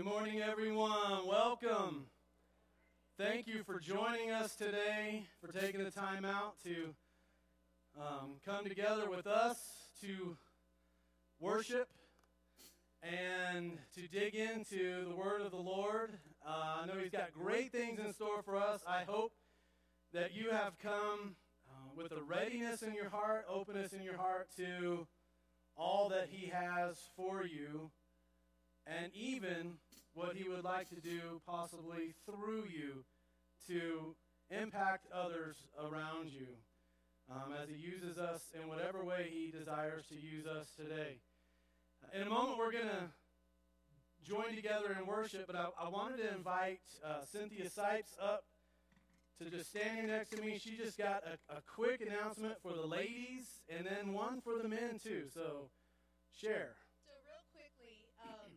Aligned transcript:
morning, 0.00 0.40
everyone. 0.40 1.26
Welcome. 1.26 2.06
Thank 3.18 3.46
you 3.46 3.62
for 3.62 3.78
joining 3.78 4.30
us 4.30 4.56
today, 4.56 5.24
for 5.38 5.52
taking 5.52 5.84
the 5.84 5.90
time 5.90 6.24
out 6.24 6.54
to 6.64 6.94
um, 8.00 8.36
come 8.42 8.64
together 8.64 9.10
with 9.10 9.26
us 9.26 9.58
to 10.00 10.38
worship 11.38 11.88
and 13.02 13.76
to 13.94 14.08
dig 14.08 14.34
into 14.34 15.10
the 15.10 15.14
Word 15.14 15.42
of 15.42 15.50
the 15.50 15.58
Lord. 15.58 16.12
Uh, 16.46 16.80
I 16.82 16.86
know 16.86 16.94
He's 16.98 17.10
got 17.10 17.34
great 17.34 17.70
things 17.70 18.00
in 18.00 18.14
store 18.14 18.42
for 18.42 18.56
us. 18.56 18.80
I 18.88 19.02
hope 19.02 19.34
that 20.14 20.34
you 20.34 20.52
have 20.52 20.78
come 20.78 21.36
uh, 21.68 21.90
with 21.94 22.12
a 22.12 22.22
readiness 22.22 22.80
in 22.82 22.94
your 22.94 23.10
heart, 23.10 23.44
openness 23.46 23.92
in 23.92 24.02
your 24.02 24.16
heart 24.16 24.48
to 24.56 25.06
all 25.76 26.08
that 26.08 26.28
He 26.30 26.48
has 26.48 26.96
for 27.14 27.44
you, 27.44 27.90
and 28.86 29.12
even 29.14 29.74
what 30.14 30.36
He 30.36 30.48
would 30.48 30.64
like 30.64 30.88
to 30.90 31.00
do, 31.00 31.40
possibly 31.46 32.14
through 32.26 32.64
you, 32.72 33.04
to 33.68 34.14
impact 34.50 35.06
others 35.12 35.56
around 35.78 36.30
you 36.30 36.48
um, 37.30 37.52
as 37.60 37.68
He 37.68 37.76
uses 37.76 38.18
us 38.18 38.42
in 38.60 38.68
whatever 38.68 39.04
way 39.04 39.28
He 39.30 39.50
desires 39.50 40.06
to 40.08 40.14
use 40.14 40.46
us 40.46 40.68
today. 40.76 41.18
In 42.14 42.22
a 42.22 42.30
moment, 42.30 42.58
we're 42.58 42.72
going 42.72 42.88
to 42.88 43.08
join 44.24 44.54
together 44.54 44.96
in 44.98 45.06
worship, 45.06 45.46
but 45.46 45.56
I, 45.56 45.66
I 45.80 45.88
wanted 45.88 46.18
to 46.18 46.34
invite 46.34 46.80
uh, 47.04 47.24
Cynthia 47.24 47.66
Sipes 47.66 48.14
up 48.20 48.44
to 49.38 49.50
just 49.50 49.70
standing 49.70 50.06
next 50.06 50.30
to 50.30 50.38
me. 50.38 50.58
She 50.58 50.76
just 50.76 50.98
got 50.98 51.24
a, 51.26 51.34
a 51.58 51.60
quick 51.66 51.98
announcement 51.98 52.54
for 52.62 52.74
the 52.74 52.86
ladies 52.86 53.62
and 53.66 53.86
then 53.86 54.12
one 54.14 54.38
for 54.38 54.62
the 54.62 54.68
men, 54.68 55.02
too. 55.02 55.26
So, 55.32 55.70
share. 56.30 56.78
So 57.02 57.10
real 57.26 57.42
quickly, 57.50 58.06
um, 58.22 58.50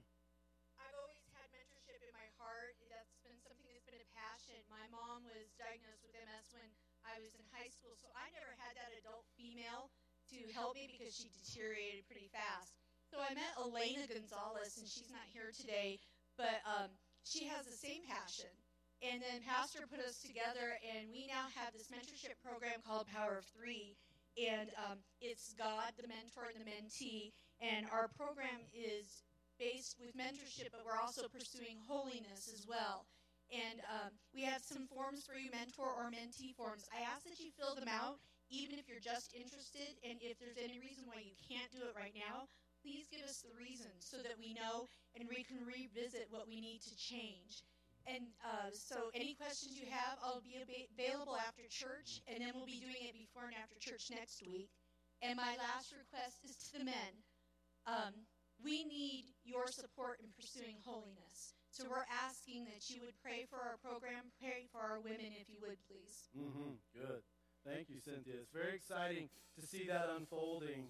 I've 0.78 0.94
always 0.94 1.26
had 1.34 1.50
mentorship 1.50 2.06
in 2.06 2.14
my 2.14 2.30
heart. 2.38 2.78
That's 2.92 3.18
been 3.26 3.38
something 3.42 3.66
that's 3.66 3.88
been 3.90 4.04
a 4.04 4.12
passion. 4.14 4.62
My 4.70 4.86
mom 4.94 5.26
was 5.26 5.50
diagnosed 5.58 6.06
with 6.06 6.14
MS 6.14 6.46
when 6.54 6.70
I 7.16 7.24
was 7.24 7.32
in 7.40 7.48
high 7.56 7.72
school, 7.72 7.96
so 7.96 8.12
I 8.12 8.28
never 8.36 8.52
had 8.60 8.76
that 8.76 8.92
adult 9.00 9.24
female 9.40 9.88
to 10.36 10.38
help 10.52 10.76
me 10.76 10.92
because 10.92 11.16
she 11.16 11.32
deteriorated 11.32 12.04
pretty 12.12 12.28
fast. 12.28 12.76
So 13.08 13.24
I 13.24 13.32
met 13.32 13.56
Elena 13.56 14.04
Gonzalez, 14.04 14.76
and 14.76 14.84
she's 14.84 15.08
not 15.08 15.24
here 15.32 15.56
today, 15.56 16.04
but 16.36 16.60
um, 16.68 16.92
she 17.24 17.48
has 17.48 17.64
the 17.64 17.80
same 17.80 18.04
passion. 18.04 18.52
And 19.00 19.24
then 19.24 19.40
Pastor 19.48 19.88
put 19.88 20.04
us 20.04 20.20
together, 20.20 20.76
and 20.84 21.08
we 21.08 21.32
now 21.32 21.48
have 21.56 21.72
this 21.72 21.88
mentorship 21.88 22.36
program 22.44 22.84
called 22.84 23.08
Power 23.08 23.40
of 23.40 23.48
Three. 23.56 23.96
And 24.36 24.76
um, 24.76 25.00
it's 25.24 25.56
God, 25.56 25.96
the 25.96 26.12
mentor, 26.12 26.52
and 26.52 26.60
the 26.60 26.68
mentee. 26.68 27.32
And 27.64 27.88
our 27.96 28.12
program 28.12 28.60
is 28.76 29.24
based 29.56 29.96
with 30.04 30.12
mentorship, 30.20 30.76
but 30.76 30.84
we're 30.84 31.00
also 31.00 31.32
pursuing 31.32 31.80
holiness 31.88 32.52
as 32.52 32.68
well. 32.68 33.08
And 33.54 33.82
um, 33.86 34.12
we 34.34 34.42
have 34.44 34.66
some 34.66 34.90
forms 34.90 35.26
for 35.26 35.38
you, 35.38 35.54
mentor 35.54 35.90
or 35.90 36.10
mentee 36.10 36.58
forms. 36.58 36.90
I 36.90 37.06
ask 37.06 37.24
that 37.30 37.38
you 37.38 37.54
fill 37.54 37.78
them 37.78 37.90
out, 37.90 38.18
even 38.50 38.82
if 38.82 38.90
you're 38.90 39.04
just 39.04 39.34
interested. 39.38 39.98
And 40.02 40.18
if 40.22 40.42
there's 40.42 40.58
any 40.58 40.82
reason 40.82 41.06
why 41.06 41.22
you 41.22 41.38
can't 41.38 41.70
do 41.70 41.86
it 41.86 41.94
right 41.94 42.14
now, 42.18 42.50
please 42.82 43.06
give 43.10 43.26
us 43.26 43.42
the 43.42 43.54
reason 43.54 43.94
so 44.02 44.18
that 44.22 44.38
we 44.38 44.54
know 44.54 44.90
and 45.14 45.26
we 45.30 45.46
can 45.46 45.62
revisit 45.66 46.30
what 46.30 46.46
we 46.50 46.62
need 46.62 46.82
to 46.86 46.94
change. 46.98 47.66
And 48.06 48.30
uh, 48.46 48.70
so, 48.70 49.10
any 49.18 49.34
questions 49.34 49.74
you 49.74 49.90
have, 49.90 50.22
I'll 50.22 50.46
be 50.46 50.62
available 50.62 51.34
after 51.42 51.66
church, 51.74 52.22
and 52.30 52.38
then 52.38 52.54
we'll 52.54 52.70
be 52.70 52.78
doing 52.78 53.02
it 53.02 53.18
before 53.18 53.50
and 53.50 53.58
after 53.58 53.82
church 53.82 54.14
next 54.14 54.46
week. 54.46 54.70
And 55.26 55.38
my 55.38 55.58
last 55.58 55.90
request 55.90 56.46
is 56.46 56.54
to 56.70 56.78
the 56.78 56.86
men. 56.86 57.12
Um, 57.90 58.14
we 58.62 58.86
need 58.86 59.34
your 59.44 59.66
support 59.74 60.22
in 60.22 60.30
pursuing 60.38 60.78
holiness. 60.86 61.55
So 61.76 61.84
we're 61.92 62.08
asking 62.24 62.64
that 62.72 62.88
you 62.88 63.02
would 63.04 63.20
pray 63.22 63.44
for 63.52 63.58
our 63.58 63.76
program, 63.84 64.32
pray 64.40 64.64
for 64.72 64.80
our 64.80 65.02
women, 65.04 65.36
if 65.36 65.52
you 65.52 65.60
would, 65.60 65.76
please. 65.92 66.32
Mm-hmm. 66.32 66.80
Good. 66.96 67.20
Thank 67.68 67.90
you, 67.90 68.00
Cynthia. 68.00 68.36
It's 68.40 68.54
very 68.54 68.76
exciting 68.76 69.28
to 69.60 69.68
see 69.68 69.84
that 69.90 70.08
unfolding. 70.16 70.88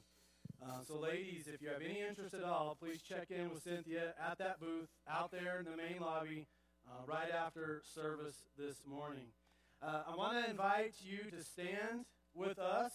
Uh, 0.61 0.83
so, 0.87 0.99
ladies, 0.99 1.47
if 1.51 1.59
you 1.59 1.69
have 1.69 1.81
any 1.81 2.01
interest 2.07 2.35
at 2.35 2.43
all, 2.43 2.77
please 2.79 3.01
check 3.01 3.31
in 3.31 3.49
with 3.49 3.63
Cynthia 3.63 4.13
at 4.21 4.37
that 4.37 4.59
booth 4.59 4.89
out 5.09 5.31
there 5.31 5.57
in 5.57 5.65
the 5.65 5.75
main 5.75 5.99
lobby 5.99 6.45
uh, 6.88 7.03
right 7.07 7.31
after 7.33 7.81
service 7.95 8.43
this 8.55 8.83
morning. 8.88 9.33
Uh, 9.81 10.03
I 10.07 10.15
want 10.15 10.45
to 10.45 10.51
invite 10.51 10.93
you 11.01 11.31
to 11.31 11.43
stand 11.43 12.05
with 12.35 12.59
us. 12.59 12.91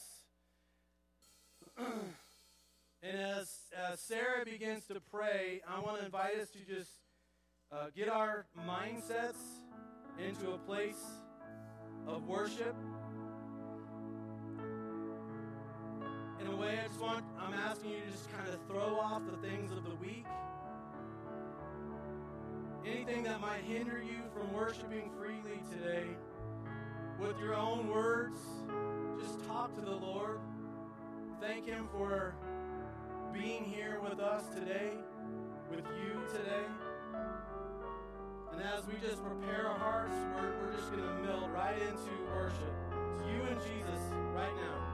and 1.77 3.17
as, 3.19 3.53
as 3.77 3.99
Sarah 3.99 4.45
begins 4.45 4.85
to 4.87 5.01
pray, 5.11 5.61
I 5.69 5.81
want 5.81 5.99
to 5.99 6.05
invite 6.05 6.39
us 6.39 6.51
to 6.51 6.59
just 6.61 6.91
uh, 7.73 7.87
get 7.95 8.09
our 8.09 8.47
mindsets 8.67 9.61
into 10.19 10.53
a 10.53 10.59
place 10.59 11.03
of 12.07 12.27
worship. 12.27 12.75
In 16.41 16.47
a 16.47 16.57
way, 16.57 16.81
I 16.83 16.89
just 16.89 17.01
want, 17.01 17.25
I'm 17.39 17.55
asking 17.55 17.91
you 17.91 18.01
to 18.01 18.11
just 18.11 18.33
kind 18.33 18.49
of 18.49 18.59
throw 18.67 18.99
off 18.99 19.23
the 19.31 19.49
things 19.49 19.71
of 19.71 19.85
the 19.85 19.95
week. 19.97 20.27
Anything 22.85 23.23
that 23.25 23.41
might 23.41 23.63
hinder 23.63 24.03
you 24.03 24.19
from 24.35 24.53
worshiping 24.53 25.11
freely 25.19 25.61
today, 25.71 26.07
with 27.21 27.39
your 27.39 27.55
own 27.55 27.89
words, 27.89 28.41
just 29.21 29.47
talk 29.47 29.75
to 29.75 29.83
the 29.83 29.91
Lord. 29.91 30.41
Thank 31.41 31.67
Him 31.67 31.89
for 31.93 32.35
being 33.33 33.65
here 33.65 34.01
with 34.03 34.19
us 34.19 34.45
today, 34.55 34.93
with 35.71 35.85
you 36.03 36.21
today. 36.33 36.65
And 38.53 38.63
as 38.63 38.87
we 38.87 38.95
just 39.01 39.23
prepare 39.25 39.69
our 39.69 39.79
hearts, 39.79 40.15
we're, 40.35 40.53
we're 40.61 40.77
just 40.77 40.91
going 40.91 41.03
to 41.03 41.15
melt 41.23 41.51
right 41.55 41.81
into 41.81 42.13
worship. 42.35 42.75
It's 43.15 43.27
you 43.27 43.43
and 43.49 43.61
Jesus 43.61 44.01
right 44.35 44.55
now. 44.57 44.90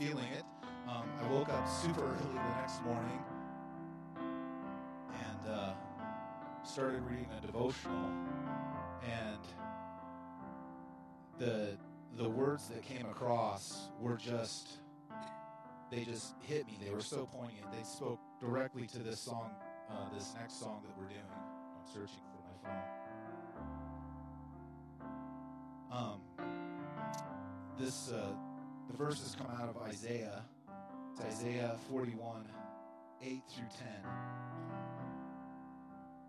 Feeling 0.00 0.32
it. 0.32 0.44
Um, 0.88 1.04
I 1.22 1.30
woke 1.30 1.50
up 1.50 1.68
super 1.68 2.00
early 2.02 2.32
the 2.32 2.56
next 2.58 2.82
morning 2.84 3.20
and 4.16 5.52
uh, 5.52 5.72
started 6.64 7.02
reading 7.02 7.28
a 7.36 7.46
devotional, 7.46 8.10
and 9.04 9.38
the 11.38 11.76
the 12.16 12.26
words 12.26 12.68
that 12.68 12.82
came 12.82 13.04
across 13.10 13.90
were 14.00 14.16
just 14.16 14.78
they 15.90 16.04
just 16.04 16.32
hit 16.40 16.66
me. 16.66 16.78
They 16.82 16.90
were 16.90 17.02
so 17.02 17.26
poignant. 17.26 17.70
They 17.70 17.84
spoke 17.84 18.20
directly 18.40 18.86
to 18.86 19.00
this 19.00 19.20
song 19.20 19.50
uh, 19.90 20.08
this 20.14 20.32
next 20.40 20.58
song 20.58 20.80
that 20.82 20.96
we're 20.96 21.08
doing. 21.08 21.20
I'm 21.30 21.86
searching 21.92 22.24
for 22.32 22.40
my 22.48 22.54
phone. 25.90 26.08
Um, 26.08 26.20
this 27.78 28.10
uh, 28.10 28.32
the 28.90 28.96
verses 28.96 29.36
come 29.38 29.46
out 29.60 29.68
of 29.68 29.76
Isaiah. 29.82 30.42
It's 31.12 31.20
Isaiah 31.20 31.76
41, 31.90 32.44
8 33.22 33.42
through 33.48 33.68
10. 33.78 33.88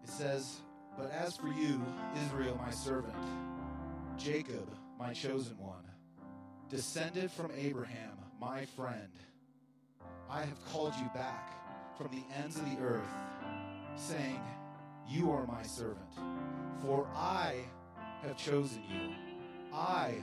It 0.03 0.09
says, 0.09 0.61
"But 0.97 1.11
as 1.11 1.35
for 1.37 1.47
you, 1.47 1.81
Israel, 2.25 2.55
my 2.57 2.71
servant, 2.71 3.15
Jacob, 4.17 4.69
my 4.99 5.13
chosen 5.13 5.57
one, 5.57 5.89
descended 6.69 7.31
from 7.31 7.51
Abraham, 7.55 8.17
my 8.39 8.65
friend, 8.65 9.11
I 10.29 10.43
have 10.43 10.65
called 10.65 10.95
you 10.95 11.09
back 11.13 11.97
from 11.97 12.09
the 12.11 12.23
ends 12.35 12.57
of 12.57 12.65
the 12.65 12.81
earth." 12.81 13.13
saying, 13.95 14.39
You 15.07 15.31
are 15.31 15.45
my 15.45 15.63
servant, 15.63 16.13
for 16.81 17.05
I 17.13 17.65
have 18.21 18.37
chosen 18.37 18.81
you. 18.89 19.13
I 19.73 20.15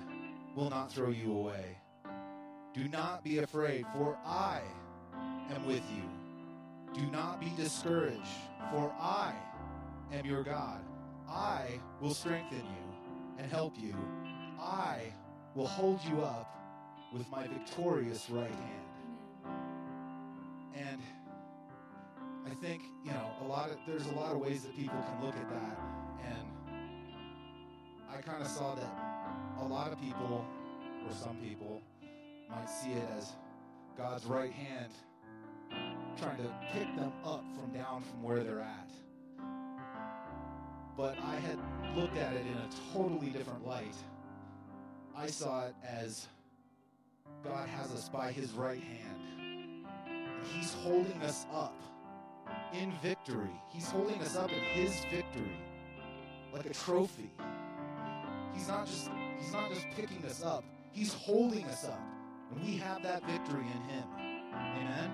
will 0.55 0.71
not 0.71 0.91
throw 0.91 1.11
you 1.11 1.33
away. 1.33 1.79
Do 2.79 2.87
not 2.87 3.25
be 3.25 3.39
afraid, 3.39 3.85
for 3.93 4.17
I 4.25 4.61
am 5.53 5.67
with 5.67 5.83
you. 5.97 6.05
Do 6.95 7.11
not 7.11 7.41
be 7.41 7.53
discouraged, 7.57 8.39
for 8.71 8.95
I 9.01 9.35
am 10.13 10.25
your 10.25 10.45
God. 10.45 10.81
I 11.29 11.81
will 12.01 12.15
strengthen 12.15 12.59
you 12.59 13.37
and 13.37 13.51
help 13.51 13.75
you. 13.77 13.97
I 14.61 15.13
will 15.57 15.67
hold 15.67 16.05
you 16.05 16.21
up 16.21 16.55
with 17.13 17.29
my 17.31 17.49
victorious 17.49 18.31
right 18.31 18.49
hand. 18.49 19.57
And 20.77 21.01
I 22.47 22.55
think 22.63 22.83
you 23.05 23.11
know 23.11 23.29
a 23.43 23.45
lot 23.45 23.71
of 23.71 23.79
there's 23.89 24.07
a 24.07 24.15
lot 24.15 24.33
of 24.33 24.39
ways 24.39 24.63
that 24.63 24.77
people 24.77 25.03
can 25.03 25.27
look 25.27 25.35
at 25.35 25.51
that, 25.51 25.81
and 26.25 26.47
I 28.09 28.23
kind 28.23 28.41
of 28.41 28.47
saw 28.47 28.77
that 28.77 28.93
a 29.61 29.65
lot 29.65 29.91
of 29.91 30.01
people, 30.01 30.47
or 31.05 31.13
some 31.13 31.39
people, 31.39 31.83
might 32.51 32.69
see 32.69 32.93
it 32.93 33.09
as 33.17 33.33
God's 33.97 34.25
right 34.25 34.53
hand 34.53 34.93
trying 36.21 36.39
to 36.39 36.55
pick 36.73 36.95
them 36.97 37.13
up 37.25 37.45
from 37.55 37.73
down 37.73 38.03
from 38.03 38.23
where 38.23 38.43
they're 38.43 38.61
at. 38.61 38.91
But 40.97 41.17
I 41.23 41.37
had 41.37 41.59
looked 41.97 42.17
at 42.17 42.33
it 42.33 42.45
in 42.47 42.55
a 42.55 42.69
totally 42.93 43.31
different 43.31 43.67
light. 43.67 43.95
I 45.17 45.27
saw 45.27 45.67
it 45.67 45.75
as 45.85 46.27
God 47.45 47.69
has 47.69 47.93
us 47.93 48.09
by 48.09 48.33
His 48.33 48.53
right 48.53 48.83
hand. 48.83 49.87
And 50.09 50.47
He's 50.55 50.75
holding 50.75 51.23
us 51.23 51.47
up 51.53 51.75
in 52.73 52.93
victory. 53.03 53.51
He's 53.69 53.91
holding 53.91 54.21
us 54.21 54.37
up 54.37 54.51
in 54.53 54.61
his 54.61 55.05
victory 55.11 55.57
like 56.53 56.67
a 56.67 56.73
trophy. 56.73 57.31
He's 58.55 58.69
not 58.69 58.87
just 58.87 59.11
he's 59.41 59.53
not 59.53 59.71
just 59.71 59.87
picking 59.91 60.25
us 60.25 60.43
up. 60.43 60.65
He's 60.93 61.13
holding 61.13 61.65
us 61.67 61.85
up. 61.85 62.01
And 62.51 62.65
we 62.65 62.77
have 62.79 63.03
that 63.03 63.25
victory 63.27 63.67
in 63.67 63.83
him. 63.83 64.05
Amen. 64.55 65.11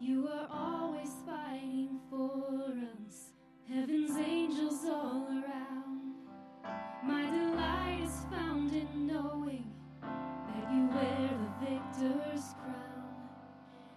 You 0.00 0.28
are 0.28 0.48
always 0.50 1.10
fighting 1.24 1.98
for 2.10 2.74
us, 3.06 3.30
heaven's 3.68 4.16
angels 4.18 4.84
all 4.84 5.26
around. 5.30 6.14
My 7.02 7.22
delight 7.22 8.00
is 8.02 8.26
found 8.30 8.72
in 8.72 9.06
knowing 9.06 9.72
that 10.02 10.72
you 10.72 10.88
wear 10.88 11.30
the 11.40 11.66
victor's 11.66 12.44
crown. 12.62 13.14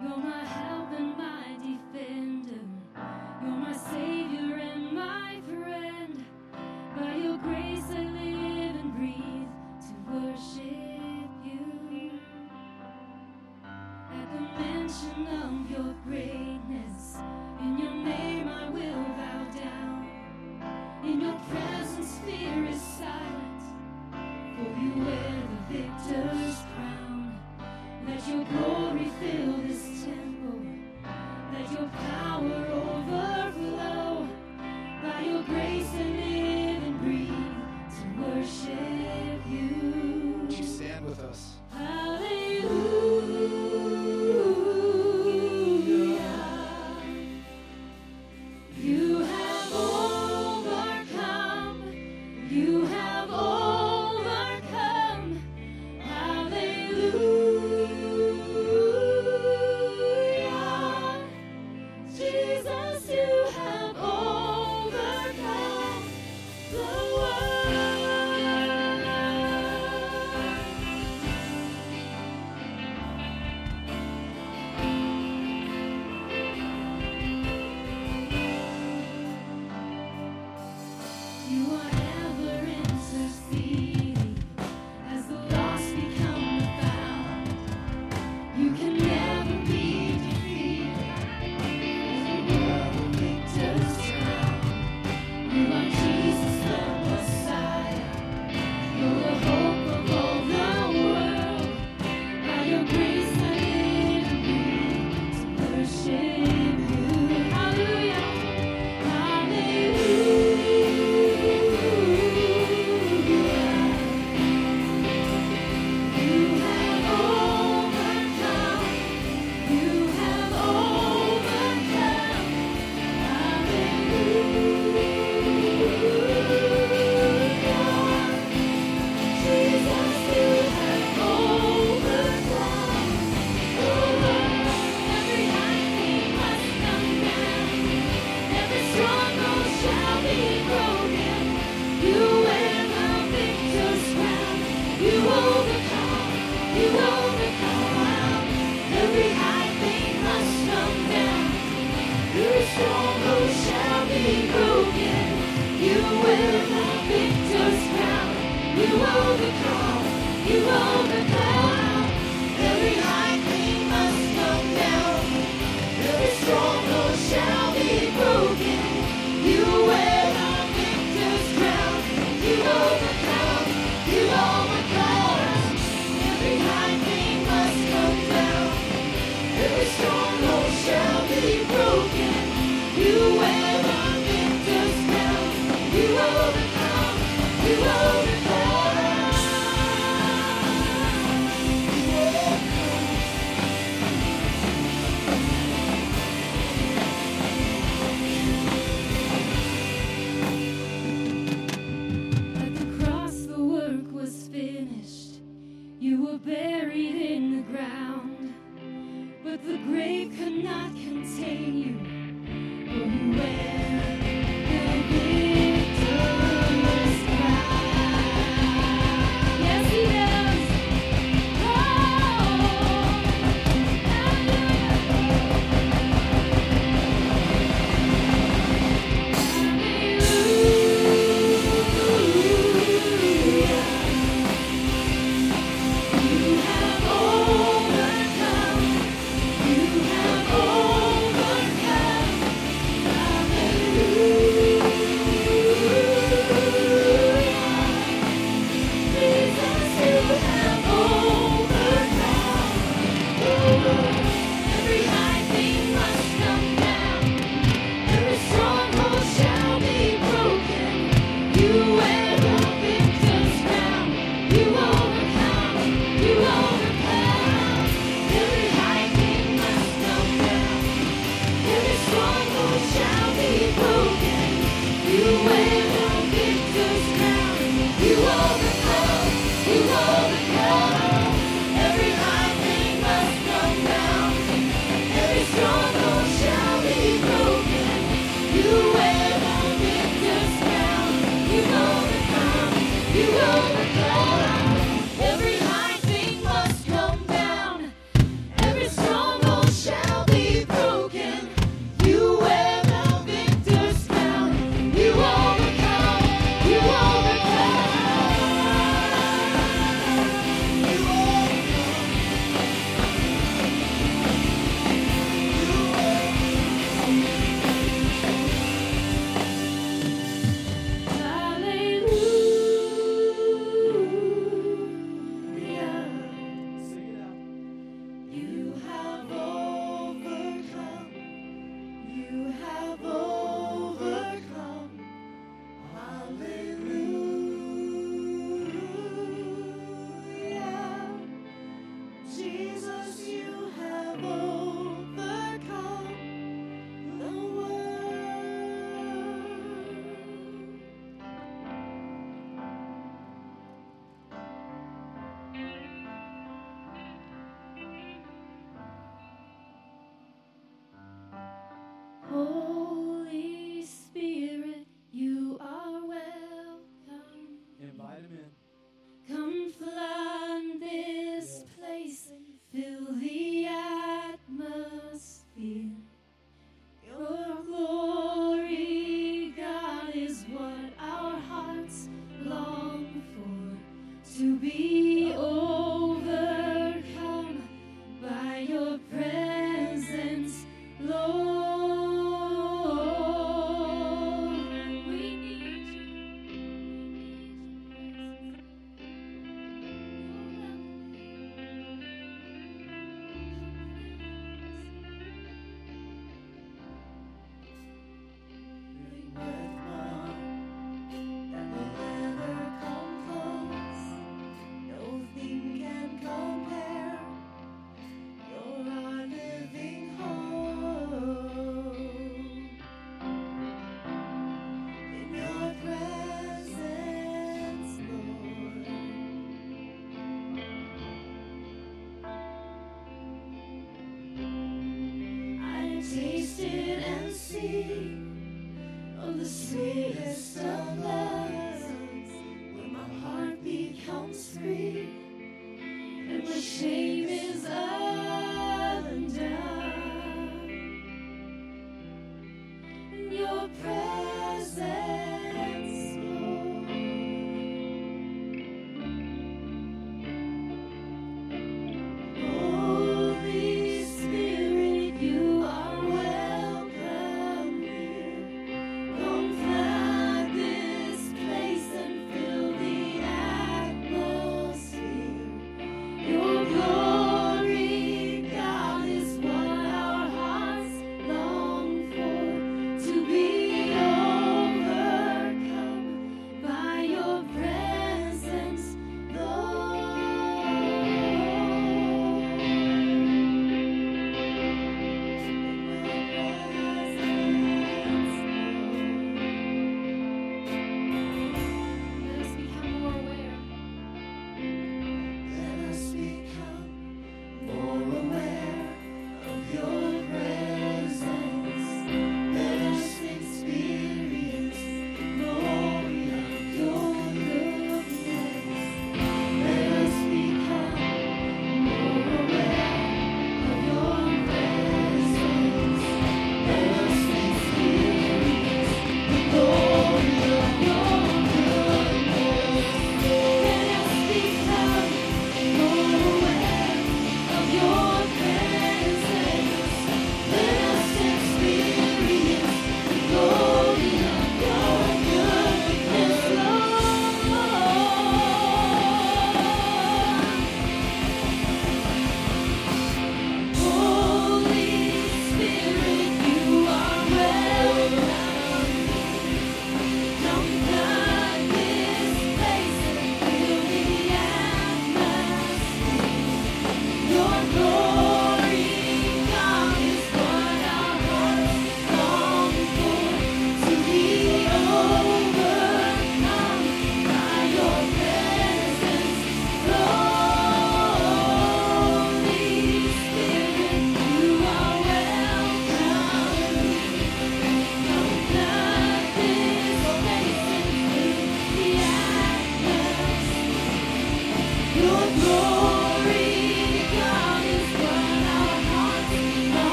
You're 0.00 0.16
my 0.16 0.44
help 0.44 0.92
and 0.92 1.18
my 1.18 1.56
defender. 1.60 2.39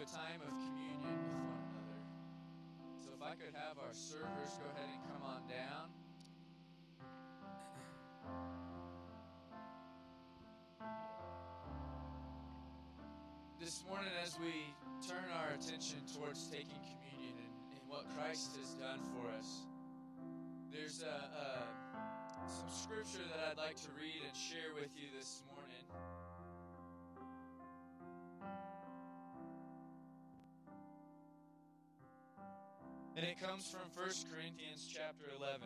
A 0.00 0.08
time 0.08 0.40
of 0.40 0.48
communion 0.48 1.12
with 1.12 1.44
one 1.44 1.60
another. 1.76 2.00
So 3.04 3.12
if 3.12 3.20
I 3.20 3.36
could 3.36 3.52
have 3.52 3.76
our 3.76 3.92
servers 3.92 4.56
go 4.56 4.64
ahead 4.72 4.88
and 4.88 5.02
come 5.12 5.20
on 5.28 5.44
down. 5.44 5.92
This 13.60 13.84
morning, 13.84 14.08
as 14.24 14.40
we 14.40 14.72
turn 15.04 15.28
our 15.36 15.52
attention 15.52 16.00
towards 16.16 16.48
taking 16.48 16.80
communion 16.80 17.36
and, 17.36 17.52
and 17.76 17.82
what 17.84 18.08
Christ 18.16 18.56
has 18.56 18.72
done 18.80 19.04
for 19.12 19.28
us, 19.36 19.68
there's 20.72 21.04
a, 21.04 21.18
a, 21.28 21.68
some 22.48 22.72
scripture 22.72 23.28
that 23.36 23.52
I'd 23.52 23.60
like 23.60 23.76
to 23.84 23.92
read 24.00 24.24
and 24.24 24.32
share 24.32 24.72
with 24.72 24.96
you 24.96 25.12
this 25.12 25.44
morning. 25.52 25.69
And 33.20 33.28
it 33.28 33.36
comes 33.36 33.68
from 33.68 33.84
1 33.92 34.32
Corinthians 34.32 34.88
chapter 34.88 35.28
11. 35.36 35.60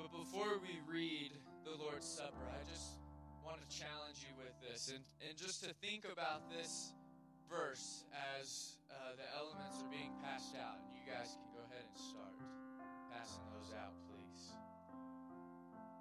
But 0.00 0.08
before 0.08 0.56
we 0.56 0.80
read 0.88 1.36
the 1.68 1.76
Lord's 1.76 2.08
Supper, 2.08 2.48
I 2.48 2.64
just 2.64 2.96
want 3.44 3.60
to 3.60 3.68
challenge 3.68 4.24
you 4.24 4.32
with 4.40 4.56
this 4.64 4.88
and, 4.88 5.04
and 5.20 5.36
just 5.36 5.60
to 5.68 5.76
think 5.84 6.08
about 6.08 6.48
this 6.48 6.96
verse 7.44 8.08
as 8.40 8.80
uh, 8.88 9.12
the 9.20 9.28
elements 9.36 9.84
are 9.84 9.92
being 9.92 10.16
passed 10.24 10.56
out. 10.56 10.80
And 10.80 10.96
you 10.96 11.04
guys 11.04 11.36
can 11.36 11.52
go 11.52 11.60
ahead 11.68 11.84
and 11.84 11.98
start 12.08 12.40
passing 13.12 13.44
those 13.52 13.76
out, 13.76 13.92
please. 14.08 14.56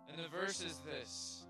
And 0.07 0.23
the 0.23 0.31
verse 0.31 0.63
is 0.63 0.79
this 0.87 1.43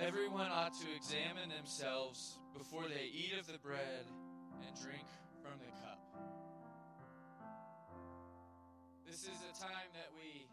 Everyone 0.00 0.48
ought 0.48 0.72
to 0.80 0.88
examine 0.96 1.52
themselves 1.52 2.40
before 2.56 2.88
they 2.88 3.12
eat 3.12 3.36
of 3.36 3.44
the 3.44 3.60
bread 3.60 4.08
and 4.64 4.72
drink 4.80 5.04
from 5.44 5.60
the 5.60 5.68
cup. 5.84 5.91
This 9.12 9.28
is 9.28 9.44
a 9.44 9.52
time 9.60 9.92
that 9.92 10.08
we 10.16 10.48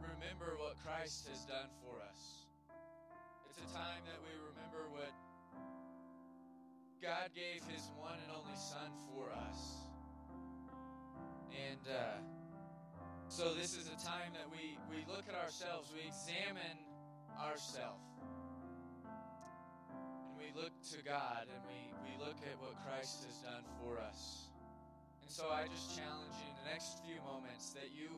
remember 0.00 0.56
what 0.56 0.80
Christ 0.80 1.28
has 1.28 1.44
done 1.44 1.68
for 1.84 2.00
us. 2.00 2.48
It's 3.44 3.60
a 3.60 3.76
time 3.76 4.00
that 4.08 4.16
we 4.24 4.32
remember 4.40 4.88
what 4.88 5.12
God 6.96 7.28
gave 7.36 7.60
His 7.68 7.92
one 8.00 8.16
and 8.24 8.32
only 8.32 8.56
Son 8.56 8.88
for 9.12 9.28
us. 9.52 9.84
And 11.52 11.84
uh, 11.92 12.24
so 13.28 13.52
this 13.52 13.76
is 13.76 13.92
a 13.92 14.00
time 14.00 14.32
that 14.32 14.48
we, 14.48 14.80
we 14.88 15.04
look 15.04 15.28
at 15.28 15.36
ourselves, 15.36 15.92
we 15.92 16.08
examine 16.08 16.80
ourselves. 17.36 18.08
And 19.04 20.40
we 20.40 20.56
look 20.56 20.72
to 20.96 21.04
God 21.04 21.52
and 21.52 21.60
we, 21.68 21.92
we 22.00 22.16
look 22.16 22.40
at 22.48 22.56
what 22.64 22.80
Christ 22.80 23.28
has 23.28 23.36
done 23.44 23.68
for 23.84 24.00
us. 24.00 24.47
And 25.28 25.36
so 25.36 25.52
I 25.52 25.68
just 25.68 25.92
challenge 25.92 26.32
you 26.40 26.48
in 26.48 26.56
the 26.64 26.72
next 26.72 27.04
few 27.04 27.20
moments 27.20 27.76
that 27.76 27.92
you 27.92 28.08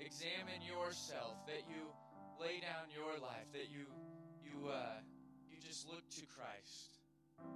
examine 0.00 0.64
yourself, 0.64 1.36
that 1.44 1.68
you 1.68 1.92
lay 2.40 2.56
down 2.64 2.88
your 2.88 3.20
life, 3.20 3.44
that 3.52 3.68
you 3.68 3.84
you 4.40 4.72
uh, 4.72 4.96
you 5.52 5.60
just 5.60 5.84
look 5.84 6.08
to 6.16 6.24
Christ 6.24 7.04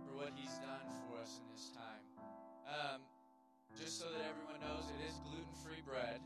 for 0.04 0.12
what 0.12 0.36
He's 0.36 0.52
done 0.60 0.84
for 1.08 1.24
us 1.24 1.40
in 1.40 1.48
this 1.48 1.72
time. 1.72 2.04
Um, 2.68 3.00
just 3.80 3.96
so 3.96 4.12
that 4.12 4.28
everyone 4.28 4.60
knows, 4.60 4.92
it 4.92 5.00
is 5.00 5.16
gluten-free 5.24 5.88
bread, 5.88 6.20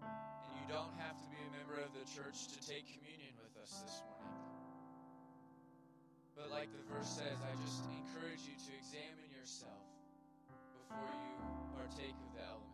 and 0.00 0.52
you 0.56 0.64
don't 0.64 0.96
have 0.96 1.20
to 1.20 1.28
be 1.28 1.36
a 1.44 1.50
member 1.60 1.76
of 1.76 1.92
the 1.92 2.08
church 2.08 2.48
to 2.56 2.58
take 2.64 2.88
communion 2.88 3.36
with 3.36 3.52
us 3.60 3.84
this 3.84 4.00
morning. 4.08 4.40
But 6.32 6.48
like 6.48 6.72
the 6.72 6.80
verse 6.88 7.20
says, 7.20 7.36
I 7.44 7.52
just 7.60 7.84
encourage 7.92 8.48
you 8.48 8.56
to 8.56 8.70
examine 8.80 9.28
yourself 9.28 9.83
before 10.88 11.14
you 11.14 11.64
partake 11.72 12.16
of 12.20 12.32
the 12.34 12.42
elements 12.44 12.73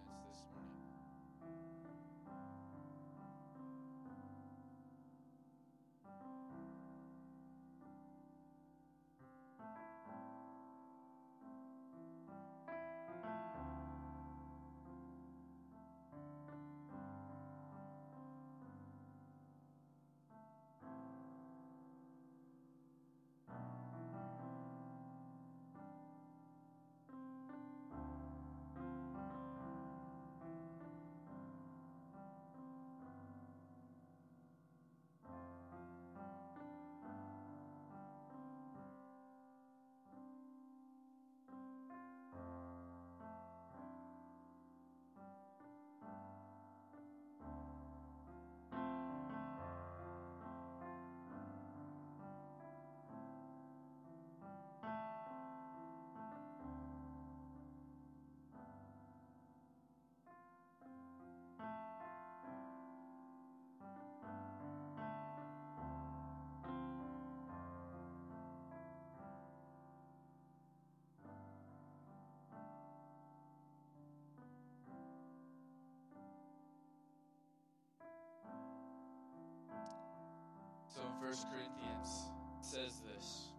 1 81.20 81.28
Corinthians 81.52 82.30
says 82.62 83.02
this 83.04 83.52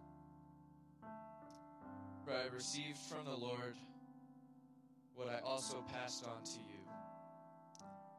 For 2.24 2.32
I 2.32 2.52
received 2.52 2.98
from 2.98 3.24
the 3.24 3.38
Lord 3.38 3.76
what 5.14 5.28
I 5.28 5.38
also 5.46 5.84
passed 5.92 6.26
on 6.26 6.42
to 6.42 6.58
you. 6.58 6.82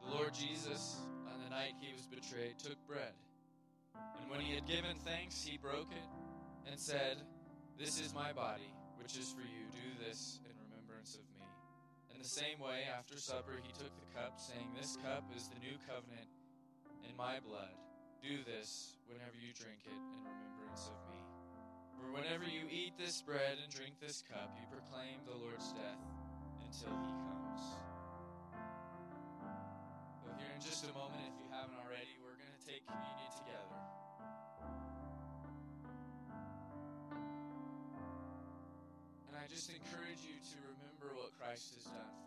The 0.02 0.16
Lord 0.16 0.32
Jesus, 0.32 0.96
on 1.30 1.44
the 1.44 1.50
night 1.50 1.74
he 1.78 1.92
was 1.92 2.06
betrayed, 2.06 2.58
took 2.58 2.80
bread. 2.88 3.12
And 3.94 4.30
when 4.30 4.40
he 4.40 4.54
had 4.54 4.66
given 4.66 4.96
thanks, 5.04 5.44
he 5.44 5.58
broke 5.58 5.92
it 5.92 6.08
and 6.70 6.80
said, 6.80 7.18
This 7.78 8.00
is 8.00 8.14
my 8.14 8.32
body, 8.32 8.72
which 8.96 9.18
is 9.18 9.30
for 9.30 9.42
you. 9.42 9.68
Do 9.70 10.06
this 10.08 10.40
in 10.48 10.56
remembrance 10.70 11.16
of 11.16 11.28
me. 11.38 11.44
In 12.14 12.18
the 12.18 12.28
same 12.28 12.58
way, 12.60 12.88
after 12.96 13.18
supper, 13.18 13.60
he 13.62 13.72
took 13.72 13.92
the 13.92 14.18
cup, 14.18 14.40
saying, 14.40 14.72
This 14.74 14.96
cup 15.04 15.24
is 15.36 15.48
the 15.48 15.60
new 15.60 15.76
covenant 15.86 16.32
in 17.06 17.14
my 17.14 17.40
blood. 17.46 17.83
Do 18.24 18.40
this 18.48 18.96
whenever 19.04 19.36
you 19.36 19.52
drink 19.52 19.84
it 19.84 19.92
in 19.92 20.24
remembrance 20.24 20.88
of 20.88 20.96
me. 21.12 21.20
For 21.92 22.08
whenever 22.08 22.48
you 22.48 22.64
eat 22.72 22.96
this 22.96 23.20
bread 23.20 23.60
and 23.60 23.68
drink 23.68 24.00
this 24.00 24.24
cup, 24.24 24.48
you 24.56 24.64
proclaim 24.72 25.20
the 25.28 25.36
Lord's 25.36 25.76
death 25.76 26.00
until 26.64 26.96
he 27.04 27.12
comes. 27.20 27.60
So, 30.24 30.32
here 30.40 30.48
in 30.56 30.62
just 30.64 30.88
a 30.88 30.92
moment, 30.96 31.20
if 31.20 31.36
you 31.36 31.52
haven't 31.52 31.76
already, 31.76 32.16
we're 32.24 32.40
going 32.40 32.48
to 32.48 32.64
take 32.64 32.80
communion 32.88 33.28
together. 33.44 33.76
And 39.28 39.36
I 39.36 39.44
just 39.52 39.68
encourage 39.68 40.24
you 40.24 40.40
to 40.40 40.56
remember 40.72 41.12
what 41.12 41.36
Christ 41.36 41.76
has 41.76 41.92
done 41.92 42.23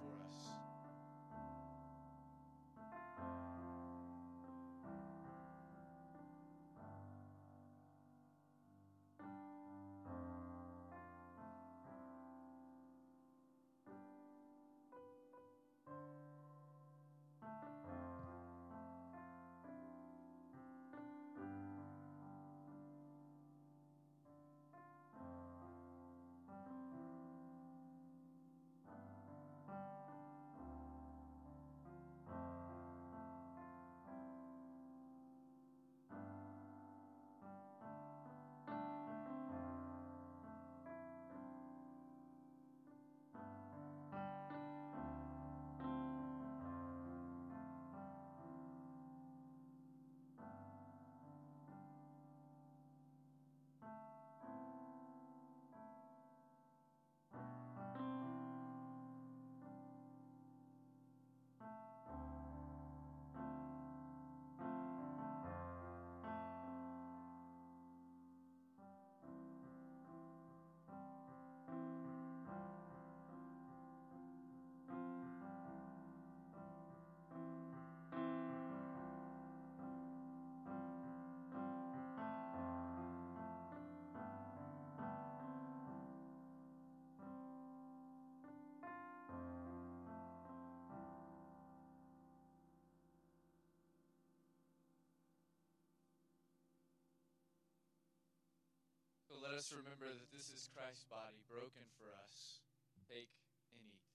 us. 99.57 99.73
Remember 99.73 100.05
that 100.05 100.29
this 100.29 100.53
is 100.53 100.69
Christ's 100.69 101.05
body 101.09 101.41
broken 101.49 101.81
for 101.97 102.05
us. 102.21 102.61
Take 103.09 103.33
and 103.73 103.81
eat. 103.89 104.05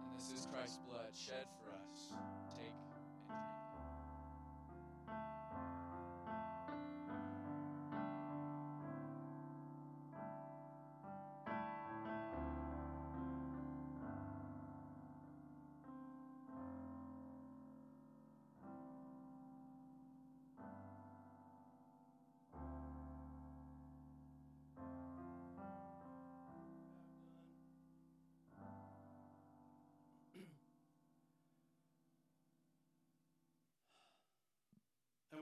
And 0.00 0.08
this 0.16 0.32
is 0.32 0.48
Christ's 0.48 0.80
blood 0.88 1.12
shed 1.12 1.44
for 1.60 1.68
us. 1.68 1.83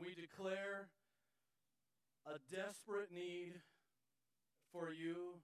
We 0.02 0.14
declare 0.20 0.88
a 2.26 2.34
desperate 2.50 3.12
need 3.14 3.54
for 4.72 4.90
you 4.90 5.38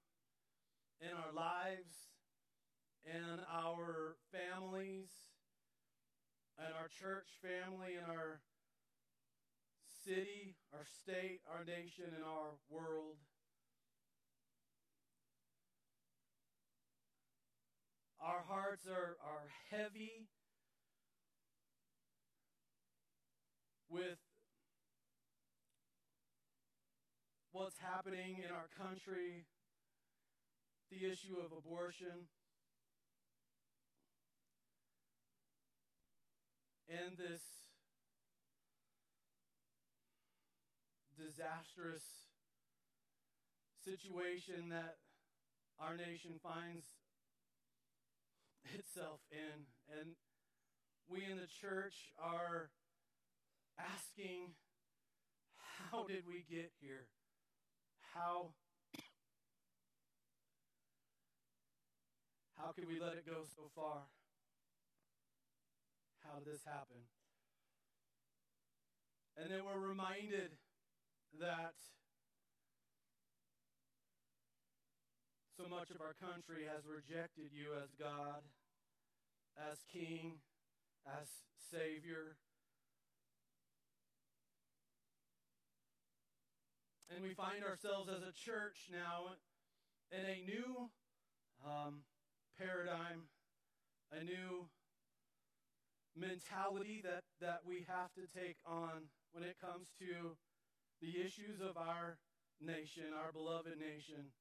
in 1.00 1.14
our 1.14 1.32
lives, 1.32 1.94
in 3.04 3.38
our 3.54 4.16
families, 4.32 5.10
in 6.58 6.72
our 6.74 6.88
church 6.88 7.28
family, 7.40 7.94
in 7.94 8.10
our 8.10 8.40
city, 10.04 10.56
our 10.72 10.86
state, 11.02 11.38
our 11.48 11.64
nation, 11.64 12.06
and 12.16 12.24
our 12.24 12.58
world. 12.68 13.18
Our 18.20 18.42
hearts 18.48 18.88
are, 18.88 19.16
are 19.22 19.46
heavy 19.70 20.26
with 23.88 24.18
what's 27.52 27.78
happening 27.78 28.36
in 28.44 28.50
our 28.50 28.68
country, 28.76 29.46
the 30.90 31.06
issue 31.06 31.36
of 31.44 31.52
abortion, 31.56 32.28
and 36.88 37.16
this 37.18 37.42
disastrous 41.18 42.04
situation 43.84 44.68
that 44.70 44.96
our 45.80 45.96
nation 45.96 46.38
finds 46.42 46.86
itself 48.74 49.20
in. 49.30 49.66
And 49.98 50.12
we 51.08 51.24
in 51.24 51.38
the 51.38 51.48
church 51.60 52.12
are 52.18 52.70
asking, 53.78 54.54
how 55.90 56.04
did 56.06 56.24
we 56.26 56.44
get 56.48 56.72
here? 56.80 57.06
How 58.14 58.52
How 62.58 62.72
could 62.72 62.88
we 62.88 62.98
let 62.98 63.12
it 63.12 63.24
go 63.24 63.46
so 63.54 63.70
far? 63.74 64.02
How 66.26 66.38
did 66.38 66.52
this 66.52 66.64
happen? 66.64 67.06
And 69.36 69.50
then 69.50 69.64
we're 69.64 69.78
reminded 69.78 70.50
that 71.38 71.74
so 75.56 75.68
much 75.68 75.90
of 75.90 76.00
our 76.00 76.14
country 76.18 76.64
has 76.66 76.82
rejected 76.84 77.50
you 77.54 77.78
as 77.80 77.94
God, 77.94 78.42
as 79.70 79.78
King, 79.92 80.40
as 81.06 81.28
Savior. 81.70 82.36
And 87.10 87.22
we 87.22 87.32
find 87.34 87.64
ourselves 87.64 88.10
as 88.10 88.22
a 88.22 88.32
church 88.32 88.90
now 88.92 89.32
in 90.12 90.24
a 90.24 90.44
new 90.44 90.90
um, 91.64 92.04
paradigm, 92.58 93.28
a 94.12 94.22
new 94.22 94.68
mentality 96.16 97.00
that, 97.04 97.22
that 97.40 97.60
we 97.66 97.86
have 97.88 98.12
to 98.14 98.26
take 98.38 98.56
on 98.66 99.08
when 99.32 99.44
it 99.44 99.56
comes 99.60 99.88
to 99.98 100.36
the 101.00 101.20
issues 101.20 101.60
of 101.60 101.76
our 101.76 102.18
nation, 102.60 103.04
our 103.16 103.32
beloved 103.32 103.78
nation. 103.78 104.32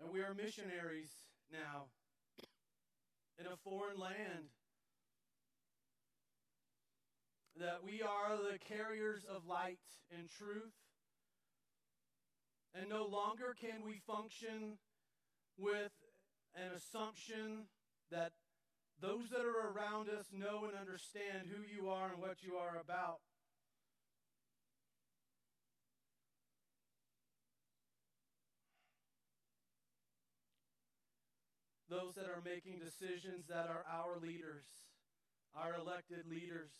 And 0.00 0.12
we 0.12 0.20
are 0.20 0.34
missionaries 0.34 1.10
now 1.50 1.86
in 3.38 3.46
a 3.46 3.56
foreign 3.64 3.98
land. 3.98 4.52
That 7.58 7.84
we 7.84 8.02
are 8.02 8.36
the 8.36 8.58
carriers 8.58 9.24
of 9.24 9.46
light 9.46 9.78
and 10.16 10.28
truth. 10.28 10.72
And 12.74 12.88
no 12.88 13.04
longer 13.04 13.54
can 13.60 13.84
we 13.84 14.00
function 14.06 14.78
with 15.58 15.92
an 16.54 16.72
assumption 16.74 17.68
that 18.10 18.32
those 19.00 19.28
that 19.30 19.44
are 19.44 19.72
around 19.72 20.08
us 20.08 20.26
know 20.32 20.64
and 20.64 20.78
understand 20.78 21.48
who 21.50 21.62
you 21.62 21.90
are 21.90 22.08
and 22.12 22.20
what 22.20 22.42
you 22.42 22.54
are 22.54 22.78
about. 22.80 23.18
Those 31.90 32.14
that 32.14 32.24
are 32.24 32.40
making 32.42 32.80
decisions 32.80 33.44
that 33.48 33.68
are 33.68 33.84
our 33.90 34.16
leaders, 34.18 34.64
our 35.54 35.74
elected 35.74 36.24
leaders. 36.30 36.70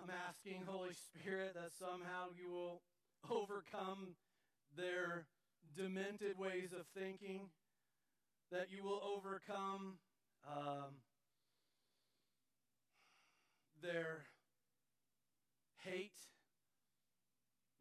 I'm 0.00 0.08
asking, 0.08 0.62
Holy 0.64 0.94
Spirit, 0.94 1.52
that 1.54 1.72
somehow 1.76 2.32
you 2.38 2.50
will 2.50 2.80
overcome 3.30 4.14
their 4.76 5.26
demented 5.76 6.38
ways 6.38 6.72
of 6.72 6.86
thinking, 6.96 7.50
that 8.50 8.68
you 8.70 8.82
will 8.82 9.02
overcome 9.16 9.98
um, 10.46 11.02
their 13.82 14.24
hate, 15.84 16.18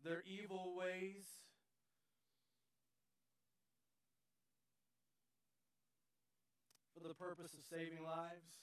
their 0.03 0.23
evil 0.25 0.73
ways. 0.75 1.25
For 6.93 7.07
the 7.07 7.13
purpose 7.13 7.53
of 7.53 7.59
saving 7.69 8.03
lives. 8.03 8.57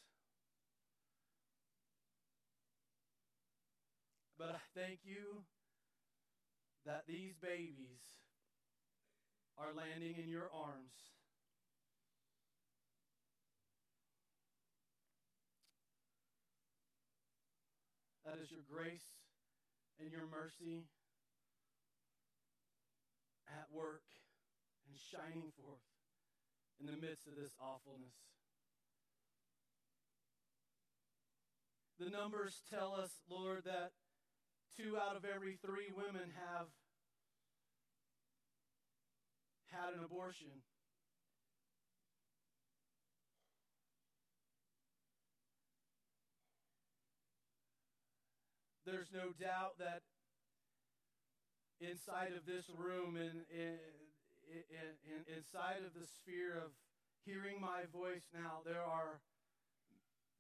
But 4.37 4.51
I 4.51 4.79
thank 4.79 4.99
you 5.05 5.45
that 6.87 7.05
these 7.07 7.35
babies 7.41 8.05
are 9.57 9.73
landing 9.75 10.17
in 10.23 10.29
your 10.29 10.51
arms. 10.53 10.93
That 18.25 18.39
is 18.43 18.51
your 18.51 18.65
grace 18.69 19.17
and 20.01 20.11
your 20.11 20.27
mercy 20.31 20.89
at 23.49 23.67
work 23.71 24.03
and 24.89 24.99
shining 24.99 25.53
forth 25.57 25.85
in 26.81 26.87
the 26.87 27.01
midst 27.01 27.27
of 27.27 27.37
this 27.37 27.53
awfulness. 27.61 28.17
The 31.99 32.11
numbers 32.11 32.61
tell 32.69 32.93
us, 32.93 33.23
Lord, 33.31 33.65
that 33.65 33.93
two 34.77 34.97
out 34.99 35.17
of 35.17 35.25
every 35.25 35.59
three 35.65 35.91
women 35.95 36.31
have 36.35 36.67
had 39.71 39.95
an 39.95 40.05
abortion. 40.05 40.49
There's 48.87 49.09
no 49.13 49.33
doubt 49.41 49.79
that 49.79 50.03
inside 51.81 52.33
of 52.37 52.45
this 52.45 52.69
room 52.69 53.17
and 53.17 53.49
in, 53.49 53.79
in, 54.53 54.89
in, 55.09 55.37
inside 55.37 55.81
of 55.87 55.95
the 55.99 56.07
sphere 56.07 56.59
of 56.59 56.71
hearing 57.25 57.61
my 57.61 57.89
voice 57.91 58.29
now, 58.35 58.61
there 58.65 58.85
are 58.85 59.21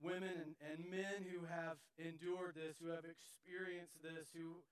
women 0.00 0.56
and, 0.60 0.78
men 0.90 1.24
who 1.26 1.46
have 1.46 1.78
endured 1.98 2.54
this, 2.54 2.76
who 2.78 2.90
have 2.90 3.04
experienced 3.04 4.02
this, 4.02 4.28
who, 4.34 4.62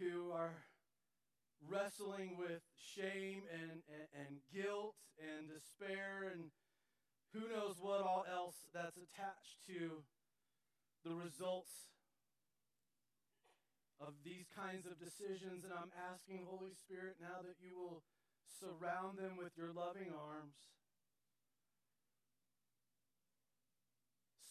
who 0.00 0.30
are 0.32 0.64
wrestling 1.68 2.36
with 2.38 2.62
shame 2.76 3.42
and, 3.52 3.82
and, 3.88 4.08
and 4.14 4.32
guilt 4.52 4.96
and 5.20 5.48
despair 5.48 6.30
and 6.32 6.50
who 7.34 7.50
knows 7.50 7.76
what 7.82 8.02
all 8.02 8.24
else 8.30 8.66
that's 8.70 8.96
attached 8.96 9.58
to 9.66 10.06
the 11.02 11.14
results 11.14 11.90
of 13.98 14.14
these 14.22 14.46
kinds 14.54 14.86
of 14.86 14.98
decisions. 15.02 15.66
And 15.66 15.74
I'm 15.74 15.90
asking, 15.98 16.46
Holy 16.46 16.74
Spirit, 16.78 17.18
now 17.18 17.42
that 17.42 17.58
you 17.58 17.74
will 17.74 18.06
surround 18.46 19.18
them 19.18 19.34
with 19.34 19.58
your 19.58 19.74
loving 19.74 20.14
arms. 20.14 20.54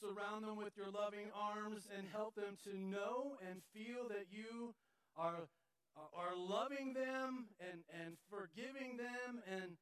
Surround 0.04 0.44
them 0.44 0.58
with 0.58 0.76
your 0.76 0.92
loving 0.92 1.32
arms 1.34 1.88
and 1.98 2.06
help 2.12 2.36
them 2.36 2.58
to 2.66 2.78
know 2.78 3.38
and 3.50 3.62
feel 3.74 4.10
that 4.10 4.26
you 4.30 4.76
are, 5.16 5.48
are 5.96 6.36
loving 6.36 6.94
them 6.94 7.46
and, 7.62 7.80
and 8.04 8.18
forgiving 8.30 8.98
them 8.98 9.40
and, 9.48 9.78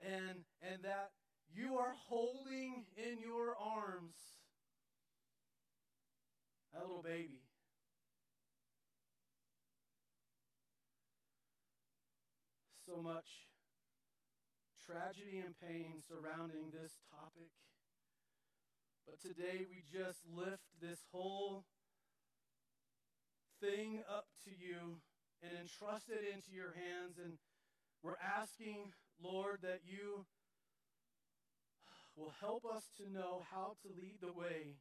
and, 0.00 0.44
and 0.62 0.84
that 0.84 1.10
you 1.52 1.78
are 1.78 1.94
holding 2.06 2.84
in 2.96 3.18
your 3.18 3.56
arms 3.58 4.14
that 6.72 6.86
little 6.86 7.02
baby. 7.02 7.40
so 12.86 13.02
much 13.02 13.26
tragedy 14.86 15.42
and 15.44 15.58
pain 15.58 15.98
surrounding 16.06 16.70
this 16.70 17.00
topic. 17.10 17.50
But 19.06 19.20
today 19.20 19.64
we 19.68 19.82
just 19.90 20.18
lift 20.34 20.66
this 20.80 20.98
whole 21.12 21.64
thing 23.60 24.02
up 24.10 24.26
to 24.44 24.50
you 24.50 25.00
and 25.42 25.52
entrust 25.58 26.08
it 26.08 26.26
into 26.34 26.52
your 26.52 26.74
hands. 26.74 27.16
And 27.22 27.38
we're 28.02 28.20
asking, 28.20 28.92
Lord, 29.22 29.60
that 29.62 29.80
you 29.84 30.26
will 32.16 32.34
help 32.40 32.64
us 32.64 32.84
to 32.98 33.10
know 33.10 33.44
how 33.50 33.76
to 33.82 33.88
lead 34.00 34.18
the 34.20 34.32
way 34.32 34.76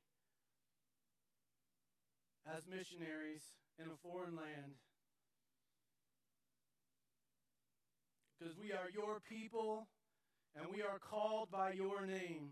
as 2.46 2.68
missionaries 2.68 3.44
in 3.78 3.86
a 3.86 3.98
foreign 4.02 4.36
land. 4.36 4.76
because 8.46 8.56
we 8.58 8.72
are 8.72 8.90
your 8.94 9.20
people 9.28 9.88
and 10.56 10.66
we 10.74 10.82
are 10.82 11.00
called 11.00 11.50
by 11.52 11.72
your 11.72 12.06
name. 12.06 12.52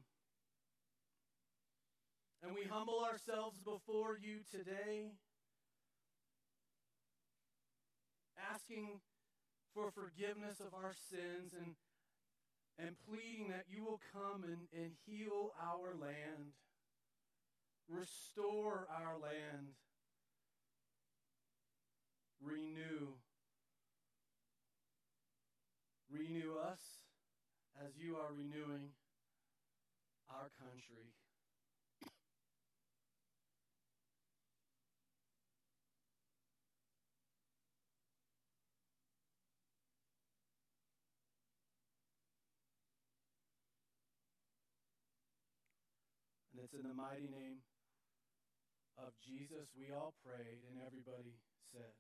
And 2.44 2.54
we 2.54 2.64
humble 2.70 3.06
ourselves 3.06 3.58
before 3.64 4.18
you 4.22 4.40
today, 4.52 5.12
asking 8.52 9.00
for 9.74 9.92
forgiveness 9.92 10.60
of 10.60 10.74
our 10.74 10.94
sins 11.10 11.54
and, 11.58 11.76
and 12.78 12.96
pleading 13.08 13.48
that 13.50 13.66
you 13.70 13.84
will 13.86 14.02
come 14.12 14.44
and, 14.44 14.68
and 14.74 14.92
heal 15.06 15.54
our 15.62 15.96
land, 15.96 16.52
restore 17.88 18.88
our 18.92 19.18
land, 19.18 19.68
renew 22.42 23.14
Renew 26.14 26.60
us 26.62 27.02
as 27.84 27.98
you 27.98 28.18
are 28.18 28.30
renewing 28.38 28.94
our 30.30 30.52
country. 30.62 31.10
It's 46.74 46.82
in 46.82 46.90
the 46.90 46.98
mighty 46.98 47.30
name 47.30 47.62
of 48.98 49.14
Jesus 49.22 49.70
we 49.78 49.94
all 49.94 50.18
prayed, 50.26 50.66
and 50.66 50.82
everybody 50.82 51.38
said. 51.70 51.94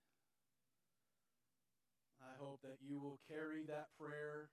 I 2.17 2.33
hope 2.41 2.61
that 2.65 2.81
you 2.81 2.97
will 2.97 3.19
carry 3.29 3.61
that 3.69 3.93
prayer 3.99 4.49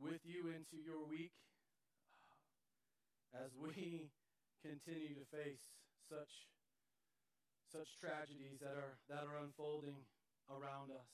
with 0.00 0.24
you 0.24 0.48
into 0.48 0.80
your 0.80 1.04
week 1.04 1.36
as 3.36 3.52
we 3.60 4.08
continue 4.64 5.12
to 5.12 5.26
face 5.28 5.60
such 6.08 6.48
such 7.68 7.88
tragedies 8.00 8.56
that 8.64 8.78
are 8.80 8.96
that 9.12 9.28
are 9.28 9.36
unfolding 9.44 10.00
around 10.48 10.96
us. 10.96 11.10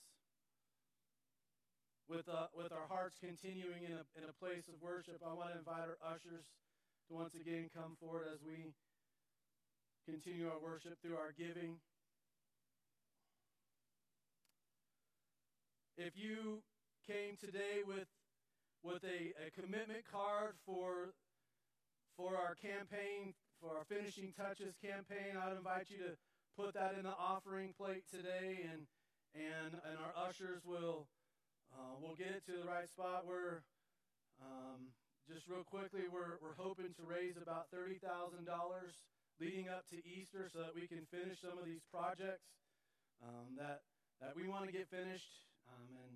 With 2.07 2.29
uh, 2.31 2.47
with 2.55 2.71
our 2.71 2.87
hearts 2.87 3.19
continuing 3.19 3.83
in 3.83 3.99
a 3.99 4.03
in 4.15 4.23
a 4.23 4.35
place 4.39 4.63
of 4.71 4.79
worship, 4.79 5.19
I 5.19 5.33
want 5.33 5.51
to 5.51 5.59
invite 5.59 5.91
our 5.91 5.99
ushers 5.99 6.47
to 7.07 7.15
once 7.15 7.33
again 7.35 7.69
come 7.73 7.95
forward 7.99 8.27
as 8.33 8.39
we 8.43 8.73
continue 10.05 10.47
our 10.47 10.59
worship 10.59 10.97
through 11.01 11.15
our 11.15 11.31
giving. 11.37 11.79
If 15.97 16.13
you 16.15 16.61
came 17.07 17.37
today 17.39 17.81
with, 17.87 18.07
with 18.83 19.03
a, 19.03 19.33
a 19.47 19.51
commitment 19.51 20.03
card 20.11 20.53
for, 20.65 21.13
for 22.15 22.35
our 22.35 22.55
campaign, 22.55 23.33
for 23.61 23.77
our 23.77 23.85
Finishing 23.85 24.33
Touches 24.35 24.75
campaign, 24.83 25.39
I'd 25.39 25.57
invite 25.57 25.87
you 25.89 25.97
to 25.97 26.13
put 26.55 26.73
that 26.75 26.95
in 26.97 27.03
the 27.03 27.15
offering 27.17 27.73
plate 27.77 28.03
today, 28.11 28.67
and, 28.71 28.85
and, 29.33 29.73
and 29.73 29.97
our 29.97 30.27
ushers 30.27 30.61
will, 30.65 31.07
uh, 31.73 31.95
will 32.01 32.15
get 32.15 32.27
it 32.27 32.45
to 32.45 32.51
the 32.61 32.67
right 32.67 32.89
spot. 32.89 33.25
We're, 33.27 33.63
um, 34.41 34.93
just 35.27 35.47
real 35.51 35.67
quickly, 35.67 36.07
we're, 36.07 36.39
we're 36.39 36.55
hoping 36.55 36.95
to 36.95 37.03
raise 37.03 37.35
about 37.35 37.67
$30,000 37.71 37.99
leading 39.39 39.67
up 39.69 39.83
to 39.91 39.99
Easter 40.07 40.49
so 40.49 40.59
that 40.63 40.73
we 40.73 40.87
can 40.87 41.03
finish 41.11 41.43
some 41.43 41.59
of 41.59 41.67
these 41.67 41.83
projects 41.91 42.47
um, 43.21 43.59
that, 43.59 43.83
that 44.23 44.33
we 44.33 44.47
want 44.47 44.65
to 44.65 44.73
get 44.73 44.87
finished 44.89 45.45
um, 45.67 45.91
and 46.07 46.15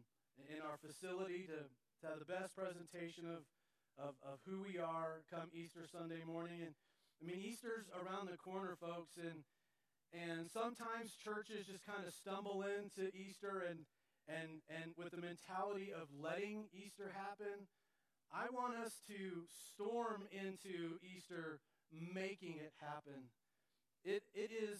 in 0.50 0.64
our 0.64 0.80
facility 0.82 1.46
to, 1.46 1.60
to 2.02 2.04
have 2.08 2.20
the 2.20 2.26
best 2.26 2.56
presentation 2.56 3.28
of, 3.30 3.44
of, 4.00 4.14
of 4.26 4.40
who 4.48 4.64
we 4.64 4.80
are 4.80 5.22
come 5.30 5.52
Easter 5.54 5.86
Sunday 5.86 6.24
morning. 6.26 6.66
And 6.66 6.74
I 7.22 7.28
mean, 7.28 7.38
Easter's 7.44 7.86
around 7.94 8.30
the 8.32 8.38
corner, 8.38 8.74
folks, 8.80 9.14
and 9.22 9.46
and 10.12 10.50
sometimes 10.52 11.16
churches 11.16 11.72
just 11.72 11.88
kind 11.88 12.04
of 12.04 12.12
stumble 12.12 12.66
into 12.68 13.08
Easter 13.16 13.64
and 13.70 13.86
and 14.28 14.60
and 14.68 14.92
with 14.98 15.12
the 15.12 15.22
mentality 15.22 15.94
of 15.94 16.10
letting 16.12 16.66
Easter 16.74 17.14
happen. 17.14 17.70
I 18.34 18.48
want 18.52 18.76
us 18.76 19.02
to 19.08 19.44
storm 19.76 20.24
into 20.32 20.98
Easter 21.04 21.60
making 21.92 22.56
it 22.58 22.72
happen. 22.80 23.28
It 24.04 24.24
it 24.34 24.52
is 24.52 24.80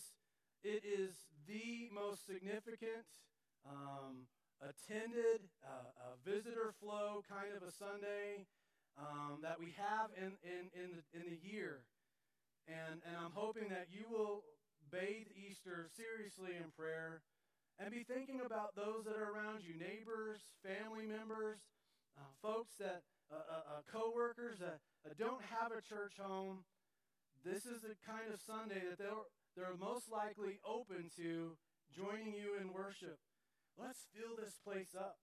it 0.64 0.84
is 0.88 1.28
the 1.48 1.90
most 1.94 2.26
significant 2.26 3.04
um, 3.68 4.28
attended 4.64 5.52
uh, 5.64 6.16
visitor 6.26 6.74
flow 6.80 7.24
kind 7.28 7.52
of 7.56 7.68
a 7.68 7.72
Sunday 7.72 8.48
um, 8.98 9.40
that 9.44 9.60
we 9.60 9.76
have 9.76 10.10
in 10.16 10.40
in 10.48 10.72
in 10.72 10.90
the, 10.96 11.04
in 11.12 11.28
the 11.28 11.40
year, 11.44 11.84
and 12.68 13.04
and 13.06 13.16
I'm 13.20 13.36
hoping 13.36 13.68
that 13.70 13.88
you 13.92 14.06
will 14.10 14.44
bathe 14.92 15.28
Easter 15.36 15.88
seriously 15.92 16.56
in 16.56 16.72
prayer 16.72 17.22
and 17.80 17.92
be 17.92 18.04
thinking 18.04 18.42
about 18.46 18.76
those 18.76 19.04
that 19.06 19.16
are 19.16 19.32
around 19.32 19.64
you 19.64 19.74
neighbors, 19.74 20.40
family 20.62 21.08
members, 21.08 21.60
uh, 22.18 22.30
folks 22.42 22.76
that, 22.80 23.02
uh, 23.32 23.80
uh, 23.80 23.82
co 23.88 24.12
workers 24.14 24.60
that, 24.60 24.84
that 25.08 25.18
don't 25.18 25.42
have 25.48 25.72
a 25.72 25.82
church 25.82 26.20
home. 26.20 26.68
This 27.44 27.66
is 27.66 27.82
the 27.82 27.96
kind 28.06 28.30
of 28.30 28.44
Sunday 28.44 28.84
that 28.86 29.00
they're, 29.00 29.26
they're 29.56 29.80
most 29.80 30.12
likely 30.12 30.60
open 30.62 31.10
to 31.18 31.58
joining 31.90 32.36
you 32.36 32.60
in 32.60 32.76
worship. 32.76 33.18
Let's 33.80 34.06
fill 34.14 34.38
this 34.38 34.60
place 34.62 34.94
up 34.94 35.18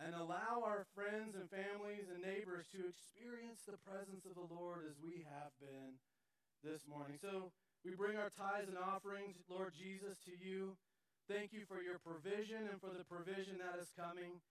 and 0.00 0.16
allow 0.16 0.64
our 0.64 0.88
friends 0.96 1.36
and 1.36 1.46
families 1.52 2.08
and 2.08 2.24
neighbors 2.24 2.66
to 2.72 2.88
experience 2.88 3.62
the 3.68 3.78
presence 3.84 4.24
of 4.24 4.34
the 4.34 4.48
Lord 4.48 4.88
as 4.88 4.96
we 4.96 5.28
have 5.28 5.52
been 5.60 6.00
this 6.64 6.88
morning. 6.88 7.20
So, 7.20 7.52
we 7.80 7.96
bring 7.96 8.20
our 8.20 8.28
tithes 8.28 8.68
and 8.68 8.76
offerings, 8.76 9.40
Lord 9.48 9.72
Jesus, 9.72 10.20
to 10.28 10.36
you. 10.36 10.76
Thank 11.24 11.56
you 11.56 11.64
for 11.64 11.80
your 11.80 11.96
provision 11.96 12.68
and 12.68 12.76
for 12.76 12.92
the 12.92 13.08
provision 13.08 13.56
that 13.56 13.80
is 13.80 13.88
coming. 13.96 14.44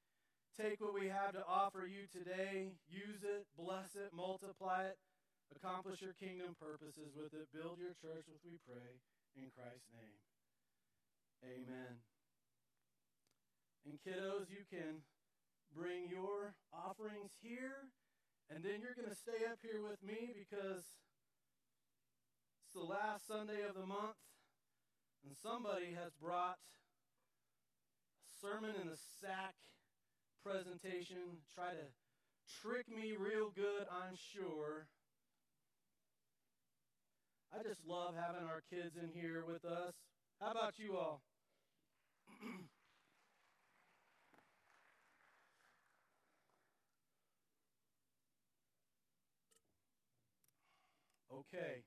Take 0.59 0.83
what 0.83 0.91
we 0.91 1.07
have 1.07 1.31
to 1.39 1.43
offer 1.47 1.87
you 1.87 2.03
today, 2.11 2.75
use 2.91 3.23
it, 3.23 3.47
bless 3.55 3.95
it, 3.95 4.11
multiply 4.11 4.91
it, 4.91 4.99
accomplish 5.55 6.03
your 6.03 6.11
kingdom 6.19 6.59
purposes 6.59 7.15
with 7.15 7.31
it. 7.31 7.47
Build 7.55 7.79
your 7.79 7.95
church 7.95 8.27
with, 8.27 8.43
we 8.43 8.59
pray, 8.67 8.99
in 9.39 9.47
Christ's 9.55 9.87
name. 9.95 10.19
Amen. 11.47 12.03
And 13.87 14.03
kiddos, 14.03 14.51
you 14.51 14.67
can 14.67 15.07
bring 15.71 16.11
your 16.11 16.59
offerings 16.75 17.39
here, 17.39 17.87
and 18.51 18.59
then 18.59 18.83
you're 18.83 18.99
going 18.99 19.07
to 19.07 19.15
stay 19.15 19.47
up 19.47 19.63
here 19.63 19.79
with 19.79 20.03
me 20.03 20.35
because 20.35 20.83
it's 22.67 22.75
the 22.75 22.83
last 22.83 23.31
Sunday 23.31 23.63
of 23.63 23.79
the 23.79 23.87
month, 23.87 24.19
and 25.23 25.39
somebody 25.39 25.95
has 25.95 26.11
brought 26.19 26.59
a 28.27 28.31
sermon 28.43 28.75
in 28.75 28.91
a 28.91 28.99
sack 29.23 29.55
presentation, 30.43 31.41
try 31.53 31.71
to 31.71 31.87
trick 32.61 32.87
me 32.89 33.15
real 33.17 33.51
good, 33.55 33.87
I'm 33.91 34.15
sure. 34.15 34.87
I 37.53 37.63
just 37.63 37.85
love 37.85 38.15
having 38.15 38.47
our 38.47 38.61
kids 38.69 38.95
in 38.95 39.09
here 39.09 39.43
with 39.45 39.65
us. 39.65 39.93
How 40.39 40.51
about 40.51 40.77
you 40.77 40.97
all? 40.97 41.21
okay. 51.33 51.83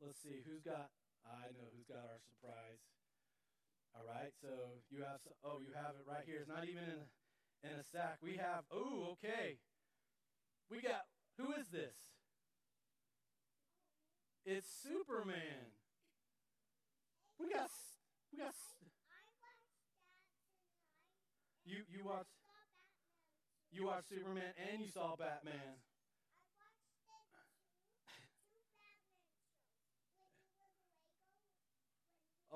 Let's 0.00 0.22
see, 0.22 0.42
who's 0.46 0.62
got, 0.62 0.90
I 1.26 1.50
know 1.54 1.66
who's 1.74 1.86
got 1.86 2.04
our 2.06 2.18
surprise. 2.26 2.91
All 3.94 4.08
right, 4.08 4.32
so 4.40 4.48
you 4.90 5.04
have, 5.04 5.20
oh, 5.44 5.60
you 5.60 5.72
have 5.76 5.94
it 6.00 6.08
right 6.08 6.24
here. 6.24 6.40
It's 6.40 6.48
not 6.48 6.64
even 6.64 6.82
in 6.82 7.04
in 7.64 7.78
a 7.78 7.84
sack. 7.84 8.18
We 8.22 8.36
have, 8.36 8.64
oh, 8.72 9.14
okay. 9.14 9.58
We 10.70 10.80
got, 10.80 11.06
who 11.38 11.52
is 11.52 11.68
this? 11.68 11.94
It's 14.44 14.66
Superman. 14.82 15.70
We 17.38 17.48
got, 17.52 17.70
we 18.32 18.38
got, 18.38 18.54
you, 21.64 21.84
you 21.88 22.04
watched, 22.04 22.34
you 23.70 23.86
watched 23.86 24.08
Superman 24.08 24.52
and 24.70 24.82
you 24.82 24.88
saw 24.88 25.14
Batman. 25.16 25.78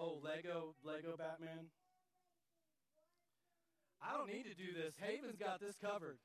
Oh, 0.07 0.23
Lego, 0.23 0.79
Lego 0.85 1.19
Batman. 1.19 1.67
I 3.99 4.15
don't 4.15 4.31
need 4.31 4.47
to 4.47 4.55
do 4.55 4.71
this. 4.71 4.95
Haven's 5.03 5.35
got 5.35 5.59
this 5.59 5.75
covered. 5.83 6.19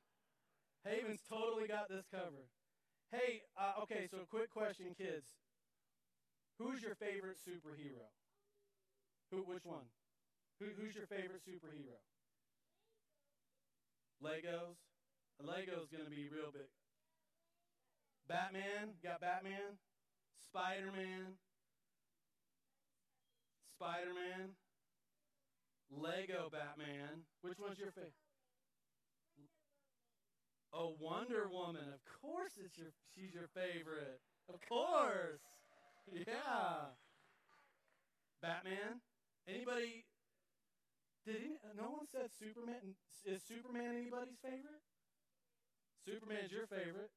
Haven's 0.86 1.18
totally 1.28 1.66
got 1.66 1.88
this 1.88 2.06
covered. 2.06 2.46
Hey, 3.10 3.42
uh, 3.58 3.82
okay, 3.82 4.06
so 4.08 4.18
quick 4.30 4.50
question, 4.50 4.94
kids. 4.96 5.26
Who's 6.60 6.80
your 6.80 6.94
favorite 6.94 7.38
superhero? 7.42 8.06
Who? 9.32 9.38
Which 9.42 9.64
one? 9.64 9.90
Who, 10.60 10.66
who's 10.78 10.94
your 10.94 11.06
favorite 11.06 11.42
superhero? 11.42 11.98
Legos. 14.22 14.78
Lego's 15.42 15.90
going 15.90 16.04
to 16.04 16.10
be 16.10 16.30
real 16.30 16.52
big. 16.52 16.70
Batman. 18.28 18.94
Got 19.02 19.20
Batman. 19.20 19.74
Spider 20.46 20.92
Man. 20.94 21.34
Spider 23.76 24.12
Man, 24.14 24.54
Lego 25.90 26.48
Batman. 26.52 27.24
Which 27.42 27.58
one's 27.58 27.78
your 27.78 27.90
favorite? 27.92 28.12
Oh, 30.72 30.96
Wonder 30.98 31.48
Woman. 31.50 31.84
Of 31.92 32.00
course, 32.22 32.52
it's 32.56 32.78
your. 32.78 32.88
She's 33.14 33.34
your 33.34 33.48
favorite. 33.52 34.20
Of 34.48 34.60
course. 34.68 35.44
Yeah. 36.10 36.96
Batman. 38.40 39.04
Anybody? 39.46 40.04
Did 41.26 41.36
any, 41.36 41.54
no 41.76 41.90
one 41.92 42.06
said 42.10 42.32
Superman? 42.34 42.96
Is 43.24 43.42
Superman 43.46 43.94
anybody's 43.94 44.40
favorite? 44.42 44.82
Superman's 46.04 46.50
your 46.50 46.66
favorite. 46.66 47.12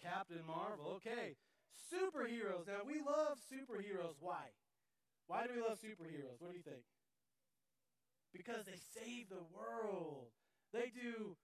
Captain 0.00 0.40
Marvel. 0.46 1.00
Okay. 1.02 1.36
Superheroes. 1.74 2.66
Now 2.66 2.86
we 2.86 3.02
love 3.04 3.36
superheroes. 3.44 4.16
Why? 4.20 4.54
Why 5.26 5.46
do 5.46 5.54
we 5.54 5.62
love 5.62 5.80
superheroes? 5.80 6.38
What 6.38 6.52
do 6.52 6.56
you 6.56 6.66
think? 6.66 6.84
Because 8.32 8.66
they 8.66 8.78
save 8.92 9.28
the 9.28 9.44
world. 9.54 10.28
They 10.72 10.90
do 10.90 11.36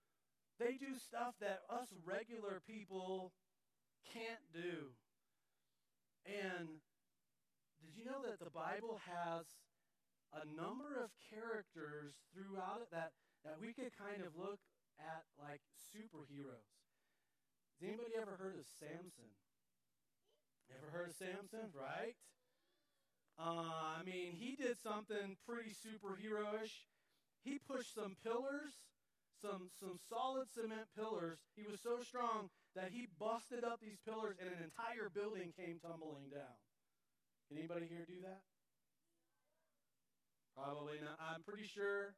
they 0.61 0.77
do 0.77 0.93
stuff 1.01 1.33
that 1.41 1.65
us 1.73 1.89
regular 2.05 2.61
people 2.69 3.33
can't 4.13 4.45
do. 4.53 4.93
And 6.21 6.85
did 7.81 7.97
you 7.97 8.05
know 8.05 8.21
that 8.21 8.37
the 8.37 8.53
Bible 8.53 9.01
has 9.09 9.49
a 10.37 10.45
number 10.45 11.01
of 11.01 11.09
characters 11.33 12.13
throughout 12.29 12.85
it 12.85 12.93
that, 12.93 13.17
that 13.41 13.57
we 13.57 13.73
could 13.73 13.89
kind 13.97 14.21
of 14.21 14.37
look 14.37 14.61
at 15.01 15.25
like 15.41 15.65
superheroes? 15.89 16.77
Has 17.81 17.89
anybody 17.89 18.13
ever 18.13 18.37
heard 18.37 18.61
of 18.61 18.69
Samson? 18.77 19.33
Ever 20.69 20.93
heard 20.93 21.09
of 21.09 21.17
Samson, 21.17 21.73
right? 21.73 22.13
Uh, 23.39 23.99
I 23.99 24.03
mean, 24.05 24.33
he 24.37 24.55
did 24.55 24.77
something 24.81 25.37
pretty 25.47 25.71
superheroish. 25.71 26.87
He 27.43 27.57
pushed 27.57 27.95
some 27.95 28.15
pillars, 28.23 28.85
some 29.41 29.69
some 29.79 29.97
solid 30.09 30.47
cement 30.53 30.87
pillars. 30.95 31.39
He 31.55 31.65
was 31.65 31.81
so 31.81 32.01
strong 32.05 32.49
that 32.75 32.91
he 32.93 33.07
busted 33.19 33.63
up 33.63 33.81
these 33.81 33.97
pillars 34.05 34.37
and 34.39 34.47
an 34.47 34.61
entire 34.63 35.09
building 35.09 35.51
came 35.57 35.79
tumbling 35.81 36.29
down. 36.29 36.55
Can 37.49 37.57
anybody 37.57 37.87
here 37.89 38.05
do 38.07 38.21
that? 38.23 38.45
Probably 40.55 41.01
not. 41.01 41.17
I'm 41.19 41.41
pretty 41.43 41.67
sure. 41.67 42.13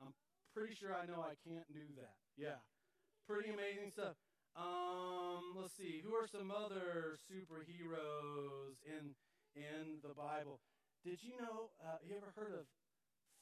I'm 0.00 0.14
pretty 0.54 0.74
sure 0.74 0.94
I 0.94 1.04
know 1.04 1.20
I 1.20 1.34
can't 1.42 1.68
do 1.72 1.84
that. 1.98 2.16
Yeah. 2.36 2.62
Pretty 3.26 3.50
amazing 3.50 3.90
stuff. 3.90 4.16
Um, 4.56 5.56
let's 5.56 5.76
see. 5.76 6.00
Who 6.04 6.14
are 6.14 6.28
some 6.28 6.52
other 6.52 7.16
superheroes 7.28 8.76
in 8.84 9.16
in 9.54 10.00
the 10.02 10.14
Bible. 10.14 10.60
Did 11.04 11.18
you 11.22 11.34
know? 11.40 11.70
Uh, 11.82 11.98
you 12.06 12.16
ever 12.16 12.32
heard 12.36 12.54
of 12.54 12.66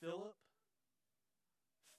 Philip? 0.01 0.35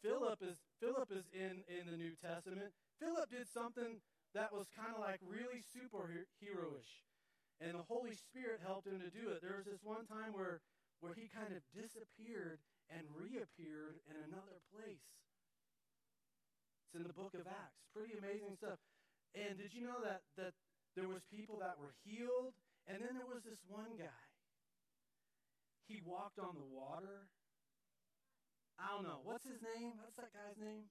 Philip 0.02 0.42
is 0.42 0.58
Philip 0.82 1.10
is 1.14 1.30
in 1.30 1.62
in 1.70 1.86
the 1.86 1.98
New 1.98 2.18
Testament. 2.18 2.74
Philip 2.98 3.30
did 3.30 3.46
something 3.46 4.02
that 4.34 4.50
was 4.50 4.66
kind 4.74 4.90
of 4.94 5.02
like 5.02 5.22
really 5.22 5.62
superheroish, 5.62 7.06
and 7.62 7.78
the 7.78 7.86
Holy 7.86 8.18
Spirit 8.18 8.66
helped 8.66 8.90
him 8.90 8.98
to 8.98 9.14
do 9.14 9.30
it. 9.30 9.46
There 9.46 9.62
was 9.62 9.70
this 9.70 9.86
one 9.86 10.10
time 10.10 10.34
where 10.34 10.62
where 11.02 11.14
he 11.14 11.30
kind 11.30 11.54
of 11.54 11.62
disappeared 11.74 12.58
and 12.90 13.06
reappeared 13.14 14.02
in 14.10 14.18
another 14.26 14.58
place. 14.74 15.06
It's 16.90 16.98
in 16.98 17.06
the 17.06 17.14
book 17.14 17.38
of 17.38 17.46
Acts. 17.46 17.86
Pretty 17.94 18.18
amazing 18.18 18.58
stuff. 18.58 18.82
And 19.38 19.56
did 19.58 19.74
you 19.74 19.86
know 19.86 20.02
that 20.02 20.26
that 20.42 20.58
there 20.98 21.08
was 21.08 21.22
people 21.30 21.62
that 21.62 21.78
were 21.78 21.94
healed, 22.04 22.58
and 22.88 22.98
then 23.02 23.14
there 23.14 23.28
was 23.28 23.44
this 23.44 23.62
one 23.68 23.98
guy. 23.98 24.24
He 25.88 26.02
walked 26.06 26.40
on 26.40 26.56
the 26.56 26.66
water. 26.66 27.28
I 28.80 28.96
don't 28.96 29.04
know. 29.04 29.20
What's 29.24 29.46
his 29.46 29.62
name? 29.62 30.00
What's 30.00 30.16
that 30.16 30.32
guy's 30.34 30.58
name? 30.58 30.90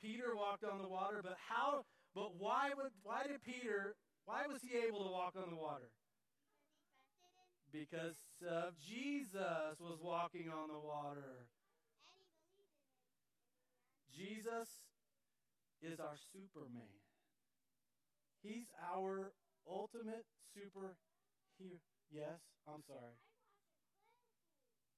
Peter 0.00 0.36
walked 0.36 0.64
on 0.64 0.80
the 0.82 0.88
water, 0.88 1.20
but 1.22 1.36
how 1.48 1.84
but 2.14 2.36
why 2.38 2.70
would 2.76 2.92
why 3.02 3.24
did 3.26 3.42
Peter 3.42 3.96
why 4.24 4.46
was 4.46 4.60
he 4.62 4.76
able 4.86 5.04
to 5.04 5.10
walk 5.10 5.34
on 5.36 5.50
the 5.50 5.56
water? 5.56 5.90
Because 7.72 8.16
of 8.48 8.74
Jesus 8.78 9.80
was 9.80 9.98
walking 10.02 10.48
on 10.48 10.68
the 10.68 10.78
water. 10.78 11.48
Jesus 14.14 14.68
is 15.82 16.00
our 16.00 16.16
Superman. 16.32 16.88
He's 18.42 18.70
our 18.94 19.32
ultimate 19.68 20.24
superhero. 20.56 20.94
Yes, 22.10 22.40
I'm 22.68 22.82
sorry. 22.86 23.16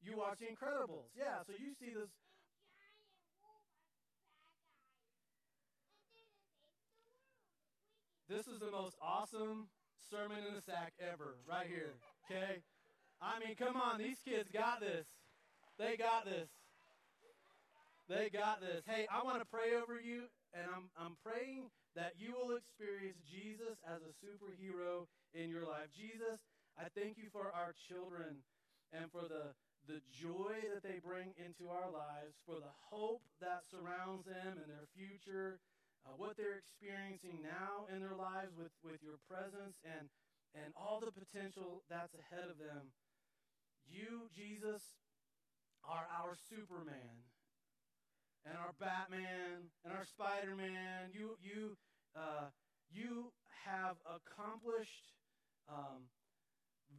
You 0.02 0.16
watch 0.16 0.38
The 0.38 0.46
Incredibles. 0.46 1.10
Yeah, 1.16 1.42
so 1.46 1.52
you 1.58 1.74
see 1.78 1.92
this. 1.92 2.10
This 8.28 8.46
is 8.46 8.60
the 8.60 8.70
most 8.70 8.94
awesome 9.00 9.68
sermon 10.10 10.38
in 10.46 10.54
the 10.54 10.60
sack 10.60 10.92
ever, 11.00 11.36
right 11.48 11.66
here. 11.66 11.94
Okay? 12.26 12.60
I 13.20 13.38
mean, 13.40 13.56
come 13.56 13.76
on, 13.76 13.98
these 13.98 14.18
kids 14.22 14.48
got 14.52 14.80
this. 14.80 15.06
They 15.78 15.96
got 15.96 16.24
this. 16.24 16.48
They 18.08 18.28
got 18.30 18.60
this. 18.60 18.84
Hey, 18.86 19.06
I 19.10 19.24
want 19.24 19.40
to 19.40 19.46
pray 19.46 19.76
over 19.80 20.00
you, 20.00 20.24
and 20.52 20.64
I'm, 20.74 20.90
I'm 20.98 21.16
praying 21.24 21.70
that 21.98 22.14
you 22.14 22.30
will 22.30 22.54
experience 22.54 23.18
Jesus 23.26 23.74
as 23.82 23.98
a 24.06 24.14
superhero 24.22 25.10
in 25.34 25.50
your 25.50 25.66
life. 25.66 25.90
Jesus, 25.90 26.38
I 26.78 26.86
thank 26.94 27.18
you 27.18 27.26
for 27.34 27.50
our 27.50 27.74
children 27.90 28.46
and 28.94 29.10
for 29.10 29.26
the, 29.26 29.50
the 29.90 29.98
joy 30.14 30.62
that 30.70 30.86
they 30.86 31.02
bring 31.02 31.34
into 31.34 31.66
our 31.66 31.90
lives, 31.90 32.38
for 32.46 32.62
the 32.62 32.70
hope 32.94 33.26
that 33.42 33.66
surrounds 33.66 34.30
them 34.30 34.62
and 34.62 34.70
their 34.70 34.86
future, 34.94 35.58
uh, 36.06 36.14
what 36.14 36.38
they're 36.38 36.62
experiencing 36.62 37.42
now 37.42 37.90
in 37.90 37.98
their 37.98 38.14
lives 38.14 38.54
with, 38.54 38.70
with 38.86 39.02
your 39.02 39.18
presence, 39.26 39.82
and, 39.82 40.06
and 40.54 40.70
all 40.78 41.02
the 41.02 41.10
potential 41.10 41.82
that's 41.90 42.14
ahead 42.14 42.46
of 42.46 42.62
them. 42.62 42.94
You, 43.90 44.30
Jesus, 44.30 45.02
are 45.82 46.06
our 46.14 46.38
Superman 46.46 47.26
and 48.46 48.54
our 48.54 48.70
Batman 48.78 49.66
and 49.82 49.90
our 49.90 50.06
Spider 50.06 50.54
Man. 50.54 51.10
You, 51.10 51.34
you, 51.42 51.74
uh, 52.16 52.52
you 52.90 53.32
have 53.64 53.96
accomplished 54.06 55.12
um, 55.68 56.08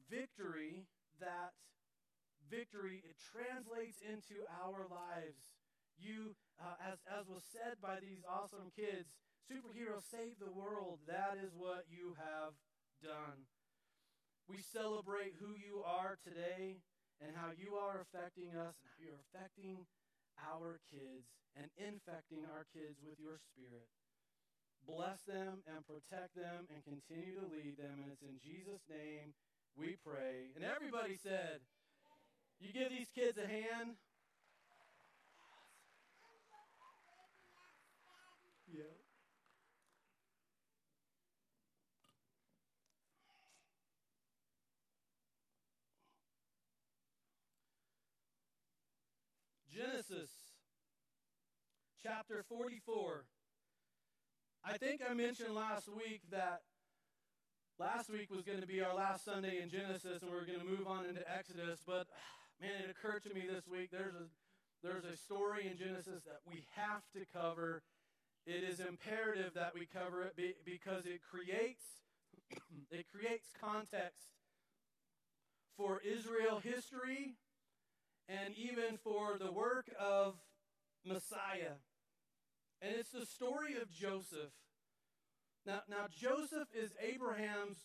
victory. 0.09 0.85
That 1.19 1.51
victory 2.47 3.03
it 3.03 3.17
translates 3.19 3.99
into 3.99 4.47
our 4.63 4.87
lives. 4.87 5.51
You, 5.99 6.35
uh, 6.55 6.79
as 6.79 7.03
as 7.11 7.27
was 7.27 7.43
said 7.51 7.83
by 7.83 7.99
these 7.99 8.23
awesome 8.23 8.71
kids, 8.71 9.19
superheroes 9.51 10.07
save 10.07 10.39
the 10.39 10.53
world. 10.53 11.03
That 11.07 11.35
is 11.43 11.51
what 11.51 11.83
you 11.91 12.15
have 12.15 12.55
done. 13.03 13.49
We 14.47 14.63
celebrate 14.63 15.35
who 15.37 15.53
you 15.59 15.83
are 15.83 16.17
today 16.23 16.81
and 17.19 17.35
how 17.35 17.51
you 17.53 17.75
are 17.75 18.01
affecting 18.01 18.55
us 18.55 18.79
and 18.79 18.87
how 18.87 18.99
you're 19.03 19.21
affecting 19.29 19.85
our 20.39 20.79
kids 20.87 21.27
and 21.59 21.67
infecting 21.75 22.47
our 22.47 22.63
kids 22.71 22.97
with 23.03 23.19
your 23.19 23.37
spirit. 23.51 23.91
Bless 24.89 25.21
them 25.21 25.61
and 25.67 25.85
protect 25.85 26.33
them 26.35 26.65
and 26.73 26.83
continue 26.83 27.35
to 27.35 27.45
lead 27.45 27.77
them. 27.77 28.01
And 28.01 28.11
it's 28.11 28.23
in 28.23 28.39
Jesus' 28.41 28.81
name 28.89 29.33
we 29.77 29.97
pray. 30.03 30.49
And 30.55 30.65
everybody 30.65 31.15
said, 31.21 31.61
You 32.59 32.73
give 32.73 32.89
these 32.89 33.09
kids 33.13 33.37
a 33.37 33.45
hand. 33.45 33.97
Yeah. 38.67 38.83
Genesis 49.71 50.29
chapter 52.01 52.43
44. 52.49 53.25
I 54.63 54.77
think 54.77 55.01
I 55.07 55.13
mentioned 55.13 55.55
last 55.55 55.87
week 55.87 56.21
that 56.31 56.61
last 57.79 58.09
week 58.09 58.29
was 58.29 58.43
going 58.43 58.59
to 58.59 58.67
be 58.67 58.81
our 58.81 58.93
last 58.93 59.23
Sunday 59.23 59.61
in 59.61 59.69
Genesis 59.69 60.21
and 60.21 60.29
we 60.29 60.37
are 60.37 60.45
going 60.45 60.59
to 60.59 60.65
move 60.65 60.85
on 60.85 61.05
into 61.05 61.21
Exodus, 61.31 61.79
but 61.85 62.07
man, 62.61 62.71
it 62.83 62.89
occurred 62.91 63.23
to 63.23 63.33
me 63.33 63.43
this 63.49 63.67
week 63.67 63.89
there's 63.91 64.15
a 64.15 64.27
there's 64.83 65.05
a 65.05 65.17
story 65.17 65.67
in 65.69 65.77
Genesis 65.77 66.23
that 66.23 66.39
we 66.47 66.65
have 66.75 67.03
to 67.13 67.25
cover. 67.33 67.83
It 68.45 68.63
is 68.63 68.79
imperative 68.79 69.53
that 69.55 69.73
we 69.73 69.85
cover 69.85 70.23
it 70.23 70.37
because 70.65 71.05
it 71.05 71.21
creates 71.21 71.83
it 72.91 73.05
creates 73.13 73.47
context 73.59 74.27
for 75.77 76.01
Israel 76.05 76.59
history 76.61 77.35
and 78.27 78.53
even 78.57 78.97
for 79.03 79.37
the 79.39 79.51
work 79.51 79.89
of 79.99 80.35
Messiah. 81.05 81.79
And 82.81 82.95
it's 82.95 83.11
the 83.11 83.25
story 83.25 83.75
of 83.81 83.91
Joseph. 83.91 84.53
Now, 85.65 85.81
now 85.89 86.05
Joseph 86.09 86.69
is 86.73 86.91
Abraham's 87.01 87.79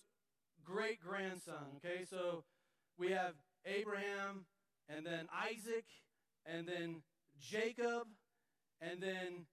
great 0.65 1.01
grandson. 1.01 1.79
Okay, 1.79 2.05
so 2.09 2.45
we 2.99 3.11
have 3.11 3.35
Abraham, 3.67 4.47
and 4.89 5.05
then 5.05 5.27
Isaac, 5.35 5.85
and 6.47 6.69
then 6.69 7.03
Jacob, 7.41 8.07
and 8.81 9.03
then 9.03 9.47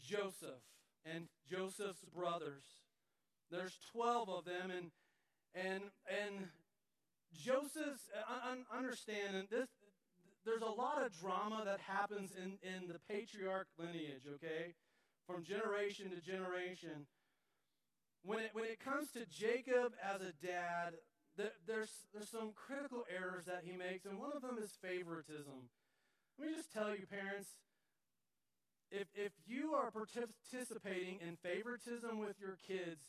Joseph, 0.00 0.62
and 1.04 1.26
Joseph's 1.50 2.04
brothers. 2.14 2.64
There's 3.50 3.76
12 3.92 4.28
of 4.28 4.44
them, 4.44 4.70
and 4.70 4.90
and 5.54 5.82
and 6.08 6.48
Joseph's 7.34 8.08
uh, 8.14 8.76
understand, 8.76 9.36
and 9.36 9.48
this 9.50 9.68
there's 10.44 10.62
a 10.62 10.66
lot 10.66 11.02
of 11.02 11.18
drama 11.18 11.62
that 11.64 11.80
happens 11.80 12.30
in, 12.36 12.58
in 12.62 12.86
the 12.86 13.00
patriarch 13.08 13.66
lineage, 13.78 14.24
okay? 14.34 14.74
From 15.26 15.42
generation 15.42 16.10
to 16.10 16.20
generation. 16.20 17.06
When 18.24 18.40
it, 18.40 18.50
when 18.52 18.64
it 18.64 18.80
comes 18.80 19.10
to 19.12 19.24
Jacob 19.26 19.92
as 20.00 20.20
a 20.20 20.32
dad, 20.44 20.94
there's, 21.36 21.90
there's 22.12 22.30
some 22.30 22.52
critical 22.54 23.04
errors 23.08 23.44
that 23.46 23.62
he 23.64 23.76
makes, 23.76 24.04
and 24.04 24.18
one 24.18 24.32
of 24.34 24.42
them 24.42 24.56
is 24.62 24.70
favoritism. 24.80 25.68
Let 26.38 26.48
me 26.48 26.54
just 26.54 26.72
tell 26.72 26.90
you, 26.90 27.06
parents, 27.06 27.48
if, 28.90 29.08
if 29.14 29.32
you 29.46 29.74
are 29.74 29.90
participating 29.90 31.18
in 31.20 31.36
favoritism 31.36 32.18
with 32.18 32.36
your 32.40 32.56
kids, 32.66 33.00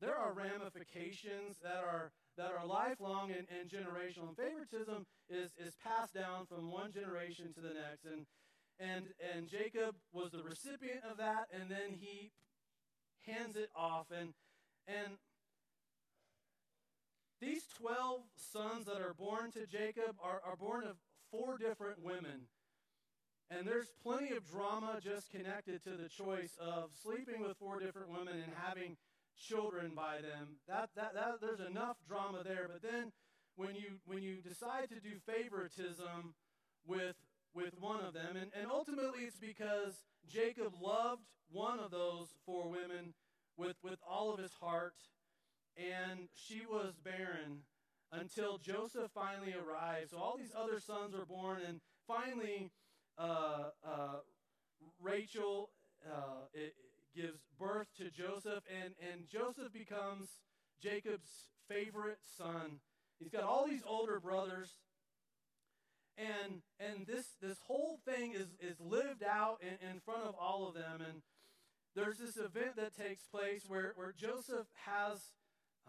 there 0.00 0.16
are 0.16 0.32
ramifications 0.32 1.58
that 1.62 1.82
are 1.84 2.12
that 2.36 2.50
are 2.50 2.66
lifelong 2.66 3.30
and, 3.30 3.46
and 3.46 3.70
generational. 3.70 4.28
And 4.28 4.36
favoritism 4.36 5.06
is, 5.30 5.52
is 5.54 5.74
passed 5.84 6.12
down 6.12 6.46
from 6.46 6.70
one 6.70 6.90
generation 6.90 7.54
to 7.54 7.60
the 7.60 7.74
next. 7.74 8.04
And, 8.04 8.26
and, 8.78 9.04
and 9.34 9.48
Jacob 9.48 9.94
was 10.12 10.30
the 10.32 10.42
recipient 10.42 11.00
of 11.10 11.18
that, 11.18 11.46
and 11.52 11.70
then 11.70 11.98
he 11.98 12.32
hands 13.26 13.56
it 13.56 13.70
off. 13.76 14.06
And, 14.10 14.34
and 14.86 15.16
these 17.40 17.64
12 17.78 18.20
sons 18.36 18.86
that 18.86 19.00
are 19.00 19.14
born 19.14 19.52
to 19.52 19.66
Jacob 19.66 20.16
are, 20.22 20.40
are 20.44 20.56
born 20.56 20.84
of 20.84 20.96
four 21.30 21.58
different 21.58 22.02
women. 22.02 22.48
And 23.50 23.66
there's 23.66 23.88
plenty 24.02 24.34
of 24.34 24.48
drama 24.50 24.98
just 25.02 25.30
connected 25.30 25.84
to 25.84 25.90
the 25.90 26.08
choice 26.08 26.56
of 26.60 26.90
sleeping 27.02 27.42
with 27.42 27.56
four 27.58 27.78
different 27.78 28.08
women 28.08 28.34
and 28.34 28.52
having 28.56 28.96
children 29.36 29.92
by 29.94 30.16
them. 30.22 30.56
That, 30.68 30.90
that, 30.96 31.14
that, 31.14 31.40
there's 31.40 31.60
enough 31.60 31.96
drama 32.08 32.42
there. 32.44 32.68
But 32.72 32.82
then 32.82 33.12
when 33.56 33.74
you, 33.74 34.00
when 34.06 34.22
you 34.22 34.36
decide 34.36 34.88
to 34.88 35.00
do 35.00 35.18
favoritism 35.26 36.34
with, 36.86 37.16
with 37.54 37.80
one 37.80 38.00
of 38.00 38.14
them, 38.14 38.36
and, 38.36 38.50
and 38.58 38.70
ultimately 38.70 39.24
it's 39.24 39.38
because 39.38 39.94
Jacob 40.28 40.72
loved 40.80 41.22
one 41.50 41.78
of 41.78 41.90
those 41.90 42.28
four 42.44 42.68
women 42.68 43.14
with, 43.56 43.76
with 43.82 43.98
all 44.08 44.32
of 44.32 44.40
his 44.40 44.52
heart, 44.54 44.94
and 45.76 46.28
she 46.34 46.62
was 46.68 46.94
barren 47.04 47.60
until 48.12 48.58
Joseph 48.58 49.10
finally 49.14 49.54
arrived. 49.54 50.10
So 50.10 50.18
all 50.18 50.36
these 50.36 50.52
other 50.56 50.80
sons 50.80 51.14
were 51.14 51.26
born, 51.26 51.60
and 51.66 51.80
finally, 52.06 52.70
uh, 53.18 53.70
uh, 53.86 54.16
Rachel 55.00 55.70
uh, 56.06 56.46
it, 56.52 56.74
gives 57.14 57.38
birth 57.58 57.86
to 57.98 58.10
Joseph, 58.10 58.64
and, 58.68 58.94
and 59.12 59.28
Joseph 59.28 59.72
becomes 59.72 60.28
Jacob's 60.82 61.46
favorite 61.68 62.18
son. 62.36 62.80
He's 63.18 63.30
got 63.30 63.44
all 63.44 63.66
these 63.66 63.82
older 63.86 64.18
brothers. 64.18 64.74
And, 66.16 66.62
and 66.78 67.06
this, 67.06 67.26
this 67.42 67.58
whole 67.66 67.98
thing 68.04 68.34
is, 68.34 68.48
is 68.60 68.80
lived 68.80 69.22
out 69.22 69.58
in, 69.60 69.88
in 69.88 70.00
front 70.00 70.22
of 70.22 70.34
all 70.38 70.68
of 70.68 70.74
them. 70.74 71.00
And 71.00 71.22
there's 71.96 72.18
this 72.18 72.36
event 72.36 72.76
that 72.76 72.96
takes 72.96 73.24
place 73.24 73.62
where, 73.66 73.92
where 73.96 74.12
Joseph 74.12 74.66
has 74.86 75.18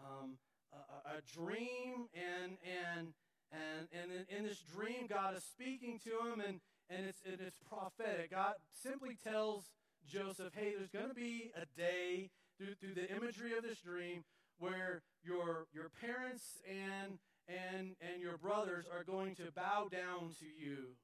um, 0.00 0.38
a, 0.72 1.18
a, 1.18 1.22
dream, 1.32 2.08
and, 2.14 2.56
and, 2.64 3.08
and, 3.52 3.88
and 3.92 4.12
in, 4.12 4.36
in 4.38 4.44
this 4.44 4.62
dream, 4.74 5.06
God 5.08 5.36
is 5.36 5.44
speaking 5.44 6.00
to 6.04 6.10
him, 6.10 6.40
and, 6.40 6.60
and, 6.90 7.06
it's, 7.06 7.20
and 7.24 7.40
it's 7.40 7.58
prophetic. 7.58 8.32
God 8.32 8.54
simply 8.72 9.16
tells 9.22 9.70
Joseph, 10.06 10.52
hey, 10.54 10.74
there's 10.76 10.90
going 10.90 11.08
to 11.08 11.14
be 11.14 11.50
a 11.56 11.66
day 11.78 12.30
through, 12.58 12.74
through 12.80 12.94
the 12.94 13.10
imagery 13.14 13.56
of 13.56 13.62
this 13.62 13.78
dream 13.78 14.24
where 14.58 15.02
your, 15.24 15.66
your 15.72 15.90
parents 16.00 16.58
and, 16.68 17.18
and, 17.48 17.94
and 18.00 18.20
your 18.20 18.38
brothers 18.38 18.86
are 18.92 19.04
going 19.04 19.34
to 19.36 19.52
bow 19.54 19.88
down 19.90 20.34
to 20.40 20.46
you. 20.46 20.96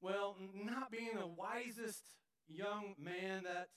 Well, 0.00 0.36
not 0.54 0.90
being 0.90 1.16
the 1.18 1.26
wisest 1.26 2.02
young 2.48 2.94
man 2.98 3.44
that, 3.44 3.68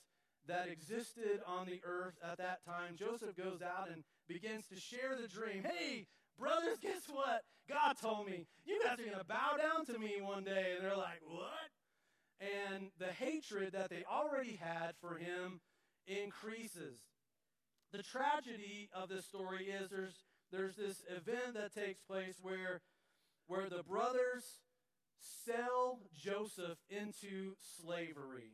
that 0.47 0.69
existed 0.69 1.41
on 1.45 1.65
the 1.67 1.81
earth 1.83 2.15
at 2.23 2.37
that 2.37 2.63
time, 2.65 2.95
Joseph 2.97 3.35
goes 3.35 3.61
out 3.61 3.89
and 3.91 4.03
begins 4.27 4.65
to 4.67 4.79
share 4.79 5.17
the 5.21 5.27
dream. 5.27 5.63
Hey, 5.63 6.07
brothers, 6.39 6.79
guess 6.81 7.03
what? 7.11 7.41
God 7.67 7.95
told 8.01 8.27
me, 8.27 8.47
you 8.65 8.81
guys 8.83 8.99
are 8.99 9.03
going 9.03 9.17
to 9.17 9.25
bow 9.25 9.55
down 9.57 9.85
to 9.85 9.99
me 9.99 10.21
one 10.21 10.43
day. 10.43 10.73
And 10.75 10.83
they're 10.83 10.97
like, 10.97 11.21
what? 11.25 11.69
And 12.39 12.89
the 12.99 13.11
hatred 13.13 13.73
that 13.73 13.89
they 13.89 14.03
already 14.09 14.59
had 14.61 14.93
for 15.01 15.15
him 15.17 15.61
increases. 16.07 16.99
The 17.91 18.03
tragedy 18.03 18.89
of 18.93 19.07
this 19.09 19.25
story 19.25 19.65
is 19.65 19.89
there's, 19.89 20.15
there's 20.53 20.75
this 20.75 21.03
event 21.09 21.55
that 21.55 21.73
takes 21.73 21.99
place 22.01 22.35
where, 22.41 22.81
where 23.47 23.69
the 23.69 23.81
brothers 23.83 24.59
sell 25.45 25.99
Joseph 26.15 26.77
into 26.89 27.55
slavery 27.81 28.53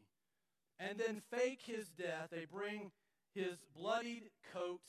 and 0.80 0.98
then 0.98 1.22
fake 1.30 1.60
his 1.66 1.90
death. 1.90 2.30
They 2.32 2.46
bring 2.50 2.92
his 3.36 3.58
bloodied 3.76 4.30
coat 4.54 4.82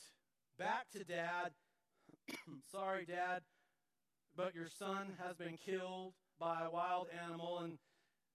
back 0.57 0.91
to 0.93 1.05
dad. 1.05 1.51
Sorry, 2.71 3.05
dad, 3.05 3.43
but 4.37 4.55
your 4.55 4.69
son 4.69 5.15
has 5.25 5.37
been 5.37 5.57
killed 5.57 6.13
by 6.39 6.63
a 6.63 6.71
wild 6.71 7.09
animal. 7.27 7.59
And, 7.59 7.79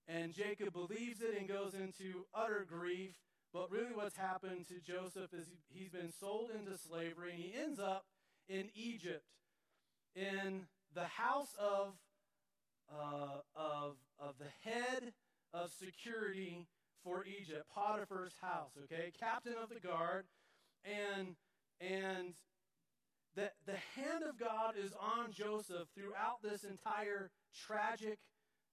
and 0.08 0.34
Jacob 0.34 0.74
believes 0.74 1.22
it 1.22 1.38
and 1.40 1.48
goes 1.48 1.74
into 1.74 2.26
utter 2.34 2.66
grief. 2.68 3.16
But 3.54 3.72
really, 3.72 3.94
what's 3.94 4.18
happened 4.18 4.68
to 4.68 4.82
Joseph 4.82 5.34
is 5.34 5.48
he's 5.70 5.92
been 5.92 6.12
sold 6.20 6.50
into 6.52 6.78
slavery 6.78 7.32
and 7.32 7.40
he 7.40 7.54
ends 7.58 7.80
up 7.80 8.04
in 8.48 8.70
Egypt 8.76 9.24
in 10.16 10.62
the 10.94 11.06
house 11.06 11.56
of, 11.60 11.94
uh, 12.92 13.40
of, 13.56 13.96
of 14.20 14.36
the 14.40 14.70
head 14.70 15.14
of 15.54 15.72
security 15.72 16.68
for 17.04 17.26
Egypt, 17.26 17.66
Potiphar's 17.74 18.36
house, 18.42 18.72
okay? 18.84 19.12
Captain 19.20 19.54
of 19.62 19.70
the 19.70 19.80
guard. 19.80 20.26
And 20.84 21.36
and 21.82 22.34
the, 23.36 23.52
the 23.66 23.78
hand 23.96 24.24
of 24.28 24.40
God 24.40 24.76
is 24.82 24.94
on 24.94 25.32
Joseph 25.32 25.90
throughout 25.94 26.42
this 26.42 26.64
entire 26.64 27.32
tragic 27.54 28.18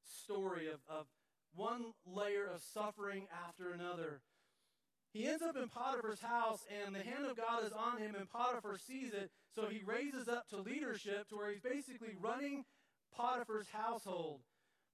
story 0.05 0.69
of, 0.69 0.81
of 0.89 1.07
one 1.55 1.93
layer 2.07 2.47
of 2.47 2.63
suffering 2.63 3.27
after 3.47 3.73
another. 3.73 4.21
He 5.13 5.27
ends 5.27 5.43
up 5.43 5.57
in 5.57 5.69
Potiphar's 5.69 6.21
house, 6.21 6.65
and 6.85 6.95
the 6.95 7.03
hand 7.03 7.27
of 7.27 7.37
God 7.37 7.65
is 7.65 7.73
on 7.73 7.99
him, 7.99 8.15
and 8.19 8.31
Potiphar 8.31 8.79
sees 8.79 9.13
it, 9.13 9.31
so 9.55 9.67
he 9.67 9.83
raises 9.85 10.27
up 10.27 10.49
to 10.49 10.57
leadership 10.57 11.29
to 11.29 11.37
where 11.37 11.51
he's 11.51 11.61
basically 11.61 12.15
running 12.19 12.65
Potiphar's 13.15 13.69
household. 13.69 14.41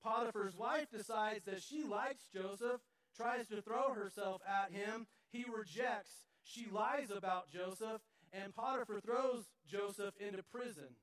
Potiphar's 0.03 0.57
wife 0.57 0.91
decides 0.91 1.45
that 1.45 1.63
she 1.63 1.85
likes 1.85 2.25
Joseph, 2.33 2.81
tries 3.17 3.47
to 3.49 3.63
throw 3.63 3.93
herself 3.95 4.43
at 4.47 4.73
him. 4.73 5.07
He 5.31 5.45
rejects. 5.45 6.13
She 6.43 6.67
lies 6.73 7.11
about 7.15 7.51
Joseph, 7.51 8.01
and 8.33 8.55
Potiphar 8.55 9.01
throws 9.01 9.45
Joseph 9.71 10.15
into 10.19 10.43
prison. 10.43 10.97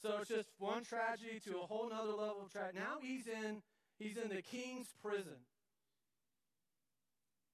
So 0.00 0.18
it's 0.20 0.28
just 0.28 0.48
one 0.58 0.84
tragedy 0.84 1.40
to 1.46 1.58
a 1.58 1.66
whole 1.66 1.88
nother 1.88 2.12
level 2.12 2.42
of 2.44 2.52
tragedy. 2.52 2.78
Now 2.78 2.98
he's 3.00 3.26
in 3.26 3.62
he's 3.98 4.16
in 4.16 4.28
the 4.28 4.42
king's 4.42 4.88
prison. 5.02 5.40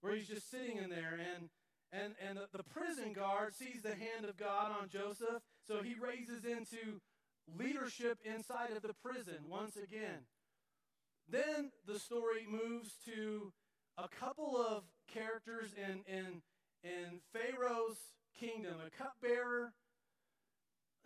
Where 0.01 0.14
he's 0.14 0.28
just 0.28 0.51
sitting 0.51 0.78
in 0.78 0.90
there 0.90 1.18
and 1.34 1.48
and, 1.92 2.14
and 2.24 2.38
the, 2.38 2.46
the 2.57 2.62
prison 2.62 3.12
guard 3.12 3.53
sees 3.55 3.82
the 3.82 3.90
hand 3.90 4.24
of 4.28 4.36
God 4.36 4.70
on 4.80 4.88
Joseph, 4.88 5.42
so 5.66 5.82
he 5.82 5.94
raises 5.94 6.44
into 6.44 7.01
leadership 7.59 8.18
inside 8.24 8.70
of 8.76 8.82
the 8.82 8.94
prison 9.03 9.38
once 9.48 9.76
again. 9.76 10.22
Then 11.28 11.72
the 11.88 11.98
story 11.98 12.46
moves 12.48 12.94
to 13.07 13.53
a 13.98 14.07
couple 14.09 14.57
of 14.57 14.84
characters 15.12 15.70
in, 15.76 16.03
in 16.07 16.42
in 16.82 17.20
Pharaoh's 17.32 17.98
kingdom, 18.38 18.76
a 18.86 18.90
cupbearer 18.90 19.72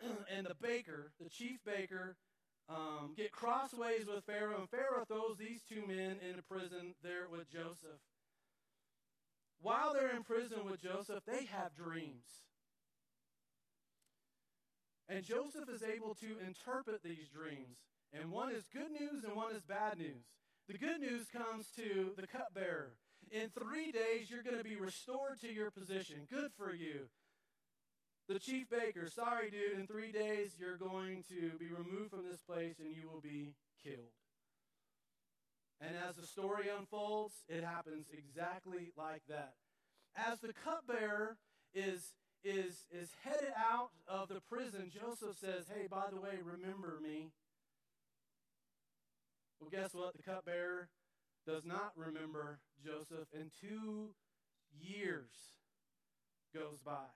and 0.30 0.46
the 0.46 0.54
baker, 0.60 1.12
the 1.20 1.28
chief 1.28 1.58
baker, 1.64 2.16
um, 2.68 3.12
get 3.16 3.32
crossways 3.32 4.06
with 4.06 4.24
Pharaoh, 4.24 4.60
and 4.60 4.70
Pharaoh 4.70 5.04
throws 5.06 5.36
these 5.38 5.62
two 5.68 5.86
men 5.86 6.16
into 6.26 6.42
prison 6.42 6.94
there 7.02 7.28
with 7.30 7.50
Joseph. 7.50 8.00
While 9.64 9.94
they're 9.94 10.14
in 10.14 10.24
prison 10.24 10.58
with 10.70 10.82
Joseph, 10.82 11.24
they 11.26 11.46
have 11.46 11.74
dreams. 11.74 12.28
And 15.08 15.24
Joseph 15.24 15.70
is 15.72 15.82
able 15.82 16.14
to 16.16 16.36
interpret 16.46 17.02
these 17.02 17.30
dreams. 17.32 17.80
And 18.12 18.30
one 18.30 18.52
is 18.52 18.64
good 18.70 18.90
news 18.90 19.24
and 19.24 19.34
one 19.34 19.56
is 19.56 19.62
bad 19.64 19.96
news. 19.96 20.28
The 20.68 20.76
good 20.76 21.00
news 21.00 21.28
comes 21.32 21.64
to 21.76 22.12
the 22.14 22.26
cupbearer. 22.26 22.92
In 23.32 23.48
three 23.58 23.90
days, 23.90 24.28
you're 24.28 24.42
going 24.42 24.58
to 24.58 24.64
be 24.64 24.76
restored 24.76 25.40
to 25.40 25.50
your 25.50 25.70
position. 25.70 26.28
Good 26.30 26.50
for 26.58 26.74
you. 26.74 27.08
The 28.28 28.38
chief 28.38 28.68
baker, 28.68 29.08
sorry, 29.08 29.50
dude, 29.50 29.80
in 29.80 29.86
three 29.86 30.12
days, 30.12 30.56
you're 30.58 30.76
going 30.76 31.24
to 31.30 31.58
be 31.58 31.70
removed 31.72 32.10
from 32.10 32.28
this 32.30 32.42
place 32.46 32.74
and 32.80 32.94
you 32.94 33.08
will 33.10 33.22
be 33.22 33.54
killed. 33.82 34.12
And 35.80 35.96
as 36.08 36.16
the 36.16 36.26
story 36.26 36.66
unfolds, 36.76 37.34
it 37.48 37.64
happens 37.64 38.06
exactly 38.12 38.92
like 38.96 39.22
that. 39.28 39.54
As 40.16 40.40
the 40.40 40.52
cupbearer 40.52 41.36
is, 41.74 42.14
is, 42.44 42.86
is 42.92 43.10
headed 43.22 43.52
out 43.56 43.90
of 44.06 44.28
the 44.28 44.40
prison, 44.48 44.90
Joseph 44.92 45.36
says, 45.38 45.66
Hey, 45.74 45.86
by 45.90 46.04
the 46.10 46.20
way, 46.20 46.38
remember 46.42 46.98
me. 47.02 47.30
Well, 49.60 49.70
guess 49.70 49.94
what? 49.94 50.14
The 50.16 50.22
cupbearer 50.22 50.88
does 51.46 51.64
not 51.64 51.92
remember 51.96 52.60
Joseph, 52.84 53.28
and 53.38 53.50
two 53.60 54.10
years 54.80 55.32
goes 56.54 56.78
by. 56.84 57.10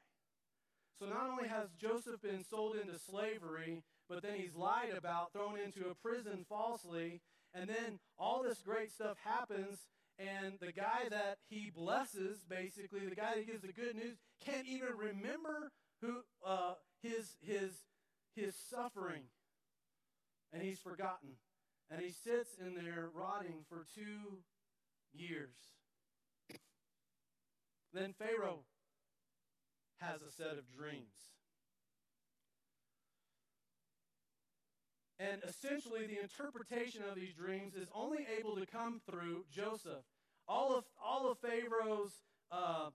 So 0.98 1.06
not 1.06 1.28
only 1.30 1.48
has 1.48 1.68
Joseph 1.80 2.20
been 2.20 2.44
sold 2.44 2.76
into 2.76 2.98
slavery, 2.98 3.82
but 4.09 4.22
then 4.22 4.34
he's 4.34 4.54
lied 4.54 4.90
about, 4.96 5.32
thrown 5.32 5.59
into 5.59 5.88
a 5.88 5.94
prison 5.94 6.44
falsely, 6.48 7.20
and 7.55 7.68
then 7.68 7.99
all 8.18 8.42
this 8.42 8.61
great 8.61 8.92
stuff 8.92 9.16
happens, 9.24 9.78
and 10.18 10.55
the 10.61 10.72
guy 10.72 11.09
that 11.11 11.38
he 11.49 11.70
blesses, 11.74 12.44
basically, 12.49 13.01
the 13.09 13.14
guy 13.14 13.36
that 13.36 13.46
gives 13.46 13.62
the 13.62 13.72
good 13.72 13.94
news, 13.94 14.16
can't 14.44 14.66
even 14.66 14.96
remember 14.96 15.70
who 16.03 16.22
uh, 16.44 16.74
his 17.03 17.36
his 17.40 17.72
his 18.34 18.55
suffering, 18.55 19.22
and 20.53 20.62
he's 20.62 20.80
forgotten. 20.80 21.30
And 21.90 22.03
he 22.03 22.11
sits 22.11 22.51
in 22.61 22.74
there 22.74 23.09
rotting 23.14 23.64
for 23.68 23.86
two 23.94 24.42
years. 25.14 25.57
Then 27.94 28.12
Pharaoh 28.18 28.64
has 30.01 30.20
a 30.20 30.30
set 30.30 30.59
of 30.59 30.70
dreams. 30.70 31.38
And 35.19 35.43
essentially, 35.47 36.07
the 36.07 36.21
interpretation 36.21 37.03
of 37.09 37.16
these 37.16 37.35
dreams 37.35 37.75
is 37.75 37.89
only 37.95 38.27
able 38.39 38.57
to 38.57 38.66
come 38.66 39.01
through 39.11 39.45
Joseph. 39.51 40.05
All 40.47 40.77
of, 40.77 40.85
all 41.05 41.31
of 41.31 41.39
Pharaoh's 41.39 42.12
uh, 42.53 42.91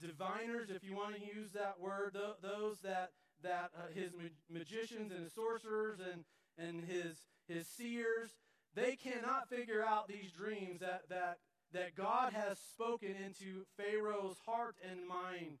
diviners, 0.00 0.70
if 0.70 0.82
you 0.82 0.96
want 0.96 1.14
to 1.14 1.20
use 1.20 1.52
that 1.52 1.78
word, 1.80 2.14
th- 2.14 2.36
those 2.42 2.80
that, 2.80 3.10
that 3.42 3.70
uh, 3.76 3.92
his 3.94 4.12
ma- 4.12 4.28
magicians 4.50 5.12
and 5.12 5.22
his 5.22 5.32
sorcerers 5.32 5.98
and, 6.00 6.24
and 6.58 6.84
his 6.84 7.16
his 7.48 7.66
seers, 7.66 8.30
they 8.74 8.94
cannot 8.94 9.48
figure 9.48 9.84
out 9.84 10.06
these 10.06 10.30
dreams 10.30 10.80
that, 10.80 11.08
that, 11.08 11.38
that 11.72 11.96
God 11.96 12.32
has 12.34 12.58
spoken 12.58 13.14
into 13.24 13.64
Pharaoh's 13.76 14.36
heart 14.46 14.76
and 14.88 15.08
mind. 15.08 15.58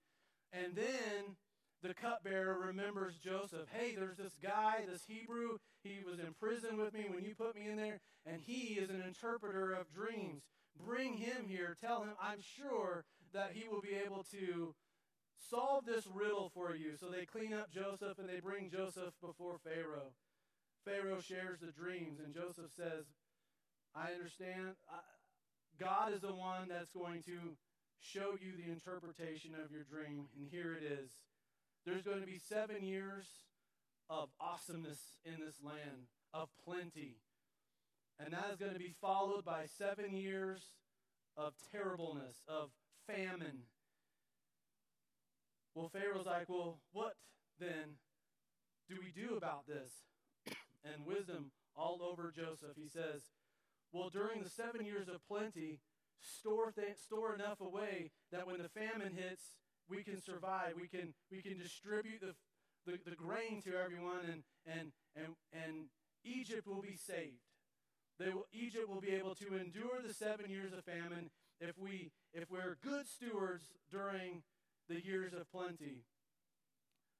And 0.52 0.76
then 0.76 1.36
the 1.82 1.94
cupbearer 1.94 2.58
remembers 2.58 3.16
Joseph. 3.16 3.68
Hey, 3.72 3.94
there's 3.96 4.16
this 4.16 4.36
guy, 4.42 4.84
this 4.90 5.04
Hebrew. 5.06 5.58
He 5.82 6.00
was 6.08 6.18
in 6.18 6.34
prison 6.34 6.76
with 6.76 6.92
me 6.92 7.06
when 7.08 7.24
you 7.24 7.34
put 7.34 7.54
me 7.54 7.68
in 7.68 7.76
there, 7.76 8.00
and 8.26 8.40
he 8.40 8.74
is 8.74 8.90
an 8.90 9.02
interpreter 9.06 9.72
of 9.72 9.92
dreams. 9.92 10.42
Bring 10.84 11.14
him 11.14 11.46
here. 11.46 11.76
Tell 11.80 12.02
him 12.02 12.14
I'm 12.20 12.40
sure 12.40 13.04
that 13.32 13.52
he 13.52 13.68
will 13.68 13.80
be 13.80 13.94
able 14.04 14.24
to 14.32 14.74
solve 15.50 15.84
this 15.86 16.06
riddle 16.12 16.50
for 16.52 16.74
you. 16.74 16.96
So 16.98 17.06
they 17.06 17.24
clean 17.24 17.52
up 17.52 17.70
Joseph 17.70 18.18
and 18.18 18.28
they 18.28 18.40
bring 18.40 18.70
Joseph 18.70 19.14
before 19.20 19.58
Pharaoh. 19.62 20.12
Pharaoh 20.84 21.20
shares 21.20 21.58
the 21.60 21.72
dreams, 21.72 22.18
and 22.24 22.34
Joseph 22.34 22.70
says, 22.76 23.04
I 23.94 24.12
understand. 24.12 24.74
God 25.78 26.12
is 26.12 26.20
the 26.20 26.34
one 26.34 26.68
that's 26.68 26.90
going 26.90 27.22
to 27.24 27.56
show 28.00 28.36
you 28.40 28.52
the 28.56 28.70
interpretation 28.70 29.52
of 29.54 29.70
your 29.70 29.84
dream. 29.84 30.26
And 30.38 30.48
here 30.50 30.74
it 30.74 30.84
is. 30.84 31.10
There's 31.88 32.02
going 32.02 32.20
to 32.20 32.26
be 32.26 32.38
seven 32.38 32.84
years 32.84 33.24
of 34.10 34.28
awesomeness 34.38 35.00
in 35.24 35.40
this 35.40 35.54
land, 35.64 36.08
of 36.34 36.50
plenty. 36.62 37.16
And 38.20 38.34
that 38.34 38.50
is 38.52 38.58
going 38.58 38.74
to 38.74 38.78
be 38.78 38.94
followed 39.00 39.42
by 39.42 39.64
seven 39.78 40.14
years 40.14 40.60
of 41.34 41.54
terribleness, 41.72 42.42
of 42.46 42.68
famine. 43.06 43.62
Well, 45.74 45.88
Pharaoh's 45.88 46.26
like, 46.26 46.50
well, 46.50 46.78
what 46.92 47.14
then 47.58 47.96
do 48.90 48.96
we 49.00 49.10
do 49.10 49.36
about 49.36 49.66
this? 49.66 49.90
and 50.84 51.06
wisdom 51.06 51.52
all 51.74 52.00
over 52.02 52.30
Joseph. 52.36 52.76
He 52.76 52.90
says, 52.90 53.22
well, 53.92 54.10
during 54.10 54.42
the 54.42 54.50
seven 54.50 54.84
years 54.84 55.08
of 55.08 55.26
plenty, 55.26 55.80
store, 56.20 56.70
th- 56.70 56.98
store 57.02 57.34
enough 57.34 57.62
away 57.62 58.10
that 58.30 58.46
when 58.46 58.58
the 58.58 58.68
famine 58.68 59.14
hits, 59.16 59.56
we 59.88 60.02
can 60.02 60.20
survive. 60.20 60.74
We 60.76 60.88
can, 60.88 61.14
we 61.30 61.42
can 61.42 61.58
distribute 61.58 62.20
the, 62.20 62.34
the, 62.86 62.98
the 63.10 63.16
grain 63.16 63.62
to 63.62 63.72
everyone, 63.76 64.24
and, 64.24 64.42
and, 64.66 64.92
and, 65.16 65.34
and 65.52 65.86
Egypt 66.24 66.66
will 66.66 66.82
be 66.82 66.96
saved. 66.96 67.42
They 68.18 68.30
will, 68.30 68.46
Egypt 68.52 68.88
will 68.88 69.00
be 69.00 69.12
able 69.12 69.34
to 69.36 69.56
endure 69.56 70.02
the 70.06 70.12
seven 70.12 70.50
years 70.50 70.72
of 70.72 70.84
famine 70.84 71.30
if, 71.60 71.78
we, 71.78 72.10
if 72.32 72.50
we're 72.50 72.76
good 72.82 73.06
stewards 73.06 73.64
during 73.90 74.42
the 74.88 75.04
years 75.04 75.32
of 75.32 75.50
plenty. 75.50 76.02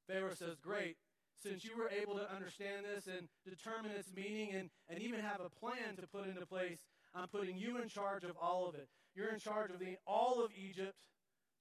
Pharaoh 0.09 0.35
says, 0.35 0.57
Great, 0.61 0.97
since 1.41 1.65
you 1.65 1.77
were 1.77 1.91
able 1.91 2.15
to 2.15 2.33
understand 2.33 2.85
this 2.85 3.07
and 3.07 3.29
determine 3.45 3.93
its 3.93 4.11
meaning 4.15 4.55
and, 4.55 4.71
and 4.89 5.01
even 5.01 5.21
have 5.21 5.41
a 5.41 5.51
plan 5.51 5.97
to 6.01 6.07
put 6.09 6.27
into 6.27 6.45
place, 6.47 6.81
I'm 7.15 7.29
putting 7.29 7.57
you 7.57 7.81
in 7.81 7.89
charge 7.89 8.25
of 8.25 8.33
all 8.41 8.69
of 8.69 8.75
it. 8.75 8.89
You're 9.15 9.33
in 9.33 9.39
charge 9.39 9.71
of 9.71 9.79
the, 9.79 9.97
all 10.07 10.45
of 10.45 10.51
Egypt, 10.57 10.95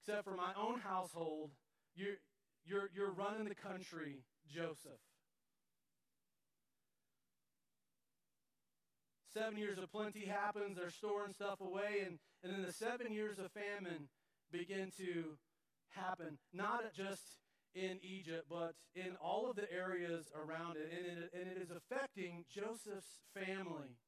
except 0.08 0.24
for 0.24 0.36
my 0.36 0.52
own 0.58 0.80
household. 0.80 1.50
You're, 1.94 2.16
you're, 2.64 2.88
you're 2.94 3.12
running 3.12 3.46
the 3.46 3.54
country, 3.54 4.24
Joseph. 4.50 5.00
Seven 9.34 9.58
years 9.58 9.76
of 9.76 9.92
plenty 9.92 10.24
happens, 10.24 10.78
they're 10.78 10.90
storing 10.90 11.34
stuff 11.34 11.60
away, 11.60 12.06
and, 12.06 12.18
and 12.42 12.52
then 12.52 12.62
the 12.62 12.72
seven 12.72 13.12
years 13.12 13.38
of 13.38 13.50
famine 13.52 14.08
begin 14.50 14.90
to 14.96 15.36
happen. 15.90 16.38
Not 16.54 16.94
just 16.96 17.22
in 17.74 17.98
Egypt, 18.02 18.46
but 18.48 18.72
in 18.94 19.14
all 19.22 19.50
of 19.50 19.56
the 19.56 19.70
areas 19.70 20.32
around 20.34 20.76
it. 20.76 20.90
And 20.90 21.18
it, 21.24 21.30
and 21.34 21.50
it 21.50 21.62
is 21.62 21.70
affecting 21.70 22.46
Joseph's 22.50 23.20
family. 23.34 23.98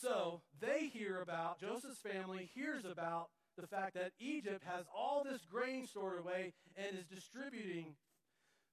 So 0.00 0.42
they 0.60 0.90
hear 0.92 1.20
about, 1.20 1.60
Joseph's 1.60 2.00
family 2.00 2.50
hears 2.54 2.84
about 2.84 3.28
the 3.56 3.66
fact 3.66 3.94
that 3.94 4.12
Egypt 4.18 4.62
has 4.66 4.84
all 4.94 5.24
this 5.24 5.42
grain 5.50 5.86
stored 5.86 6.18
away 6.18 6.52
and 6.76 6.98
is 6.98 7.06
distributing. 7.06 7.94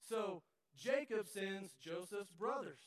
So 0.09 0.41
Jacob 0.77 1.27
sends 1.27 1.71
Joseph's 1.83 2.31
brothers. 2.31 2.79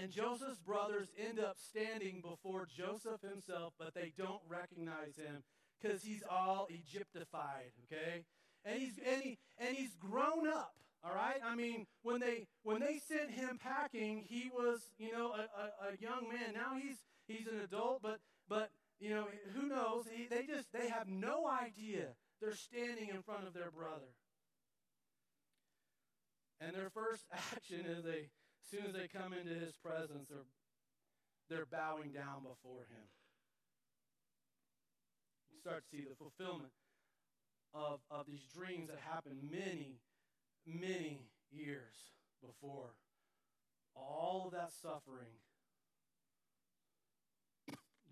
And 0.00 0.10
Joseph's 0.10 0.60
brothers 0.60 1.08
end 1.18 1.40
up 1.40 1.56
standing 1.58 2.22
before 2.22 2.66
Joseph 2.66 3.20
himself, 3.28 3.74
but 3.78 3.92
they 3.94 4.12
don't 4.16 4.40
recognize 4.48 5.16
him 5.16 5.42
because 5.80 6.02
he's 6.02 6.22
all 6.30 6.68
Egyptified, 6.70 7.72
okay? 7.84 8.24
And 8.64 8.80
he's 8.80 8.98
and 9.04 9.22
he 9.22 9.38
and 9.58 9.76
he's 9.76 9.96
grown 9.96 10.46
up. 10.46 10.74
All 11.02 11.14
right. 11.14 11.40
I 11.44 11.56
mean, 11.56 11.86
when 12.02 12.20
they 12.20 12.46
when 12.62 12.80
they 12.80 12.98
sent 12.98 13.30
him 13.30 13.58
packing, 13.60 14.24
he 14.28 14.50
was 14.54 14.80
you 14.98 15.12
know 15.12 15.32
a, 15.32 15.40
a, 15.40 15.92
a 15.92 15.96
young 15.98 16.28
man. 16.28 16.54
Now 16.54 16.78
he's 16.80 16.98
he's 17.30 17.46
an 17.46 17.60
adult, 17.60 18.02
but 18.02 18.20
but 18.48 18.70
you 18.98 19.10
know 19.10 19.26
who 19.54 19.66
knows? 19.66 20.04
He, 20.12 20.26
they 20.26 20.46
just 20.46 20.72
they 20.72 20.88
have 20.88 21.08
no 21.08 21.46
idea 21.46 22.08
they're 22.40 22.54
standing 22.54 23.08
in 23.08 23.22
front 23.22 23.46
of 23.46 23.54
their 23.54 23.70
brother. 23.70 24.12
And 26.60 26.74
their 26.74 26.90
first 26.90 27.24
action 27.54 27.86
is 27.86 28.04
they, 28.04 28.28
as 28.28 28.66
soon 28.70 28.86
as 28.86 28.92
they 28.92 29.08
come 29.08 29.32
into 29.32 29.54
his 29.54 29.74
presence, 29.76 30.28
they're 30.28 30.46
they're 31.48 31.66
bowing 31.66 32.12
down 32.12 32.46
before 32.46 32.86
him 32.86 33.10
You 35.50 35.58
start 35.58 35.82
to 35.82 35.90
see 35.90 36.04
the 36.08 36.14
fulfillment 36.14 36.70
of, 37.74 37.98
of 38.08 38.26
these 38.26 38.46
dreams 38.54 38.88
that 38.88 38.98
happened 39.02 39.42
many, 39.42 39.98
many 40.64 41.26
years 41.50 42.14
before. 42.40 42.94
All 43.96 44.44
of 44.46 44.52
that 44.52 44.70
suffering, 44.72 45.42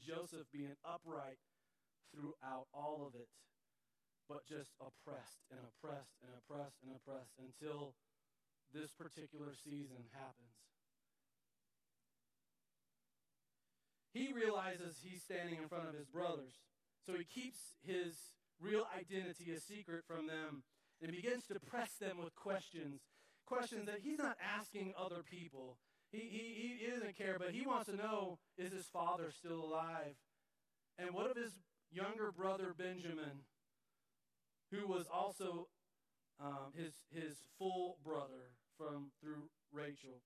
Joseph 0.09 0.49
being 0.49 0.73
upright 0.81 1.37
throughout 2.09 2.65
all 2.73 3.05
of 3.05 3.13
it, 3.13 3.29
but 4.25 4.49
just 4.49 4.73
oppressed 4.81 5.45
and 5.53 5.61
oppressed 5.61 6.17
and 6.25 6.33
oppressed 6.33 6.81
and 6.81 6.97
oppressed 6.97 7.37
until 7.37 7.93
this 8.73 8.97
particular 8.97 9.53
season 9.53 10.09
happens. 10.17 10.57
He 14.17 14.33
realizes 14.33 14.97
he's 15.05 15.23
standing 15.23 15.61
in 15.61 15.69
front 15.69 15.89
of 15.89 15.95
his 15.95 16.09
brothers. 16.09 16.57
So 17.05 17.13
he 17.13 17.25
keeps 17.25 17.77
his 17.85 18.17
real 18.61 18.89
identity 18.97 19.53
a 19.53 19.61
secret 19.61 20.05
from 20.09 20.27
them 20.27 20.65
and 21.03 21.13
begins 21.13 21.45
to 21.53 21.61
press 21.61 21.93
them 22.01 22.17
with 22.25 22.35
questions. 22.35 23.01
Questions 23.47 23.87
that 23.87 24.01
he's 24.03 24.19
not 24.19 24.37
asking 24.41 24.95
other 24.99 25.23
people. 25.23 25.77
He, 26.13 26.19
he, 26.19 26.79
he 26.85 26.91
doesn't 26.91 27.17
care, 27.17 27.37
but 27.39 27.51
he 27.53 27.67
wants 27.67 27.91
to 27.91 27.97
know 27.97 28.39
is 28.57 28.73
his 28.73 28.87
father 28.87 29.31
still 29.31 29.63
alive? 29.65 30.15
And 30.99 31.15
what 31.15 31.31
of 31.31 31.37
his 31.37 31.53
younger 31.91 32.33
brother 32.33 32.75
Benjamin, 32.77 33.45
who 34.73 34.87
was 34.87 35.07
also 35.13 35.69
um, 36.41 36.73
his, 36.75 36.93
his 37.11 37.37
full 37.59 37.99
brother 38.05 38.57
from 38.77 39.11
through 39.21 39.51
Rachel? 39.73 40.23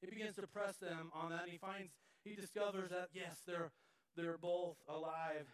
He 0.00 0.08
begins 0.08 0.36
to 0.36 0.46
press 0.46 0.76
them 0.76 1.10
on 1.14 1.30
that, 1.30 1.42
and 1.42 1.52
he 1.52 1.58
finds, 1.58 1.92
he 2.24 2.34
discovers 2.34 2.90
that, 2.90 3.08
yes, 3.12 3.42
they're 3.46 3.70
they're 4.18 4.38
both 4.38 4.76
alive. 4.88 5.46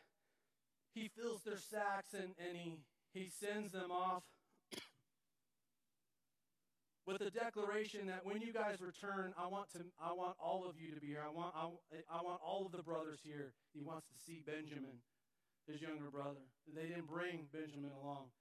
He 0.94 1.08
fills 1.08 1.42
their 1.42 1.58
sacks 1.58 2.14
and, 2.14 2.32
and 2.38 2.56
he, 2.56 2.78
he 3.12 3.28
sends 3.28 3.72
them 3.72 3.90
off 3.90 4.22
with 7.06 7.18
the 7.18 7.30
declaration 7.30 8.06
that 8.06 8.24
when 8.24 8.40
you 8.40 8.52
guys 8.52 8.80
return, 8.80 9.34
I 9.38 9.46
want 9.46 9.70
to 9.72 9.84
I 10.00 10.12
want 10.12 10.36
all 10.40 10.64
of 10.68 10.80
you 10.80 10.94
to 10.94 11.00
be 11.00 11.08
here. 11.08 11.22
I 11.24 11.30
want 11.30 11.54
I, 11.54 11.68
I 12.10 12.22
want 12.22 12.40
all 12.44 12.66
of 12.66 12.72
the 12.72 12.82
brothers 12.82 13.20
here. 13.22 13.52
He 13.72 13.82
wants 13.82 14.06
to 14.08 14.16
see 14.24 14.42
Benjamin, 14.44 15.02
his 15.68 15.82
younger 15.82 16.10
brother. 16.10 16.44
They 16.74 16.88
didn't 16.88 17.08
bring 17.08 17.46
Benjamin 17.52 17.90
along. 18.02 18.32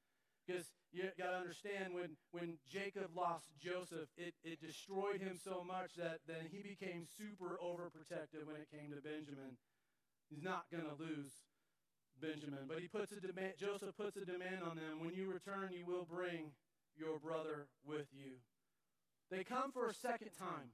Because 0.45 0.68
you 0.91 1.07
got 1.18 1.32
to 1.32 1.39
understand 1.39 1.95
when, 1.95 2.20
when 2.32 2.59
Jacob 2.68 3.16
lost 3.16 3.47
Joseph, 3.64 4.11
it, 4.18 4.36
it 4.43 4.59
destroyed 4.59 5.22
him 5.22 5.39
so 5.39 5.64
much 5.64 5.95
that 5.95 6.20
then 6.28 6.51
he 6.51 6.59
became 6.59 7.07
super 7.18 7.57
overprotective 7.64 8.43
when 8.43 8.57
it 8.59 8.68
came 8.68 8.91
to 8.91 8.99
Benjamin. 8.99 9.55
He's 10.30 10.43
not 10.43 10.66
going 10.70 10.84
to 10.84 10.99
lose 10.99 11.32
Benjamin. 12.20 12.68
But 12.68 12.80
he 12.80 12.88
puts 12.88 13.11
a 13.11 13.20
demand, 13.20 13.53
Joseph 13.57 13.95
puts 13.95 14.18
a 14.18 14.26
demand 14.26 14.68
on 14.68 14.76
them. 14.76 14.99
When 14.99 15.14
you 15.16 15.32
return, 15.32 15.72
you 15.72 15.86
will 15.88 16.05
bring 16.05 16.51
your 16.97 17.20
brother 17.20 17.68
with 17.86 18.07
you. 18.11 18.43
They 19.32 19.43
come 19.43 19.71
for 19.71 19.88
a 19.88 19.93
second 19.93 20.30
time. 20.38 20.71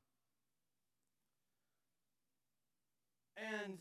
And 3.37 3.77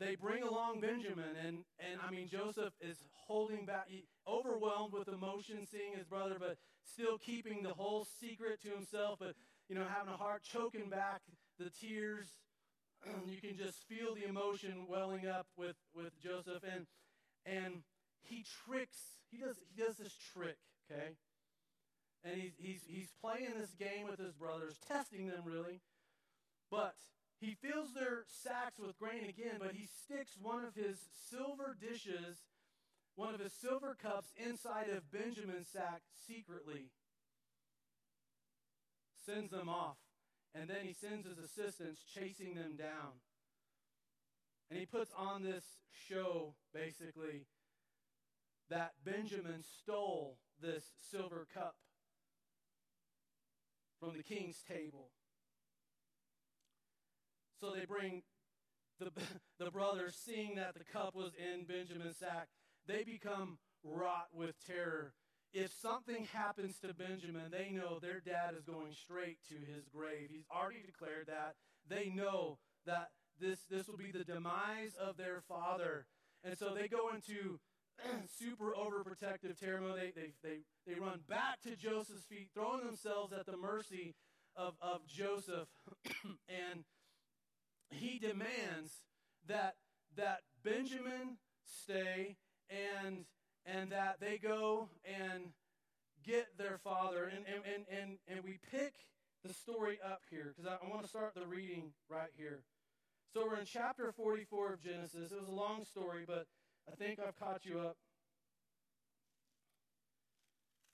they 0.00 0.16
bring 0.16 0.42
along 0.42 0.80
Benjamin, 0.80 1.36
and, 1.46 1.58
and 1.78 2.00
I 2.04 2.10
mean, 2.10 2.28
Joseph 2.28 2.72
is 2.80 2.96
holding 3.12 3.64
back, 3.64 3.84
he, 3.86 4.04
overwhelmed 4.26 4.92
with 4.92 5.06
emotion 5.06 5.66
seeing 5.70 5.92
his 5.96 6.06
brother, 6.06 6.36
but 6.40 6.56
still 6.84 7.18
keeping 7.18 7.62
the 7.62 7.74
whole 7.74 8.04
secret 8.20 8.60
to 8.62 8.70
himself, 8.70 9.18
but, 9.20 9.34
you 9.68 9.76
know, 9.76 9.84
having 9.88 10.12
a 10.12 10.16
heart 10.16 10.42
choking 10.42 10.90
back 10.90 11.20
the 11.60 11.70
tears 11.70 12.26
you 13.26 13.40
can 13.40 13.56
just 13.56 13.86
feel 13.88 14.14
the 14.14 14.28
emotion 14.28 14.86
welling 14.88 15.26
up 15.26 15.46
with, 15.56 15.76
with 15.94 16.12
Joseph. 16.20 16.62
And, 16.64 16.86
and 17.44 17.82
he 18.22 18.44
tricks, 18.64 18.98
he 19.30 19.38
does, 19.38 19.56
he 19.74 19.82
does 19.82 19.96
this 19.96 20.14
trick, 20.32 20.58
okay? 20.90 21.16
And 22.24 22.40
he's, 22.40 22.52
he's, 22.56 22.80
he's 22.86 23.08
playing 23.20 23.58
this 23.58 23.74
game 23.78 24.06
with 24.08 24.20
his 24.20 24.34
brothers, 24.34 24.78
testing 24.86 25.26
them 25.26 25.42
really. 25.44 25.80
But 26.70 26.94
he 27.40 27.56
fills 27.60 27.92
their 27.92 28.24
sacks 28.28 28.78
with 28.78 28.98
grain 28.98 29.24
again, 29.28 29.58
but 29.58 29.72
he 29.74 29.86
sticks 30.04 30.36
one 30.40 30.64
of 30.64 30.76
his 30.76 30.98
silver 31.28 31.76
dishes, 31.80 32.38
one 33.16 33.34
of 33.34 33.40
his 33.40 33.52
silver 33.52 33.96
cups, 34.00 34.28
inside 34.36 34.88
of 34.88 35.10
Benjamin's 35.10 35.68
sack 35.68 36.02
secretly. 36.26 36.90
Sends 39.26 39.50
them 39.50 39.68
off. 39.68 39.96
And 40.54 40.68
then 40.68 40.84
he 40.84 40.92
sends 40.92 41.26
his 41.26 41.38
assistants 41.38 42.02
chasing 42.14 42.54
them 42.54 42.76
down. 42.76 43.18
And 44.70 44.78
he 44.78 44.86
puts 44.86 45.10
on 45.16 45.42
this 45.42 45.64
show, 46.08 46.54
basically, 46.72 47.46
that 48.70 48.92
Benjamin 49.04 49.62
stole 49.82 50.38
this 50.60 50.84
silver 51.10 51.46
cup 51.52 51.74
from 54.02 54.16
the 54.16 54.22
king's 54.22 54.62
table. 54.68 55.10
So 57.60 57.70
they 57.70 57.84
bring 57.84 58.22
the, 58.98 59.10
the 59.64 59.70
brothers, 59.70 60.16
seeing 60.16 60.56
that 60.56 60.74
the 60.74 60.84
cup 60.84 61.14
was 61.14 61.30
in 61.38 61.64
Benjamin's 61.64 62.16
sack, 62.18 62.48
they 62.86 63.04
become 63.04 63.58
wrought 63.84 64.28
with 64.32 64.56
terror. 64.66 65.12
If 65.52 65.72
something 65.80 66.26
happens 66.32 66.78
to 66.78 66.92
Benjamin, 66.94 67.52
they 67.52 67.70
know 67.70 67.98
their 68.00 68.20
dad 68.20 68.54
is 68.58 68.64
going 68.64 68.92
straight 68.92 69.38
to 69.48 69.54
his 69.54 69.86
grave. 69.94 70.30
He's 70.32 70.46
already 70.50 70.82
declared 70.84 71.28
that. 71.28 71.54
They 71.88 72.10
know 72.10 72.58
that 72.86 73.10
this, 73.40 73.60
this 73.70 73.86
will 73.86 73.98
be 73.98 74.10
the 74.10 74.24
demise 74.24 74.94
of 74.98 75.16
their 75.16 75.42
father. 75.46 76.06
And 76.42 76.58
so 76.58 76.74
they 76.74 76.88
go 76.88 77.10
into 77.14 77.60
super 78.38 78.72
overprotective 78.72 79.58
terror 79.58 79.80
mode. 79.80 79.98
They, 79.98 80.12
they, 80.14 80.32
they, 80.42 80.58
they 80.86 81.00
run 81.00 81.20
back 81.28 81.60
to 81.62 81.76
Joseph's 81.76 82.24
feet, 82.24 82.50
throwing 82.54 82.84
themselves 82.84 83.32
at 83.32 83.46
the 83.46 83.56
mercy 83.56 84.14
of, 84.56 84.74
of 84.80 85.06
Joseph. 85.06 85.68
and 86.48 86.84
he 87.90 88.18
demands 88.18 89.04
that, 89.46 89.76
that 90.16 90.40
Benjamin 90.64 91.38
stay 91.64 92.36
and, 92.70 93.24
and 93.66 93.92
that 93.92 94.20
they 94.20 94.38
go 94.38 94.88
and 95.04 95.52
get 96.24 96.56
their 96.58 96.78
father. 96.78 97.24
And, 97.24 97.44
and, 97.46 97.64
and, 97.64 98.00
and, 98.00 98.18
and 98.28 98.44
we 98.44 98.58
pick 98.70 98.94
the 99.44 99.52
story 99.52 99.98
up 100.04 100.22
here 100.30 100.54
because 100.56 100.70
I, 100.70 100.84
I 100.84 100.88
want 100.88 101.02
to 101.02 101.08
start 101.08 101.34
the 101.34 101.46
reading 101.46 101.92
right 102.08 102.30
here. 102.36 102.60
So 103.34 103.46
we're 103.46 103.58
in 103.58 103.64
chapter 103.64 104.12
44 104.12 104.74
of 104.74 104.82
Genesis. 104.82 105.32
It 105.32 105.40
was 105.40 105.48
a 105.48 105.54
long 105.54 105.84
story, 105.84 106.24
but 106.26 106.46
I 106.90 106.94
think 106.96 107.18
I've 107.20 107.38
caught 107.38 107.64
you 107.64 107.80
up. 107.80 107.96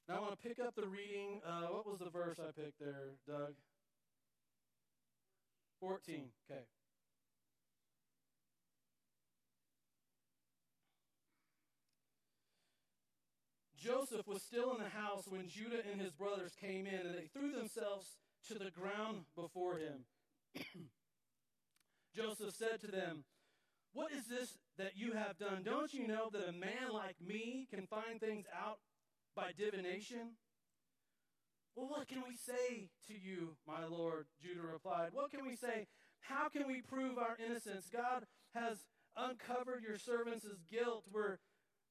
Now 0.09 0.17
I 0.17 0.21
want 0.21 0.41
to 0.41 0.49
pick 0.49 0.59
up 0.59 0.75
the 0.75 0.87
reading. 0.87 1.41
Uh, 1.47 1.67
what 1.67 1.87
was 1.87 1.99
the 1.99 2.11
verse 2.11 2.39
I 2.41 2.51
picked 2.59 2.81
there, 2.81 3.13
Doug? 3.27 3.55
14. 5.81 6.31
Okay. 6.51 6.61
Joseph 13.77 14.27
was 14.27 14.43
still 14.43 14.75
in 14.75 14.83
the 14.83 14.91
house 14.91 15.25
when 15.29 15.49
Judah 15.49 15.83
and 15.91 16.01
his 16.01 16.13
brothers 16.13 16.53
came 16.61 16.87
in, 16.87 17.07
and 17.07 17.15
they 17.15 17.29
threw 17.33 17.53
themselves 17.53 18.17
to 18.49 18.55
the 18.55 18.71
ground 18.71 19.25
before 19.37 19.79
him. 19.79 20.05
Joseph 22.17 22.55
said 22.55 22.81
to 22.81 22.89
them, 22.89 23.25
What 23.93 24.13
is 24.13 24.27
this 24.27 24.57
that 24.77 24.97
you 24.97 25.13
have 25.13 25.39
done? 25.39 25.63
Don't 25.65 25.93
you 25.93 26.07
know 26.07 26.29
that 26.33 26.49
a 26.49 26.53
man 26.53 26.93
like 26.93 27.17
me 27.21 27.67
can 27.71 27.87
find 27.87 28.21
things 28.21 28.47
out 28.55 28.79
by 29.35 29.51
divination? 29.57 30.37
Well, 31.75 31.89
what 31.89 32.09
can 32.09 32.23
we 32.29 32.37
say 32.37 32.91
to 33.07 33.15
you, 33.15 33.57
my 33.67 33.87
Lord? 33.87 34.27
Judah 34.43 34.67
replied. 34.67 35.11
What 35.13 35.31
can 35.31 35.47
we 35.47 35.57
say? 35.57 35.87
How 36.21 36.49
can 36.49 36.67
we 36.67 36.83
prove 36.83 37.19
our 37.19 37.37
innocence? 37.45 37.89
God 37.93 38.25
has 38.55 38.79
uncovered 39.17 39.83
your 39.83 39.99
servants' 39.99 40.47
guilt. 40.71 41.05
We're, 41.13 41.39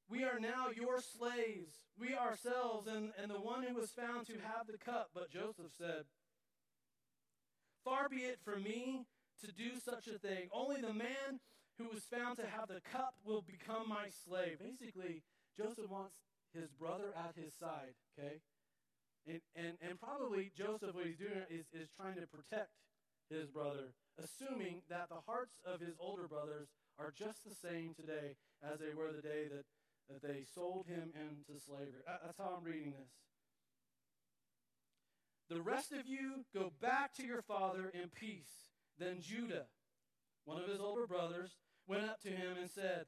we 0.09 0.23
are 0.23 0.39
now 0.39 0.67
your 0.75 0.99
slaves, 1.01 1.75
we 1.99 2.13
ourselves, 2.13 2.87
and, 2.87 3.11
and 3.21 3.31
the 3.31 3.41
one 3.41 3.63
who 3.63 3.75
was 3.75 3.91
found 3.91 4.27
to 4.27 4.33
have 4.33 4.67
the 4.67 4.77
cup. 4.77 5.09
But 5.13 5.31
Joseph 5.31 5.71
said, 5.77 6.03
Far 7.83 8.09
be 8.09 8.17
it 8.17 8.39
from 8.43 8.63
me 8.63 9.05
to 9.45 9.51
do 9.53 9.79
such 9.83 10.07
a 10.07 10.19
thing. 10.19 10.49
Only 10.51 10.81
the 10.81 10.93
man 10.93 11.39
who 11.77 11.89
was 11.93 12.03
found 12.03 12.37
to 12.37 12.45
have 12.45 12.67
the 12.67 12.81
cup 12.91 13.15
will 13.25 13.41
become 13.41 13.87
my 13.87 14.09
slave. 14.25 14.57
Basically, 14.59 15.23
Joseph 15.55 15.89
wants 15.89 16.15
his 16.53 16.71
brother 16.71 17.13
at 17.15 17.35
his 17.35 17.53
side, 17.53 17.93
okay? 18.17 18.41
And, 19.27 19.41
and, 19.55 19.73
and 19.81 19.99
probably 19.99 20.51
Joseph, 20.57 20.95
what 20.95 21.05
he's 21.05 21.17
doing 21.17 21.45
is, 21.49 21.65
is 21.73 21.89
trying 21.95 22.15
to 22.15 22.27
protect 22.27 22.71
his 23.29 23.49
brother, 23.49 23.93
assuming 24.17 24.81
that 24.89 25.09
the 25.09 25.21
hearts 25.27 25.59
of 25.65 25.81
his 25.81 25.95
older 25.99 26.27
brothers 26.27 26.69
are 26.97 27.11
just 27.11 27.43
the 27.43 27.53
same 27.55 27.93
today 27.93 28.35
as 28.63 28.79
they 28.79 28.95
were 28.95 29.11
the 29.11 29.21
day 29.21 29.45
that, 29.51 29.65
that 30.09 30.21
they 30.25 30.43
sold 30.55 30.87
him 30.87 31.11
into 31.13 31.59
slavery. 31.59 32.01
That's 32.07 32.37
how 32.39 32.55
I'm 32.57 32.63
reading 32.63 32.93
this. 32.97 33.11
The 35.49 35.61
rest 35.61 35.91
of 35.91 36.07
you 36.07 36.45
go 36.53 36.71
back 36.81 37.13
to 37.15 37.25
your 37.25 37.41
father 37.41 37.91
in 37.93 38.09
peace. 38.09 38.71
Then 38.99 39.21
Judah, 39.21 39.65
one 40.45 40.61
of 40.61 40.67
his 40.67 40.79
older 40.79 41.05
brothers, 41.05 41.51
went 41.87 42.03
up 42.03 42.19
to 42.21 42.29
him 42.29 42.57
and 42.59 42.69
said, 42.69 43.05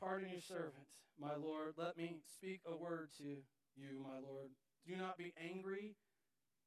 Pardon 0.00 0.30
your 0.30 0.40
servant, 0.40 0.88
my 1.20 1.36
Lord. 1.36 1.74
Let 1.76 1.96
me 1.96 2.20
speak 2.36 2.60
a 2.66 2.76
word 2.76 3.10
to 3.18 3.24
you, 3.24 4.02
my 4.02 4.18
Lord. 4.18 4.50
Do 4.86 4.96
not 4.96 5.16
be 5.16 5.32
angry 5.40 5.94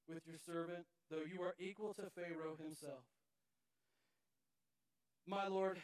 with 0.08 0.26
your 0.26 0.38
servant, 0.38 0.86
though 1.10 1.24
you 1.32 1.42
are 1.42 1.56
equal 1.60 1.94
to 1.96 2.10
Pharaoh 2.16 2.58
himself. 2.62 3.06
My 5.28 5.48
Lord 5.48 5.80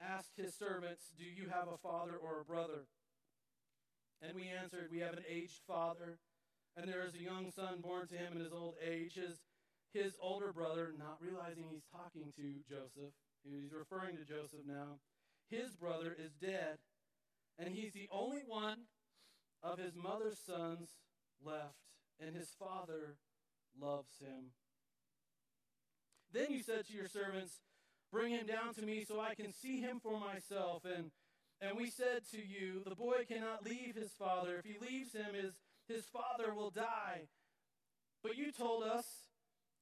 asked 0.00 0.36
his 0.36 0.54
servants, 0.54 1.12
Do 1.18 1.24
you 1.24 1.48
have 1.50 1.68
a 1.68 1.78
father 1.78 2.14
or 2.14 2.40
a 2.40 2.44
brother? 2.44 2.86
And 4.22 4.34
we 4.34 4.48
answered, 4.48 4.88
We 4.90 5.00
have 5.00 5.14
an 5.14 5.24
aged 5.28 5.62
father, 5.66 6.18
and 6.76 6.88
there 6.88 7.04
is 7.04 7.14
a 7.14 7.22
young 7.22 7.50
son 7.50 7.80
born 7.80 8.06
to 8.08 8.16
him 8.16 8.34
in 8.34 8.40
his 8.40 8.52
old 8.52 8.74
age. 8.84 9.14
His, 9.14 9.38
his 9.92 10.16
older 10.20 10.52
brother, 10.52 10.92
not 10.96 11.18
realizing 11.20 11.64
he's 11.70 11.86
talking 11.90 12.32
to 12.36 12.62
Joseph, 12.68 13.14
he's 13.52 13.72
referring 13.72 14.16
to 14.16 14.24
Joseph 14.24 14.66
now, 14.66 14.98
his 15.50 15.74
brother 15.76 16.14
is 16.18 16.32
dead, 16.40 16.78
and 17.58 17.74
he's 17.74 17.92
the 17.92 18.08
only 18.10 18.42
one 18.46 18.78
of 19.62 19.78
his 19.78 19.94
mother's 19.94 20.38
sons 20.38 20.88
left, 21.44 21.78
and 22.20 22.36
his 22.36 22.48
father 22.58 23.16
loves 23.80 24.12
him. 24.20 24.52
Then 26.32 26.46
you 26.50 26.62
said 26.62 26.86
to 26.86 26.92
your 26.92 27.08
servants, 27.08 27.60
Bring 28.10 28.32
him 28.32 28.46
down 28.46 28.74
to 28.74 28.82
me 28.82 29.04
so 29.06 29.20
I 29.20 29.34
can 29.34 29.52
see 29.52 29.80
him 29.80 30.00
for 30.00 30.18
myself. 30.18 30.84
And, 30.84 31.10
and 31.60 31.76
we 31.76 31.90
said 31.90 32.22
to 32.32 32.38
you, 32.38 32.82
The 32.86 32.94
boy 32.94 33.24
cannot 33.28 33.64
leave 33.64 33.94
his 33.94 34.12
father. 34.12 34.56
If 34.58 34.64
he 34.64 34.76
leaves 34.80 35.12
him, 35.12 35.34
his, 35.34 35.52
his 35.88 36.04
father 36.06 36.54
will 36.54 36.70
die. 36.70 37.28
But 38.22 38.36
you 38.36 38.50
told 38.50 38.82
us, 38.82 39.04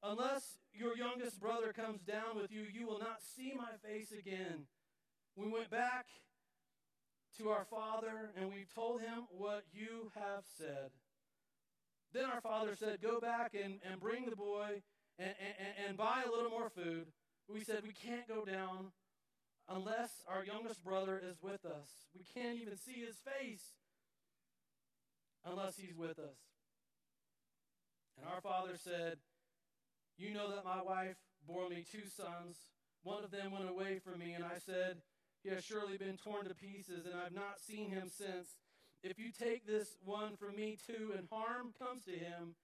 Unless 0.03 0.57
your 0.73 0.95
youngest 0.95 1.39
brother 1.39 1.73
comes 1.73 2.01
down 2.01 2.35
with 2.35 2.51
you, 2.51 2.65
you 2.71 2.85
will 2.85 2.99
not 2.99 3.21
see 3.35 3.53
my 3.55 3.71
face 3.87 4.11
again. 4.11 4.67
We 5.35 5.47
went 5.47 5.69
back 5.69 6.05
to 7.39 7.49
our 7.49 7.65
father 7.65 8.31
and 8.35 8.49
we 8.49 8.65
told 8.73 9.01
him 9.01 9.27
what 9.29 9.63
you 9.71 10.11
have 10.15 10.43
said. 10.57 10.91
Then 12.13 12.25
our 12.25 12.41
father 12.41 12.75
said, 12.75 13.01
Go 13.01 13.19
back 13.19 13.53
and, 13.53 13.79
and 13.89 13.99
bring 13.99 14.25
the 14.29 14.35
boy 14.35 14.81
and, 15.19 15.33
and, 15.39 15.87
and 15.89 15.97
buy 15.97 16.23
a 16.25 16.31
little 16.31 16.49
more 16.49 16.69
food. 16.69 17.07
We 17.47 17.63
said, 17.63 17.81
We 17.83 17.93
can't 17.93 18.27
go 18.27 18.45
down 18.45 18.91
unless 19.69 20.21
our 20.27 20.45
youngest 20.45 20.83
brother 20.83 21.21
is 21.23 21.37
with 21.41 21.65
us. 21.65 21.89
We 22.17 22.23
can't 22.33 22.59
even 22.59 22.77
see 22.77 23.05
his 23.05 23.17
face 23.17 23.73
unless 25.45 25.77
he's 25.77 25.95
with 25.95 26.19
us. 26.19 26.37
And 28.17 28.27
our 28.27 28.41
father 28.41 28.77
said, 28.77 29.17
You 30.17 30.33
know 30.33 30.49
that 30.49 30.65
my 30.65 30.81
wife 30.81 31.17
bore 31.47 31.69
me 31.69 31.85
two 31.89 32.07
sons. 32.09 32.57
One 33.03 33.23
of 33.23 33.31
them 33.31 33.51
went 33.51 33.69
away 33.69 33.99
from 33.99 34.19
me, 34.19 34.33
and 34.33 34.43
I 34.43 34.57
said, 34.65 34.97
He 35.43 35.49
has 35.49 35.63
surely 35.63 35.97
been 35.97 36.17
torn 36.17 36.45
to 36.45 36.55
pieces, 36.55 37.05
and 37.05 37.15
I've 37.15 37.33
not 37.33 37.59
seen 37.59 37.91
him 37.91 38.09
since. 38.09 38.57
If 39.03 39.19
you 39.19 39.31
take 39.31 39.67
this 39.67 39.95
one 40.03 40.35
from 40.35 40.55
me 40.55 40.77
too, 40.87 41.13
and 41.15 41.27
harm 41.31 41.73
comes 41.77 42.03
to 42.05 42.11
him, 42.11 42.55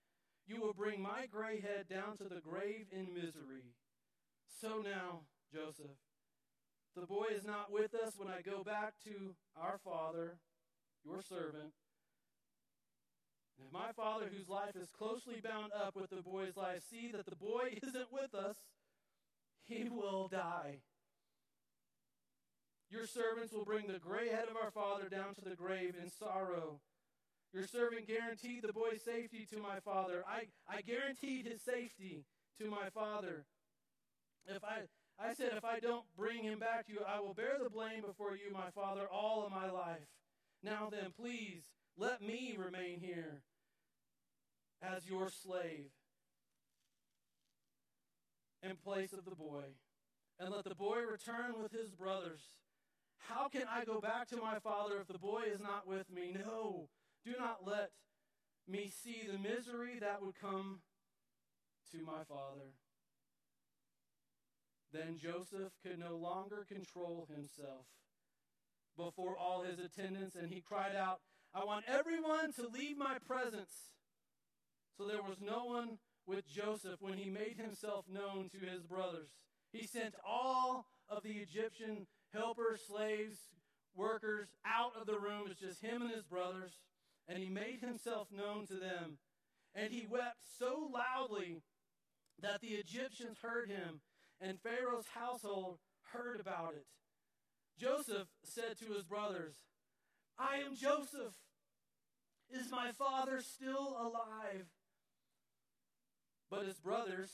you 0.48 0.60
will 0.60 0.74
bring 0.74 1.02
my 1.02 1.28
gray 1.32 1.62
head 1.62 1.88
down 1.88 2.18
to 2.18 2.24
the 2.24 2.42
grave 2.42 2.88
in 2.92 3.14
misery. 3.14 3.76
So 4.62 4.82
now, 4.84 5.22
Joseph, 5.54 5.98
the 6.96 7.06
boy 7.06 7.28
is 7.32 7.46
not 7.46 7.72
with 7.72 7.94
us 7.94 8.14
when 8.18 8.28
I 8.28 8.42
go 8.42 8.64
back 8.64 8.94
to 9.06 9.36
our 9.56 9.78
father, 9.78 10.40
your 11.06 11.22
servant. 11.22 11.74
If 13.60 13.72
my 13.72 13.92
father, 13.96 14.30
whose 14.36 14.50
life 14.50 14.76
is 14.76 14.90
closely 14.90 15.42
bound 15.44 15.72
up 15.74 15.96
with 15.96 16.10
the 16.10 16.22
boy's 16.22 16.58
life, 16.58 16.84
see 16.90 17.12
that 17.12 17.26
the 17.26 17.36
boy 17.36 17.78
isn't 17.84 18.12
with 18.12 18.34
us, 18.34 18.58
he 19.66 19.90
will 19.90 20.28
die. 20.28 20.80
Your 22.90 23.08
servants 23.08 23.54
will 23.54 23.66
bring 23.66 23.88
the 23.88 24.00
gray 24.00 24.30
head 24.30 24.50
of 24.50 24.58
our 24.58 24.72
father 24.72 25.10
down 25.10 25.34
to 25.36 25.42
the 25.42 25.56
grave 25.56 25.96
in 26.02 26.12
sorrow. 26.12 26.80
Your 27.54 27.68
servant 27.68 28.08
guaranteed 28.08 28.64
the 28.64 28.74
boy's 28.74 29.02
safety 29.04 29.48
to 29.52 29.58
my 29.58 29.80
father. 29.80 30.24
I, 30.28 30.48
I 30.68 30.82
guaranteed 30.82 31.48
his 31.48 31.62
safety 31.62 32.26
to 32.60 32.70
my 32.70 32.90
father. 32.94 33.46
If 34.48 34.64
I, 34.64 34.82
I 35.20 35.34
said, 35.34 35.54
if 35.56 35.64
I 35.64 35.80
don't 35.80 36.06
bring 36.18 36.44
him 36.44 36.60
back 36.60 36.88
to 36.88 36.94
you, 36.94 37.00
I 37.08 37.20
will 37.20 37.34
bear 37.34 37.58
the 37.62 37.70
blame 37.70 38.02
before 38.06 38.36
you, 38.36 38.52
my 38.54 38.72
father, 38.76 39.08
all 39.12 39.46
of 39.46 39.52
my 39.52 39.70
life. 39.70 40.10
Now 40.64 40.90
then, 40.92 41.14
please, 41.20 41.64
let 41.98 42.22
me 42.22 42.56
remain 42.58 43.00
here 43.00 43.42
as 44.82 45.08
your 45.08 45.30
slave 45.30 45.92
in 48.62 48.76
place 48.78 49.14
of 49.14 49.26
the 49.26 49.36
boy, 49.36 49.64
and 50.40 50.50
let 50.50 50.64
the 50.64 50.76
boy 50.76 51.00
return 51.00 51.62
with 51.62 51.72
his 51.72 51.92
brothers. 51.92 52.42
How 53.30 53.48
can 53.48 53.64
I 53.70 53.86
go 53.86 54.00
back 54.00 54.28
to 54.30 54.38
my 54.38 54.60
father 54.60 55.00
if 55.00 55.08
the 55.08 55.20
boy 55.20 55.44
is 55.54 55.62
not 55.62 55.88
with 55.88 56.12
me? 56.12 56.34
No, 56.34 56.88
do 57.26 57.34
not 57.38 57.60
let 57.66 57.92
me 58.68 58.90
see 59.04 59.28
the 59.30 59.38
misery 59.38 60.00
that 60.00 60.22
would 60.22 60.36
come 60.40 60.80
to 61.92 61.98
my 62.04 62.24
father. 62.28 62.72
Then 64.92 65.18
Joseph 65.22 65.74
could 65.86 66.00
no 66.00 66.16
longer 66.16 66.66
control 66.68 67.28
himself 67.34 67.86
before 68.96 69.38
all 69.38 69.64
his 69.64 69.80
attendants, 69.80 70.36
and 70.36 70.50
he 70.50 70.62
cried 70.62 70.96
out, 70.96 71.20
I 71.56 71.66
want 71.66 71.86
everyone 71.88 72.52
to 72.54 72.68
leave 72.68 72.98
my 72.98 73.18
presence. 73.28 73.74
So 74.98 75.06
there 75.06 75.22
was 75.22 75.38
no 75.40 75.66
one 75.66 75.98
with 76.26 76.48
Joseph 76.48 77.00
when 77.00 77.18
he 77.18 77.30
made 77.30 77.58
himself 77.58 78.06
known 78.12 78.50
to 78.50 78.66
his 78.66 78.84
brothers. 78.84 79.30
He 79.72 79.86
sent 79.86 80.16
all 80.26 80.88
of 81.10 81.24
the 81.24 81.34
Egyptian 81.34 82.08
helpers, 82.34 82.82
slaves, 82.88 83.38
workers 83.96 84.48
out 84.66 84.94
of 85.00 85.06
the 85.06 85.20
room. 85.20 85.44
It's 85.50 85.60
just 85.60 85.82
him 85.82 86.02
and 86.02 86.12
his 86.12 86.26
brothers. 86.26 86.72
And 87.28 87.38
he 87.38 87.50
made 87.50 87.80
himself 87.82 88.28
known 88.32 88.66
to 88.68 88.76
them. 88.76 89.18
And 89.76 89.92
he 89.92 90.08
wept 90.10 90.38
so 90.60 90.90
loudly 90.92 91.62
that 92.42 92.62
the 92.62 92.76
Egyptians 92.76 93.38
heard 93.42 93.70
him, 93.70 94.02
and 94.42 94.60
Pharaoh's 94.60 95.08
household 95.14 95.78
heard 96.12 96.40
about 96.40 96.74
it. 96.76 96.86
Joseph 97.80 98.28
said 98.44 98.78
to 98.80 98.94
his 98.94 99.06
brothers, 99.06 99.56
I 100.38 100.58
am 100.66 100.76
Joseph. 100.76 101.34
Is 102.52 102.72
my 102.72 102.92
father 102.92 103.42
still 103.42 103.98
alive? 104.00 104.66
But 106.50 106.66
his 106.66 106.78
brothers 106.80 107.32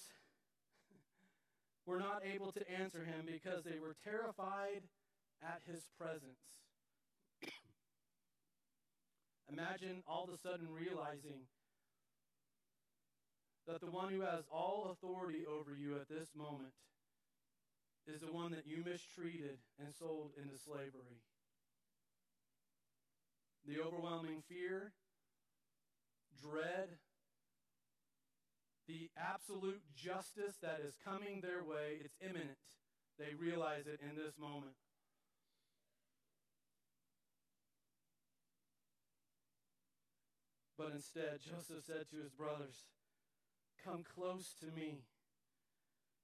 were 1.86 2.00
not 2.00 2.22
able 2.26 2.52
to 2.54 2.72
answer 2.72 3.04
him 3.04 3.26
because 3.26 3.64
they 3.64 3.80
were 3.80 3.96
terrified 4.04 4.84
at 5.44 5.62
his 5.66 5.84
presence. 6.00 6.40
Imagine 9.52 10.04
all 10.08 10.26
of 10.26 10.34
a 10.34 10.38
sudden 10.38 10.68
realizing 10.72 11.48
that 13.68 13.82
the 13.82 13.92
one 13.92 14.12
who 14.12 14.22
has 14.22 14.46
all 14.52 14.90
authority 14.92 15.46
over 15.46 15.76
you 15.78 15.96
at 15.96 16.10
this 16.10 16.30
moment 16.36 16.74
is 18.08 18.22
the 18.22 18.32
one 18.32 18.52
that 18.52 18.66
you 18.66 18.84
mistreated 18.84 19.58
and 19.80 19.94
sold 19.94 20.32
into 20.42 20.58
slavery. 20.58 21.22
The 23.70 23.80
overwhelming 23.86 24.42
fear, 24.50 24.94
dread, 26.42 26.90
the 28.88 29.12
absolute 29.16 29.82
justice 29.96 30.56
that 30.64 30.82
is 30.84 30.96
coming 31.06 31.42
their 31.42 31.64
way, 31.64 32.02
it's 32.04 32.16
imminent. 32.20 32.58
They 33.20 33.36
realize 33.38 33.86
it 33.86 34.00
in 34.02 34.16
this 34.16 34.34
moment. 34.40 34.74
But 40.76 40.94
instead, 40.96 41.38
Joseph 41.40 41.86
said 41.86 42.10
to 42.10 42.24
his 42.24 42.32
brothers, 42.32 42.86
Come 43.86 44.04
close 44.04 44.56
to 44.62 44.72
me. 44.76 45.04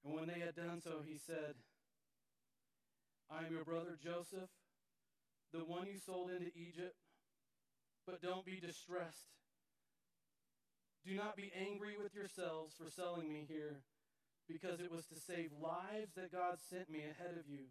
And 0.03 0.15
when 0.15 0.25
they 0.25 0.39
had 0.39 0.55
done 0.55 0.81
so, 0.81 1.01
he 1.05 1.19
said, 1.19 1.53
I 3.29 3.45
am 3.45 3.53
your 3.53 3.65
brother 3.65 3.97
Joseph, 4.03 4.49
the 5.53 5.59
one 5.59 5.85
you 5.85 5.99
sold 5.99 6.31
into 6.31 6.47
Egypt. 6.55 6.95
But 8.05 8.21
don't 8.21 8.45
be 8.45 8.59
distressed. 8.59 9.25
Do 11.05 11.15
not 11.15 11.35
be 11.35 11.51
angry 11.55 11.95
with 12.01 12.13
yourselves 12.13 12.75
for 12.77 12.89
selling 12.89 13.31
me 13.31 13.45
here, 13.47 13.81
because 14.47 14.79
it 14.79 14.91
was 14.91 15.05
to 15.07 15.19
save 15.19 15.51
lives 15.61 16.13
that 16.15 16.31
God 16.31 16.57
sent 16.69 16.89
me 16.89 16.99
ahead 16.99 17.37
of 17.39 17.49
you. 17.49 17.65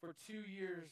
For 0.00 0.14
two 0.26 0.42
years 0.50 0.90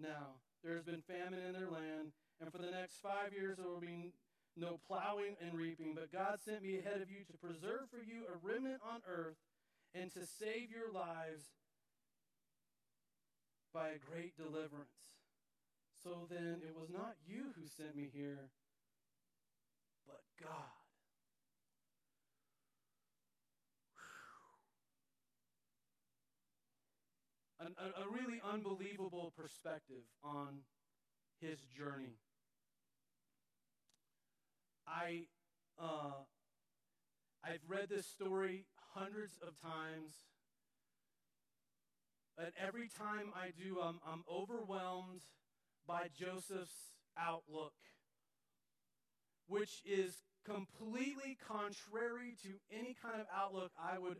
now, 0.00 0.40
there 0.64 0.74
has 0.74 0.84
been 0.84 1.02
famine 1.02 1.40
in 1.46 1.52
their 1.52 1.70
land, 1.70 2.12
and 2.40 2.50
for 2.50 2.58
the 2.58 2.70
next 2.70 3.00
five 3.00 3.32
years 3.32 3.58
there 3.58 3.68
will 3.68 3.80
be 3.80 4.12
no 4.56 4.80
plowing 4.86 5.36
and 5.40 5.54
reaping. 5.54 5.94
But 5.94 6.12
God 6.12 6.38
sent 6.44 6.62
me 6.62 6.78
ahead 6.78 7.00
of 7.00 7.10
you 7.10 7.24
to 7.26 7.38
preserve 7.38 7.88
for 7.90 7.98
you 7.98 8.26
a 8.28 8.36
remnant 8.42 8.80
on 8.84 9.00
earth 9.08 9.36
and 9.94 10.12
to 10.12 10.26
save 10.26 10.70
your 10.70 10.92
lives 10.92 11.44
by 13.72 13.88
a 13.90 13.98
great 13.98 14.36
deliverance. 14.36 15.14
So 16.02 16.26
then 16.30 16.62
it 16.66 16.74
was 16.78 16.90
not 16.90 17.14
you 17.26 17.52
who 17.56 17.66
sent 17.66 17.94
me 17.94 18.08
here, 18.12 18.50
but 20.06 20.20
God. 20.40 20.80
a, 27.60 28.02
a, 28.02 28.06
really 28.10 28.40
unbelievable 28.40 29.32
perspective 29.36 30.04
on 30.24 30.64
his 31.40 31.58
journey. 31.76 32.16
I, 34.90 35.26
uh, 35.80 36.24
I've 37.44 37.62
read 37.68 37.88
this 37.88 38.06
story 38.06 38.66
hundreds 38.94 39.38
of 39.46 39.60
times, 39.60 40.12
and 42.36 42.52
every 42.58 42.88
time 42.88 43.32
I 43.34 43.50
do, 43.56 43.80
um, 43.80 44.00
I'm 44.06 44.24
overwhelmed 44.30 45.22
by 45.86 46.08
Joseph's 46.18 46.92
outlook, 47.18 47.74
which 49.46 49.82
is 49.84 50.16
completely 50.44 51.36
contrary 51.46 52.34
to 52.42 52.48
any 52.76 52.96
kind 53.02 53.20
of 53.20 53.26
outlook 53.34 53.72
I 53.78 53.98
would 53.98 54.18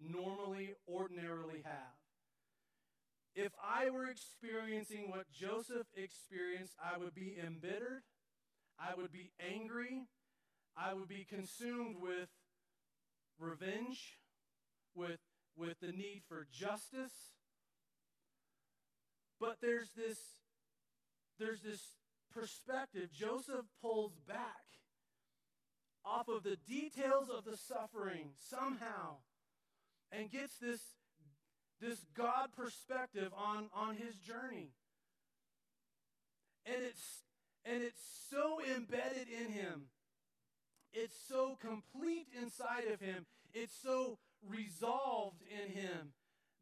normally, 0.00 0.74
ordinarily 0.88 1.62
have. 1.64 1.98
If 3.34 3.52
I 3.62 3.90
were 3.90 4.08
experiencing 4.08 5.10
what 5.10 5.30
Joseph 5.30 5.86
experienced, 5.96 6.74
I 6.82 6.98
would 6.98 7.14
be 7.14 7.36
embittered, 7.44 8.02
I 8.78 8.94
would 8.96 9.12
be 9.12 9.32
angry, 9.40 10.06
I 10.76 10.94
would 10.94 11.08
be 11.08 11.26
consumed 11.28 11.96
with 12.00 12.28
revenge, 13.38 14.18
with, 14.94 15.18
with 15.56 15.80
the 15.80 15.92
need 15.92 16.22
for 16.28 16.46
justice. 16.52 17.12
But 19.40 19.56
there's 19.60 19.90
this, 19.96 20.18
there's 21.38 21.60
this 21.62 21.82
perspective. 22.32 23.10
Joseph 23.12 23.66
pulls 23.82 24.12
back 24.26 24.64
off 26.04 26.28
of 26.28 26.42
the 26.42 26.56
details 26.66 27.28
of 27.36 27.44
the 27.44 27.56
suffering 27.56 28.30
somehow 28.36 29.16
and 30.10 30.30
gets 30.30 30.56
this 30.58 30.80
this 31.80 32.04
God 32.16 32.48
perspective 32.56 33.32
on, 33.36 33.68
on 33.72 33.94
his 33.94 34.16
journey. 34.16 34.72
And 36.66 36.76
it's, 36.82 37.22
and 37.70 37.82
it's 37.82 38.02
so 38.30 38.60
embedded 38.76 39.28
in 39.28 39.52
him. 39.52 39.86
It's 40.92 41.16
so 41.28 41.58
complete 41.60 42.28
inside 42.40 42.84
of 42.92 43.00
him. 43.00 43.26
It's 43.52 43.76
so 43.82 44.18
resolved 44.46 45.42
in 45.50 45.72
him 45.72 46.12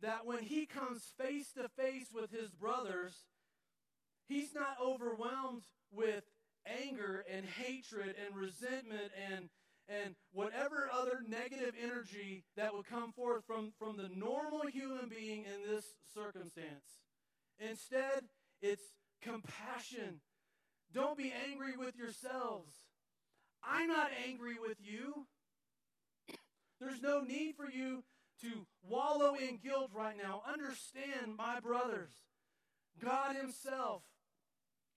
that 0.02 0.26
when 0.26 0.42
he 0.42 0.66
comes 0.66 1.12
face 1.18 1.52
to 1.52 1.68
face 1.68 2.08
with 2.12 2.30
his 2.30 2.50
brothers, 2.50 3.24
he's 4.28 4.54
not 4.54 4.76
overwhelmed 4.84 5.62
with 5.92 6.24
anger 6.66 7.24
and 7.32 7.46
hatred 7.46 8.16
and 8.24 8.36
resentment 8.36 9.12
and 9.30 9.48
and 9.88 10.16
whatever 10.32 10.90
other 10.92 11.20
negative 11.28 11.72
energy 11.80 12.42
that 12.56 12.74
would 12.74 12.86
come 12.86 13.12
forth 13.12 13.44
from, 13.46 13.72
from 13.78 13.96
the 13.96 14.08
normal 14.16 14.66
human 14.66 15.08
being 15.08 15.44
in 15.44 15.72
this 15.72 15.84
circumstance. 16.12 16.98
Instead, 17.60 18.24
it's 18.60 18.82
compassion. 19.22 20.20
Don't 20.96 21.18
be 21.18 21.30
angry 21.46 21.76
with 21.76 21.94
yourselves. 21.94 22.72
I'm 23.62 23.88
not 23.88 24.08
angry 24.26 24.56
with 24.58 24.78
you. 24.82 25.26
There's 26.80 27.02
no 27.02 27.20
need 27.20 27.54
for 27.54 27.70
you 27.70 28.02
to 28.40 28.66
wallow 28.88 29.34
in 29.34 29.58
guilt 29.62 29.90
right 29.94 30.16
now. 30.16 30.40
Understand, 30.50 31.36
my 31.36 31.60
brothers, 31.60 32.12
God 32.98 33.36
Himself 33.36 34.04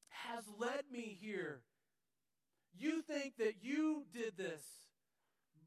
has 0.08 0.46
led 0.58 0.84
me 0.90 1.18
here. 1.20 1.64
You 2.78 3.02
think 3.02 3.36
that 3.38 3.56
you 3.62 4.06
did 4.14 4.38
this. 4.38 4.64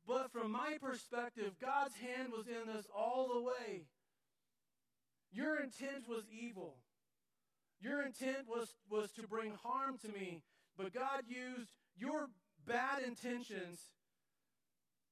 But 0.09 0.32
from 0.32 0.50
my 0.50 0.78
perspective, 0.80 1.56
God's 1.60 1.96
hand 1.96 2.32
was 2.34 2.46
in 2.46 2.72
this 2.74 2.86
all 2.96 3.28
the 3.34 3.42
way. 3.42 3.84
Your 5.30 5.60
intent 5.60 6.09
was 6.09 6.24
evil. 6.32 6.76
Your 7.82 8.02
intent 8.02 8.48
was, 8.48 8.72
was 8.88 9.10
to 9.12 9.26
bring 9.26 9.54
harm 9.62 9.98
to 9.98 10.09
me. 10.09 10.42
But 10.78 10.94
God 10.94 11.22
used 11.26 11.70
your 11.96 12.28
bad 12.66 13.02
intentions 13.02 13.80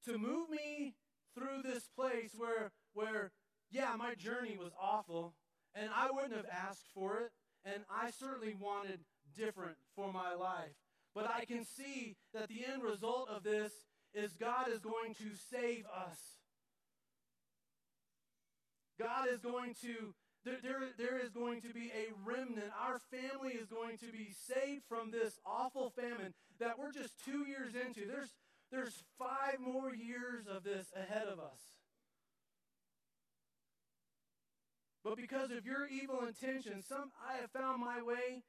to 0.05 0.17
move 0.17 0.49
me 0.49 0.95
through 1.35 1.63
this 1.63 1.89
place 1.97 2.33
where, 2.37 2.71
where, 2.95 3.33
yeah, 3.71 3.95
my 3.99 4.15
journey 4.15 4.57
was 4.59 4.73
awful, 4.81 5.35
and 5.75 5.91
I 5.95 6.11
wouldn't 6.11 6.37
have 6.37 6.47
asked 6.51 6.87
for 6.95 7.19
it, 7.19 7.33
and 7.65 7.83
I 7.91 8.11
certainly 8.11 8.55
wanted 8.59 9.01
different 9.37 9.77
for 9.95 10.13
my 10.13 10.35
life. 10.35 10.75
But 11.15 11.29
I 11.29 11.45
can 11.45 11.65
see 11.65 12.17
that 12.33 12.49
the 12.49 12.65
end 12.73 12.83
result 12.83 13.29
of 13.29 13.43
this 13.43 13.73
is 14.15 14.33
God 14.33 14.69
is 14.73 14.81
going 14.81 15.15
to 15.15 15.31
save 15.51 15.85
us. 15.87 16.19
God 18.99 19.27
is 19.33 19.41
going 19.41 19.75
to 19.83 20.15
There, 20.45 20.57
there, 20.63 20.81
there 20.97 21.19
is 21.19 21.31
going 21.31 21.61
to 21.63 21.75
be 21.75 21.93
a 21.95 22.13
remnant. 22.25 22.73
Our 22.81 22.99
family 23.11 23.53
is 23.53 23.69
going 23.69 23.99
to 23.99 24.07
be 24.07 24.33
saved 24.49 24.83
from 24.89 25.11
this 25.11 25.39
awful 25.45 25.91
famine 25.91 26.33
that 26.59 26.79
we're 26.79 26.93
just 26.93 27.15
two 27.25 27.45
years 27.47 27.75
into. 27.75 28.07
There's, 28.07 28.31
there's 28.73 29.03
five 29.19 29.61
more 29.61 29.95
years 29.95 30.47
of 30.47 30.65
this 30.65 30.87
ahead 30.97 31.27
of 31.27 31.39
us. 31.39 31.61
But 35.05 35.17
because 35.17 35.51
of 35.51 35.67
your 35.67 35.87
evil 35.87 36.21
intentions, 36.27 36.87
some 36.87 37.11
I 37.29 37.41
have 37.41 37.51
found 37.51 37.81
my 37.81 38.03
way 38.03 38.43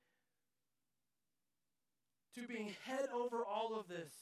to 2.36 2.48
being 2.48 2.74
head 2.86 3.08
over 3.14 3.44
all 3.44 3.78
of 3.78 3.88
this. 3.88 4.14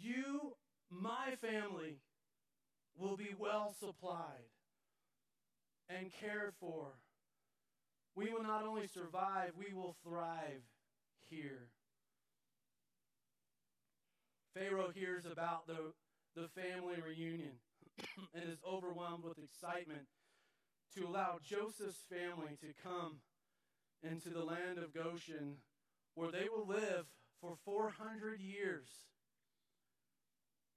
You, 0.00 0.54
my 0.90 1.34
family, 1.40 1.98
will 2.96 3.16
be 3.16 3.34
well 3.38 3.74
supplied 3.78 4.57
and 5.88 6.12
cared 6.20 6.54
for. 6.60 6.86
We 8.14 8.30
will 8.30 8.42
not 8.42 8.64
only 8.64 8.86
survive, 8.86 9.52
we 9.56 9.72
will 9.74 9.96
thrive 10.04 10.62
here. 11.30 11.68
Pharaoh 14.54 14.90
hears 14.92 15.24
about 15.24 15.66
the, 15.66 15.92
the 16.34 16.48
family 16.48 16.96
reunion 17.04 17.60
and 18.34 18.44
is 18.44 18.58
overwhelmed 18.68 19.24
with 19.24 19.38
excitement 19.38 20.06
to 20.96 21.06
allow 21.06 21.38
Joseph's 21.44 22.04
family 22.10 22.56
to 22.60 22.72
come 22.82 23.20
into 24.02 24.30
the 24.30 24.44
land 24.44 24.78
of 24.78 24.94
Goshen 24.94 25.56
where 26.14 26.32
they 26.32 26.48
will 26.48 26.66
live 26.66 27.06
for 27.40 27.54
400 27.64 28.40
years. 28.40 28.88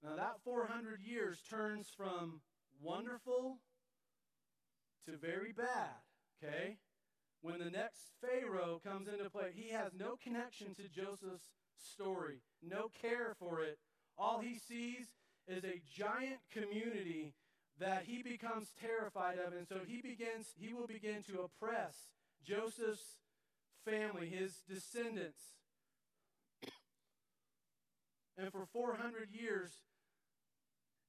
Now, 0.02 0.14
that 0.16 0.36
400 0.44 1.00
years 1.00 1.40
turns 1.48 1.88
from 1.96 2.40
wonderful 2.80 3.58
to 5.06 5.16
very 5.16 5.52
bad, 5.52 5.96
okay? 6.42 6.76
When 7.40 7.58
the 7.58 7.70
next 7.70 8.12
Pharaoh 8.20 8.80
comes 8.84 9.08
into 9.08 9.28
play, 9.30 9.50
he 9.54 9.70
has 9.70 9.92
no 9.98 10.16
connection 10.22 10.74
to 10.74 10.88
Joseph's 10.88 11.50
story, 11.76 12.42
no 12.62 12.88
care 13.00 13.34
for 13.38 13.62
it. 13.62 13.78
All 14.16 14.40
he 14.40 14.58
sees 14.58 15.08
is 15.48 15.64
a 15.64 15.82
giant 15.96 16.38
community 16.52 17.34
that 17.80 18.04
he 18.06 18.22
becomes 18.22 18.68
terrified 18.80 19.38
of, 19.38 19.52
and 19.54 19.66
so 19.66 19.76
he 19.86 20.00
begins, 20.00 20.46
he 20.56 20.72
will 20.72 20.86
begin 20.86 21.22
to 21.24 21.40
oppress 21.40 21.96
Joseph's 22.44 23.18
family, 23.84 24.28
his 24.28 24.60
descendants. 24.68 25.42
And 28.38 28.50
for 28.50 28.64
400 28.72 29.28
years, 29.30 29.72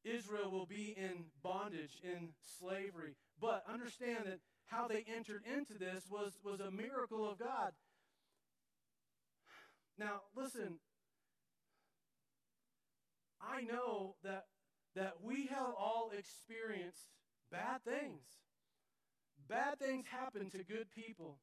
Israel 0.03 0.51
will 0.51 0.65
be 0.65 0.93
in 0.97 1.25
bondage, 1.41 2.01
in 2.03 2.29
slavery. 2.59 3.15
But 3.43 3.65
understand 3.67 4.19
that 4.27 4.39
how 4.67 4.87
they 4.87 5.03
entered 5.05 5.43
into 5.45 5.73
this 5.77 6.05
was, 6.09 6.31
was 6.45 6.61
a 6.61 6.71
miracle 6.71 7.29
of 7.29 7.37
God. 7.37 7.73
Now, 9.99 10.21
listen, 10.33 10.79
I 13.41 13.63
know 13.63 14.15
that, 14.23 14.45
that 14.95 15.15
we 15.21 15.47
have 15.47 15.73
all 15.77 16.11
experienced 16.17 17.09
bad 17.51 17.83
things. 17.83 18.23
Bad 19.49 19.77
things 19.77 20.05
happen 20.07 20.49
to 20.51 20.63
good 20.63 20.87
people. 20.95 21.39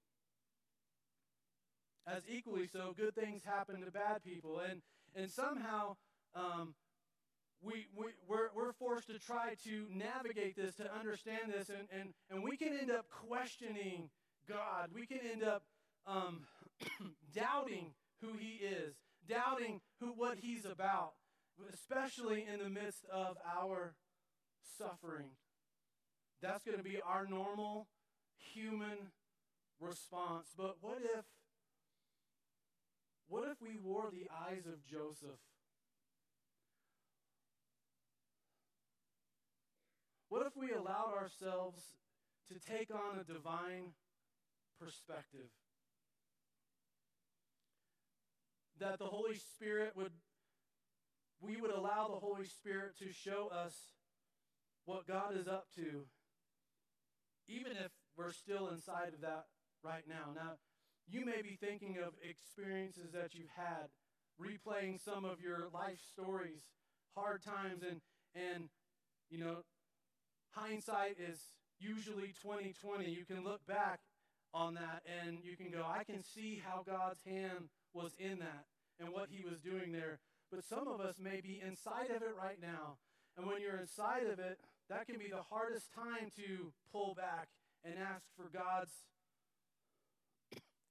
As 2.07 2.23
equally 2.27 2.67
so, 2.67 2.95
good 2.97 3.15
things 3.15 3.43
happen 3.45 3.85
to 3.85 3.91
bad 3.91 4.25
people. 4.25 4.59
And, 4.59 4.81
and 5.15 5.31
somehow, 5.31 5.97
um, 6.35 6.75
we, 7.63 7.87
we, 7.97 8.07
we're, 8.27 8.49
we're 8.55 8.73
forced 8.73 9.09
to 9.09 9.19
try 9.19 9.55
to 9.65 9.87
navigate 9.93 10.57
this, 10.57 10.75
to 10.77 10.93
understand 10.95 11.53
this, 11.53 11.69
and, 11.69 11.87
and, 11.93 12.15
and 12.31 12.43
we 12.43 12.57
can 12.57 12.69
end 12.69 12.91
up 12.91 13.07
questioning 13.11 14.09
God. 14.49 14.91
We 14.95 15.07
can 15.07 15.19
end 15.31 15.43
up 15.43 15.63
um, 16.07 16.47
doubting 17.35 17.93
who 18.23 18.33
He 18.39 18.65
is, 18.65 18.95
doubting 19.29 19.81
who, 20.01 20.09
what 20.09 20.39
He's 20.39 20.65
about, 20.65 21.13
especially 21.73 22.47
in 22.51 22.61
the 22.61 22.71
midst 22.71 23.05
of 23.13 23.37
our 23.59 23.95
suffering. 24.79 25.31
That's 26.43 26.65
going 26.65 26.79
to 26.79 26.85
be 26.85 27.01
our 27.07 27.27
normal 27.27 27.89
human 28.55 29.13
response. 29.81 30.49
But 30.57 30.77
what 30.81 30.99
if, 31.03 31.25
what 33.29 33.49
if 33.51 33.61
we 33.61 33.77
wore 33.83 34.11
the 34.11 34.29
eyes 34.49 34.65
of 34.67 34.85
Joseph? 34.87 35.39
What 40.31 40.47
if 40.47 40.57
we 40.57 40.71
allowed 40.71 41.13
ourselves 41.13 41.83
to 42.49 42.61
take 42.61 42.95
on 42.95 43.19
a 43.19 43.25
divine 43.25 43.95
perspective? 44.81 45.51
That 48.79 49.01
the 49.01 49.07
Holy 49.07 49.35
Spirit 49.35 49.95
would, 49.97 50.13
we 51.41 51.57
would 51.57 51.73
allow 51.73 52.07
the 52.07 52.21
Holy 52.21 52.47
Spirit 52.47 52.97
to 53.01 53.13
show 53.13 53.51
us 53.53 53.75
what 54.85 55.09
God 55.09 55.37
is 55.37 55.49
up 55.49 55.67
to, 55.75 56.07
even 57.49 57.73
if 57.73 57.91
we're 58.17 58.31
still 58.31 58.69
inside 58.69 59.13
of 59.15 59.23
that 59.23 59.47
right 59.83 60.05
now. 60.09 60.33
Now, 60.33 60.53
you 61.09 61.27
may 61.27 61.43
be 61.43 61.59
thinking 61.61 61.97
of 61.99 62.13
experiences 62.23 63.11
that 63.13 63.35
you've 63.35 63.51
had, 63.57 63.91
replaying 64.41 65.05
some 65.05 65.25
of 65.25 65.41
your 65.41 65.69
life 65.75 65.99
stories, 66.13 66.63
hard 67.17 67.43
times, 67.43 67.83
and, 67.83 68.01
and 68.37 68.69
you 69.29 69.39
know, 69.39 69.65
hindsight 70.53 71.17
is 71.19 71.41
usually 71.79 72.35
2020. 72.43 73.11
You 73.11 73.25
can 73.25 73.45
look 73.45 73.67
back 73.67 74.01
on 74.53 74.75
that 74.75 75.03
and 75.07 75.39
you 75.43 75.57
can 75.57 75.71
go, 75.71 75.85
I 75.87 76.05
can 76.05 76.23
see 76.23 76.61
how 76.65 76.83
God's 76.87 77.21
hand 77.25 77.69
was 77.95 78.13
in 78.19 78.39
that 78.39 78.65
and 78.99 79.11
what 79.11 79.29
he 79.31 79.45
was 79.49 79.61
doing 79.61 79.93
there. 79.93 80.19
But 80.51 80.65
some 80.65 80.89
of 80.89 81.01
us 81.01 81.17
may 81.19 81.41
be 81.41 81.63
inside 81.65 82.11
of 82.11 82.23
it 82.23 82.35
right 82.37 82.61
now. 82.61 82.99
And 83.37 83.47
when 83.47 83.61
you're 83.61 83.79
inside 83.79 84.27
of 84.27 84.39
it, 84.39 84.59
that 84.89 85.07
can 85.07 85.19
be 85.19 85.31
the 85.31 85.43
hardest 85.49 85.95
time 85.95 86.31
to 86.37 86.73
pull 86.93 87.15
back 87.15 87.49
and 87.85 87.95
ask 87.97 88.27
for 88.37 88.51
God's 88.53 88.91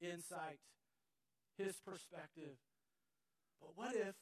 insight, 0.02 0.60
his 1.57 1.76
perspective. 1.86 2.56
But 3.60 3.72
what 3.76 3.95
if 3.95 4.15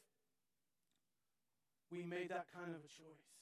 we 1.92 2.04
made 2.04 2.30
that 2.30 2.48
kind 2.54 2.74
of 2.74 2.82
a 2.82 2.90
choice? 2.90 3.37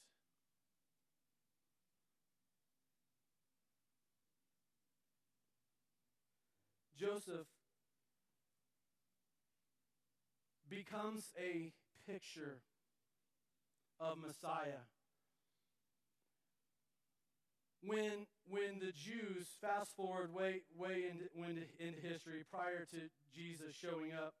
Joseph 6.98 7.46
becomes 10.68 11.32
a 11.38 11.72
picture 12.10 12.62
of 14.00 14.18
Messiah. 14.18 14.84
When, 17.82 18.26
when 18.48 18.80
the 18.80 18.92
Jews, 18.92 19.46
fast 19.60 19.94
forward 19.96 20.32
way, 20.32 20.62
way 20.76 21.04
into, 21.10 21.26
into, 21.78 22.00
history 22.00 22.44
prior 22.50 22.84
to 22.90 22.96
Jesus 23.34 23.74
showing 23.74 24.12
up, 24.12 24.34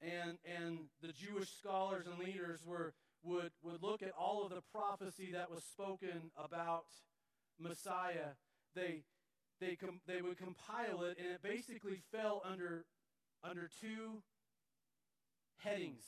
and, 0.00 0.38
and 0.44 0.78
the 1.02 1.12
Jewish 1.12 1.48
scholars 1.58 2.06
and 2.06 2.18
leaders 2.18 2.60
were, 2.64 2.92
would, 3.24 3.50
would 3.62 3.82
look 3.82 4.02
at 4.02 4.12
all 4.18 4.44
of 4.44 4.50
the 4.50 4.62
prophecy 4.72 5.30
that 5.32 5.50
was 5.50 5.64
spoken 5.64 6.30
about 6.36 6.84
Messiah, 7.58 8.36
they, 8.74 9.02
they, 9.60 9.76
com- 9.76 10.00
they 10.06 10.20
would 10.22 10.38
compile 10.38 11.02
it, 11.04 11.16
and 11.18 11.32
it 11.32 11.42
basically 11.42 12.02
fell 12.12 12.42
under, 12.44 12.84
under 13.42 13.68
two 13.80 14.22
headings. 15.58 16.04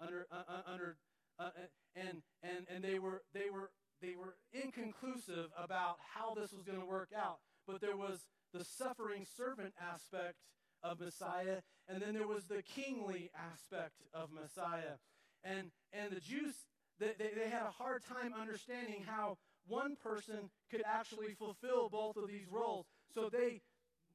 Under, 0.00 0.26
uh, 0.30 0.42
uh, 0.48 0.72
under, 0.72 0.96
uh, 1.38 1.44
uh, 1.44 1.50
and, 1.96 2.22
and, 2.42 2.66
and 2.72 2.84
they, 2.84 2.98
were, 2.98 3.22
they, 3.34 3.50
were, 3.52 3.70
they 4.00 4.14
were 4.16 4.36
inconclusive 4.52 5.50
about 5.56 5.96
how 6.14 6.34
this 6.34 6.52
was 6.52 6.62
going 6.62 6.78
to 6.78 6.86
work 6.86 7.10
out. 7.16 7.38
But 7.66 7.80
there 7.80 7.96
was 7.96 8.20
the 8.52 8.64
suffering 8.64 9.26
servant 9.36 9.74
aspect 9.80 10.36
of 10.82 11.00
Messiah, 11.00 11.58
and 11.88 12.00
then 12.00 12.14
there 12.14 12.28
was 12.28 12.44
the 12.44 12.62
kingly 12.62 13.30
aspect 13.34 13.94
of 14.14 14.30
Messiah. 14.30 14.96
And, 15.42 15.70
and 15.92 16.12
the 16.12 16.20
Jews, 16.20 16.54
they, 17.00 17.12
they, 17.18 17.30
they 17.34 17.48
had 17.50 17.62
a 17.62 17.70
hard 17.70 18.02
time 18.04 18.32
understanding 18.38 19.02
how 19.06 19.36
one 19.68 19.96
person 19.96 20.50
could 20.70 20.82
actually 20.86 21.34
fulfill 21.34 21.88
both 21.88 22.16
of 22.16 22.28
these 22.28 22.46
roles. 22.50 22.86
So 23.14 23.28
they, 23.30 23.60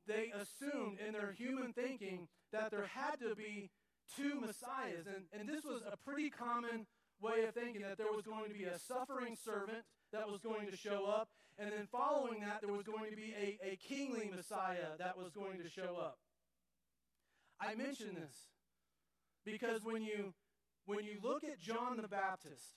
they 0.08 0.32
assumed 0.36 1.00
in 1.06 1.14
their 1.14 1.32
human 1.32 1.74
thinking 1.74 2.28
that 2.52 2.72
there 2.72 2.88
had 2.94 3.20
to 3.20 3.36
be 3.36 3.70
two 4.16 4.40
messiahs. 4.40 5.08
And, 5.08 5.26
and 5.38 5.48
this 5.48 5.64
was 5.64 5.82
a 5.90 5.98
pretty 5.98 6.30
common 6.30 6.86
way 7.22 7.46
of 7.46 7.54
thinking 7.54 7.82
that 7.84 7.98
there 7.98 8.12
was 8.12 8.26
going 8.26 8.52
to 8.52 8.58
be 8.58 8.66
a 8.66 8.78
suffering 8.80 9.38
servant 9.44 9.84
that 10.12 10.30
was 10.30 10.42
going 10.42 10.70
to 10.70 10.78
show 10.78 11.06
up. 11.06 11.30
And 11.58 11.72
then 11.72 11.88
following 11.92 12.42
that, 12.42 12.62
there 12.62 12.74
was 12.74 12.84
going 12.84 13.12
to 13.12 13.16
be 13.16 13.34
a, 13.40 13.74
a 13.74 13.76
kingly 13.78 14.30
Messiah 14.36 14.98
that 15.00 15.18
was 15.18 15.32
going 15.32 15.60
to 15.62 15.70
show 15.70 15.98
up. 16.00 16.18
I 17.60 17.76
mention 17.76 18.16
this 18.16 18.36
because 19.46 19.84
when 19.84 20.04
you, 20.04 20.34
when 20.86 21.06
you 21.06 21.18
look 21.22 21.44
at 21.44 21.60
John 21.60 21.98
the 22.02 22.08
Baptist, 22.08 22.74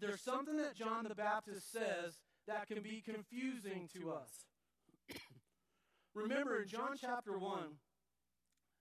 there's 0.00 0.20
something 0.20 0.56
that 0.56 0.74
John 0.74 1.04
the 1.08 1.14
Baptist 1.14 1.72
says 1.72 2.18
that 2.46 2.66
can 2.66 2.82
be 2.82 3.02
confusing 3.04 3.88
to 3.98 4.10
us. 4.10 4.30
Remember 6.14 6.60
in 6.60 6.68
John 6.68 6.96
chapter 7.00 7.38
1, 7.38 7.58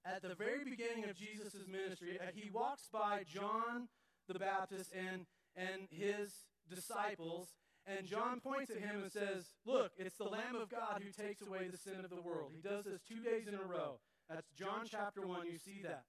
at 0.05 0.21
the 0.21 0.35
very 0.35 0.63
beginning 0.63 1.05
of 1.05 1.15
Jesus' 1.15 1.55
ministry, 1.69 2.19
uh, 2.19 2.31
he 2.33 2.49
walks 2.49 2.89
by 2.91 3.23
John 3.25 3.87
the 4.27 4.39
Baptist 4.39 4.91
and, 4.93 5.25
and 5.55 5.87
his 5.89 6.33
disciples, 6.69 7.49
and 7.85 8.05
John 8.05 8.39
points 8.39 8.71
at 8.71 8.79
him 8.79 9.03
and 9.03 9.11
says, 9.11 9.45
Look, 9.65 9.91
it's 9.97 10.17
the 10.17 10.25
Lamb 10.25 10.55
of 10.55 10.69
God 10.69 11.01
who 11.03 11.11
takes 11.11 11.41
away 11.41 11.67
the 11.69 11.77
sin 11.77 12.03
of 12.03 12.09
the 12.09 12.21
world. 12.21 12.51
He 12.55 12.61
does 12.61 12.85
this 12.85 13.01
two 13.07 13.21
days 13.21 13.47
in 13.47 13.55
a 13.55 13.63
row. 13.63 13.99
That's 14.29 14.49
John 14.57 14.85
chapter 14.89 15.25
1. 15.25 15.47
You 15.47 15.57
see 15.57 15.81
that. 15.83 16.03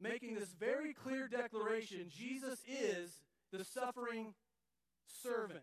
Making 0.00 0.34
this 0.34 0.54
very 0.58 0.94
clear 0.94 1.28
declaration 1.28 2.06
Jesus 2.08 2.60
is 2.66 3.20
the 3.52 3.64
suffering 3.64 4.34
servant. 5.22 5.62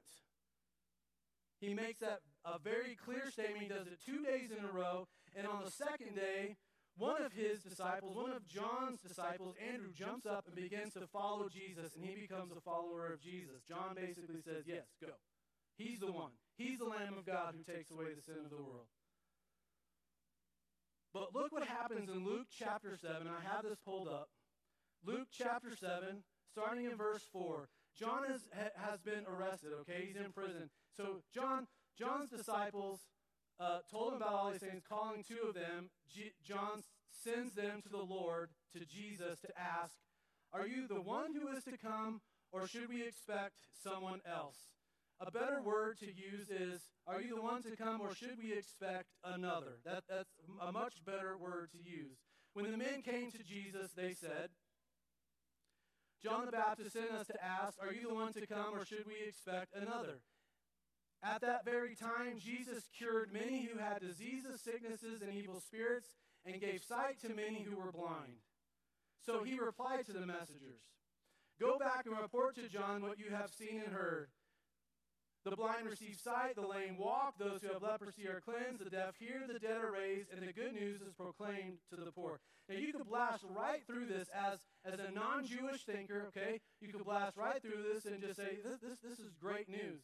He 1.59 1.73
makes 1.73 1.99
that 1.99 2.19
a 2.43 2.59
very 2.59 2.95
clear 2.95 3.31
statement. 3.31 3.61
He 3.61 3.69
does 3.69 3.87
it 3.87 3.99
two 4.05 4.23
days 4.23 4.51
in 4.51 4.63
a 4.63 4.71
row. 4.71 5.07
And 5.35 5.47
on 5.47 5.63
the 5.63 5.71
second 5.71 6.15
day, 6.15 6.55
one 6.97 7.21
of 7.21 7.33
his 7.33 7.61
disciples, 7.61 8.15
one 8.15 8.31
of 8.31 8.47
John's 8.47 9.01
disciples, 9.01 9.55
Andrew, 9.59 9.91
jumps 9.93 10.25
up 10.25 10.45
and 10.47 10.55
begins 10.55 10.93
to 10.93 11.07
follow 11.07 11.49
Jesus, 11.49 11.95
and 11.95 12.05
he 12.05 12.15
becomes 12.15 12.51
a 12.55 12.61
follower 12.61 13.11
of 13.11 13.21
Jesus. 13.21 13.63
John 13.67 13.95
basically 13.95 14.41
says, 14.41 14.63
Yes, 14.65 14.87
go. 15.01 15.11
He's 15.77 15.99
the 15.99 16.11
one. 16.11 16.31
He's 16.57 16.79
the 16.79 16.85
Lamb 16.85 17.15
of 17.17 17.25
God 17.25 17.53
who 17.57 17.63
takes 17.63 17.91
away 17.91 18.13
the 18.15 18.21
sin 18.21 18.39
of 18.43 18.49
the 18.49 18.63
world. 18.63 18.87
But 21.13 21.33
look 21.33 21.51
what 21.51 21.67
happens 21.67 22.09
in 22.09 22.25
Luke 22.25 22.47
chapter 22.57 22.95
7. 22.95 23.27
I 23.27 23.55
have 23.55 23.63
this 23.63 23.79
pulled 23.85 24.07
up. 24.07 24.29
Luke 25.05 25.27
chapter 25.31 25.75
7, 25.75 26.23
starting 26.51 26.85
in 26.85 26.95
verse 26.95 27.23
4. 27.31 27.67
John 27.97 28.23
has, 28.27 28.41
has 28.75 28.99
been 29.01 29.25
arrested, 29.27 29.71
okay? 29.81 30.07
He's 30.07 30.17
in 30.17 30.31
prison. 30.31 30.69
So 30.95 31.21
John, 31.33 31.67
John's 31.97 32.29
disciples 32.29 32.99
uh, 33.59 33.79
told 33.89 34.13
him 34.13 34.21
about 34.21 34.33
all 34.33 34.51
these 34.51 34.61
things, 34.61 34.83
calling 34.87 35.23
two 35.23 35.47
of 35.47 35.55
them. 35.55 35.89
G- 36.13 36.33
John 36.43 36.83
sends 37.23 37.53
them 37.55 37.81
to 37.83 37.89
the 37.89 38.03
Lord, 38.03 38.49
to 38.73 38.85
Jesus, 38.85 39.39
to 39.39 39.49
ask, 39.57 39.95
Are 40.53 40.67
you 40.67 40.87
the 40.87 41.01
one 41.01 41.33
who 41.33 41.47
is 41.55 41.63
to 41.63 41.77
come, 41.77 42.21
or 42.51 42.67
should 42.67 42.89
we 42.89 43.03
expect 43.03 43.53
someone 43.83 44.21
else? 44.25 44.57
A 45.21 45.31
better 45.31 45.61
word 45.61 45.97
to 45.99 46.07
use 46.07 46.49
is, 46.49 46.81
Are 47.07 47.21
you 47.21 47.35
the 47.35 47.41
one 47.41 47.63
to 47.63 47.75
come, 47.77 48.01
or 48.01 48.13
should 48.13 48.37
we 48.37 48.51
expect 48.51 49.07
another? 49.23 49.79
That, 49.85 50.03
that's 50.09 50.31
a 50.61 50.71
much 50.71 51.05
better 51.05 51.37
word 51.37 51.69
to 51.71 51.77
use. 51.77 52.17
When 52.53 52.71
the 52.71 52.77
men 52.77 53.01
came 53.01 53.31
to 53.31 53.43
Jesus, 53.43 53.91
they 53.95 54.13
said, 54.13 54.49
John 56.25 56.47
the 56.47 56.51
Baptist 56.53 56.93
sent 56.93 57.11
us 57.11 57.27
to 57.27 57.37
ask, 57.45 57.77
Are 57.79 57.93
you 57.93 58.07
the 58.07 58.15
one 58.15 58.33
to 58.33 58.47
come, 58.47 58.73
or 58.73 58.83
should 58.83 59.05
we 59.05 59.29
expect 59.29 59.75
another? 59.75 60.17
At 61.21 61.41
that 61.41 61.65
very 61.65 61.93
time, 61.93 62.39
Jesus 62.43 62.89
cured 62.97 63.31
many 63.31 63.69
who 63.71 63.77
had 63.77 64.01
diseases, 64.01 64.59
sicknesses, 64.59 65.21
and 65.21 65.31
evil 65.31 65.59
spirits, 65.59 66.07
and 66.43 66.59
gave 66.59 66.81
sight 66.81 67.21
to 67.21 67.29
many 67.29 67.61
who 67.61 67.77
were 67.77 67.91
blind. 67.91 68.41
So 69.23 69.43
he 69.43 69.59
replied 69.59 70.07
to 70.07 70.13
the 70.13 70.25
messengers 70.25 70.81
Go 71.61 71.77
back 71.77 72.07
and 72.07 72.17
report 72.19 72.55
to 72.55 72.69
John 72.69 73.03
what 73.03 73.19
you 73.19 73.29
have 73.29 73.51
seen 73.51 73.83
and 73.85 73.93
heard. 73.93 74.29
The 75.45 75.55
blind 75.55 75.85
receive 75.87 76.17
sight, 76.23 76.55
the 76.55 76.65
lame 76.65 76.97
walk, 76.97 77.37
those 77.37 77.61
who 77.61 77.71
have 77.71 77.83
leprosy 77.83 78.27
are 78.27 78.41
cleansed, 78.41 78.83
the 78.83 78.89
deaf 78.89 79.13
hear, 79.19 79.43
the 79.47 79.59
dead 79.59 79.77
are 79.77 79.91
raised, 79.91 80.29
and 80.33 80.41
the 80.41 80.51
good 80.51 80.73
news 80.73 81.01
is 81.01 81.13
proclaimed 81.13 81.77
to 81.91 82.03
the 82.03 82.11
poor. 82.11 82.39
Now 82.67 82.77
you 82.77 82.91
could 82.91 83.07
blast 83.07 83.43
right 83.55 83.85
through 83.85 84.07
this 84.07 84.27
as, 84.33 84.57
as 84.83 84.99
a 84.99 85.11
non-Jewish 85.11 85.83
thinker, 85.85 86.25
okay? 86.29 86.61
You 86.81 86.91
could 86.91 87.05
blast 87.05 87.37
right 87.37 87.61
through 87.61 87.83
this 87.93 88.05
and 88.05 88.19
just 88.21 88.37
say, 88.37 88.57
this, 88.63 88.79
this, 88.81 88.99
this 89.07 89.19
is 89.19 89.33
great 89.39 89.69
news. 89.69 90.01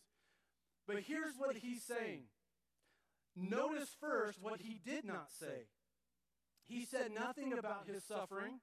But 0.86 0.98
here's 1.08 1.34
what 1.40 1.56
he's 1.56 1.84
saying. 1.84 2.26
Notice 3.36 3.90
first 4.00 4.40
what 4.40 4.62
he 4.62 4.80
did 4.86 5.06
not 5.06 5.32
say. 5.40 5.66
He 6.68 6.86
said 6.86 7.12
nothing 7.12 7.52
about 7.58 7.88
his 7.88 8.04
suffering, 8.04 8.60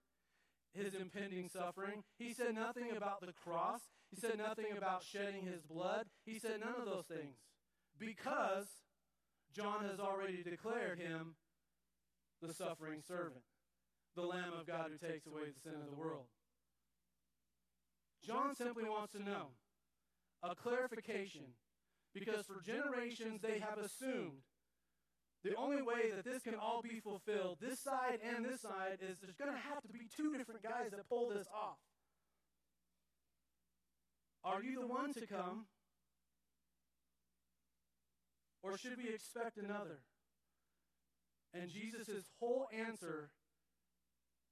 his 0.75 0.95
impending 0.95 1.49
suffering. 1.49 2.05
He 2.19 2.35
said 2.35 2.55
nothing 2.55 2.97
about 2.97 3.21
the 3.21 3.33
cross. 3.33 3.81
He 4.10 4.20
said 4.20 4.39
nothing 4.39 4.76
about 4.76 5.02
shedding 5.02 5.44
his 5.47 5.62
blood. 5.62 6.06
He 6.24 6.39
said 6.39 6.60
none 6.60 6.74
of 6.78 6.86
those 6.86 7.06
things 7.06 7.36
because 7.98 8.66
John 9.55 9.85
has 9.85 10.01
already 10.01 10.43
declared 10.43 10.98
him 10.98 11.35
the 12.40 12.55
suffering 12.55 13.02
servant, 13.06 13.43
the 14.14 14.22
Lamb 14.22 14.52
of 14.59 14.66
God 14.66 14.90
who 14.90 15.06
takes 15.06 15.26
away 15.26 15.43
the 15.55 15.60
sin 15.60 15.80
of 15.80 15.90
the 15.90 15.97
world. 15.97 16.26
John 18.24 18.55
simply 18.55 18.85
wants 18.85 19.12
to 19.12 19.22
know 19.22 19.48
a 20.43 20.55
clarification 20.55 21.55
because 22.14 22.47
for 22.47 22.60
generations 22.60 23.40
they 23.40 23.59
have 23.59 23.78
assumed 23.78 24.43
the 25.44 25.55
only 25.56 25.82
way 25.82 26.10
that 26.14 26.24
this 26.24 26.43
can 26.43 26.55
all 26.55 26.82
be 26.82 27.01
fulfilled, 27.01 27.59
this 27.60 27.80
side 27.80 28.18
and 28.22 28.44
this 28.44 28.62
side, 28.62 28.98
is 29.01 29.18
there's 29.18 29.36
going 29.36 29.52
to 29.52 29.59
have 29.59 29.82
to 29.82 29.89
be 29.89 30.09
two 30.16 30.36
different 30.36 30.62
guys 30.62 30.90
that 30.90 31.09
pull 31.09 31.28
this 31.28 31.47
off. 31.55 31.78
Are 34.49 34.62
you 34.62 34.81
the 34.81 34.87
one 34.87 35.12
to 35.12 35.27
come? 35.27 35.66
Or 38.62 38.79
should 38.79 38.97
we 38.97 39.12
expect 39.12 39.59
another? 39.59 40.01
And 41.53 41.69
Jesus' 41.69 42.25
whole 42.41 42.69
answer 42.73 43.31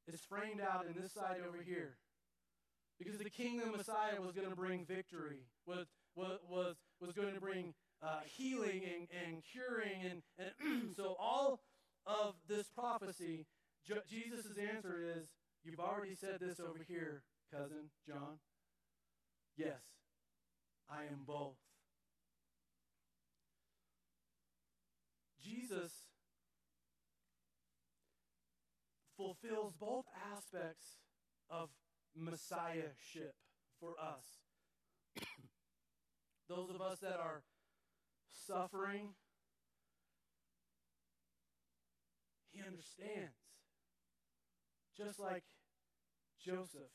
is 0.06 0.20
framed 0.28 0.60
out 0.60 0.84
in 0.86 1.00
this 1.00 1.12
side 1.12 1.38
over 1.46 1.62
here. 1.64 1.96
Because 2.98 3.18
the 3.18 3.30
kingdom 3.30 3.72
Messiah 3.76 4.20
was 4.20 4.32
going 4.32 4.48
to 4.48 4.56
bring 4.56 4.84
victory, 4.84 5.48
was, 5.66 5.86
was, 6.14 6.38
was, 6.48 6.76
was 7.00 7.12
going 7.14 7.34
to 7.34 7.40
bring 7.40 7.72
uh, 8.02 8.20
healing 8.26 8.82
and, 8.84 9.08
and 9.26 9.42
curing. 9.50 10.02
And, 10.10 10.22
and 10.60 10.92
so 10.96 11.16
all 11.18 11.60
of 12.06 12.34
this 12.48 12.68
prophecy, 12.68 13.46
Jesus' 14.08 14.58
answer 14.58 15.02
is, 15.16 15.28
You've 15.64 15.80
already 15.80 16.14
said 16.14 16.38
this 16.38 16.60
over 16.60 16.84
here, 16.86 17.24
cousin 17.52 17.90
John. 18.06 18.38
Yes, 19.56 19.80
I 20.90 21.04
am 21.04 21.24
both. 21.26 21.56
Jesus 25.42 25.92
fulfills 29.16 29.72
both 29.78 30.04
aspects 30.34 30.98
of 31.48 31.70
messiahship 32.14 33.34
for 33.80 33.94
us. 34.00 34.24
Those 36.48 36.70
of 36.70 36.80
us 36.80 36.98
that 37.00 37.18
are 37.18 37.42
suffering, 38.46 39.14
he 42.52 42.60
understands. 42.66 43.36
Just 44.96 45.20
like 45.20 45.44
Joseph, 46.42 46.92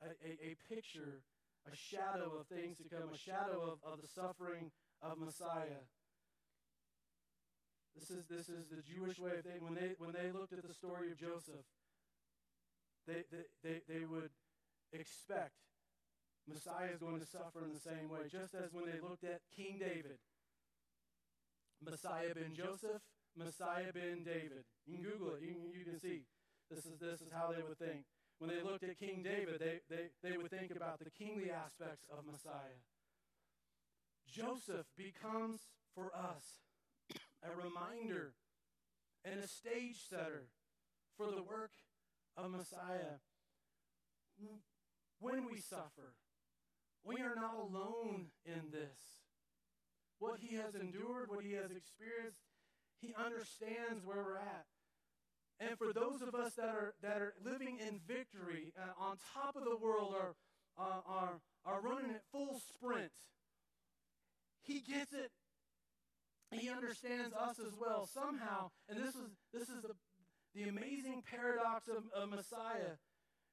a, 0.00 0.06
a, 0.06 0.50
a, 0.52 0.56
picture, 0.72 1.22
a 1.70 1.76
shadow 1.76 2.40
of 2.40 2.46
things 2.48 2.78
to 2.78 2.88
come, 2.88 3.10
a 3.12 3.18
shadow 3.18 3.62
of, 3.62 3.78
of 3.86 4.02
the 4.02 4.08
suffering 4.08 4.70
of 5.02 5.18
Messiah. 5.18 5.86
This 7.94 8.10
is, 8.10 8.24
this 8.26 8.48
is 8.48 8.66
the 8.72 8.82
Jewish 8.82 9.18
way 9.18 9.36
of 9.38 9.44
thinking. 9.44 9.62
When 9.62 9.74
they, 9.74 9.94
when 9.98 10.12
they 10.12 10.32
looked 10.32 10.52
at 10.52 10.66
the 10.66 10.74
story 10.74 11.12
of 11.12 11.18
Joseph, 11.20 11.66
they, 13.06 13.22
they, 13.30 13.46
they, 13.62 13.76
they 13.86 14.04
would 14.06 14.30
expect 14.92 15.52
Messiah 16.48 16.90
is 16.90 16.98
going 16.98 17.20
to 17.20 17.26
suffer 17.26 17.62
in 17.62 17.72
the 17.72 17.84
same 17.84 18.08
way, 18.10 18.26
just 18.26 18.54
as 18.54 18.72
when 18.72 18.86
they 18.86 18.98
looked 18.98 19.22
at 19.22 19.40
King 19.54 19.78
David. 19.78 20.18
Messiah 21.84 22.34
ben 22.34 22.54
Joseph, 22.54 23.02
Messiah 23.36 23.92
ben 23.94 24.22
David. 24.24 24.66
You 24.86 24.98
can 24.98 25.04
Google 25.04 25.34
it. 25.34 25.42
You 25.42 25.54
can, 25.54 25.62
you 25.70 25.84
can 25.84 25.98
see. 25.98 26.26
This 26.70 26.86
is, 26.86 26.98
this 26.98 27.20
is 27.20 27.30
how 27.30 27.52
they 27.52 27.62
would 27.62 27.78
think. 27.78 28.06
When 28.42 28.50
they 28.50 28.60
looked 28.60 28.82
at 28.82 28.98
King 28.98 29.22
David, 29.22 29.60
they, 29.60 29.78
they, 29.88 30.10
they 30.28 30.36
would 30.36 30.50
think 30.50 30.72
about 30.74 30.98
the 30.98 31.10
kingly 31.10 31.52
aspects 31.52 32.04
of 32.10 32.26
Messiah. 32.26 32.82
Joseph 34.26 34.86
becomes 34.98 35.60
for 35.94 36.10
us 36.12 36.58
a 37.44 37.54
reminder 37.54 38.32
and 39.24 39.38
a 39.38 39.46
stage 39.46 40.02
setter 40.10 40.48
for 41.16 41.26
the 41.26 41.44
work 41.44 41.70
of 42.36 42.50
Messiah. 42.50 43.22
When 45.20 45.46
we 45.46 45.60
suffer, 45.60 46.14
we 47.04 47.22
are 47.22 47.36
not 47.36 47.54
alone 47.54 48.32
in 48.44 48.72
this. 48.72 49.22
What 50.18 50.40
he 50.40 50.56
has 50.56 50.74
endured, 50.74 51.28
what 51.28 51.44
he 51.44 51.52
has 51.52 51.70
experienced, 51.70 52.42
he 53.00 53.14
understands 53.16 54.04
where 54.04 54.24
we're 54.24 54.38
at. 54.38 54.66
And 55.60 55.78
for 55.78 55.92
those 55.92 56.22
of 56.22 56.34
us 56.34 56.54
that 56.54 56.68
are, 56.68 56.94
that 57.02 57.18
are 57.18 57.34
living 57.44 57.78
in 57.78 58.00
victory, 58.06 58.72
uh, 58.76 59.04
on 59.04 59.16
top 59.34 59.54
of 59.56 59.64
the 59.64 59.76
world, 59.76 60.14
are, 60.18 60.34
uh, 60.78 61.00
are, 61.06 61.40
are 61.64 61.80
running 61.80 62.10
at 62.10 62.22
full 62.32 62.60
sprint, 62.74 63.12
he 64.62 64.80
gets 64.80 65.12
it. 65.12 65.30
He 66.50 66.68
understands 66.68 67.34
us 67.34 67.58
as 67.58 67.72
well 67.80 68.06
somehow. 68.12 68.70
And 68.88 68.98
this 68.98 69.14
is, 69.14 69.30
this 69.52 69.68
is 69.68 69.82
the, 69.82 69.94
the 70.54 70.68
amazing 70.68 71.22
paradox 71.30 71.88
of, 71.88 72.04
of 72.14 72.28
Messiah 72.28 72.98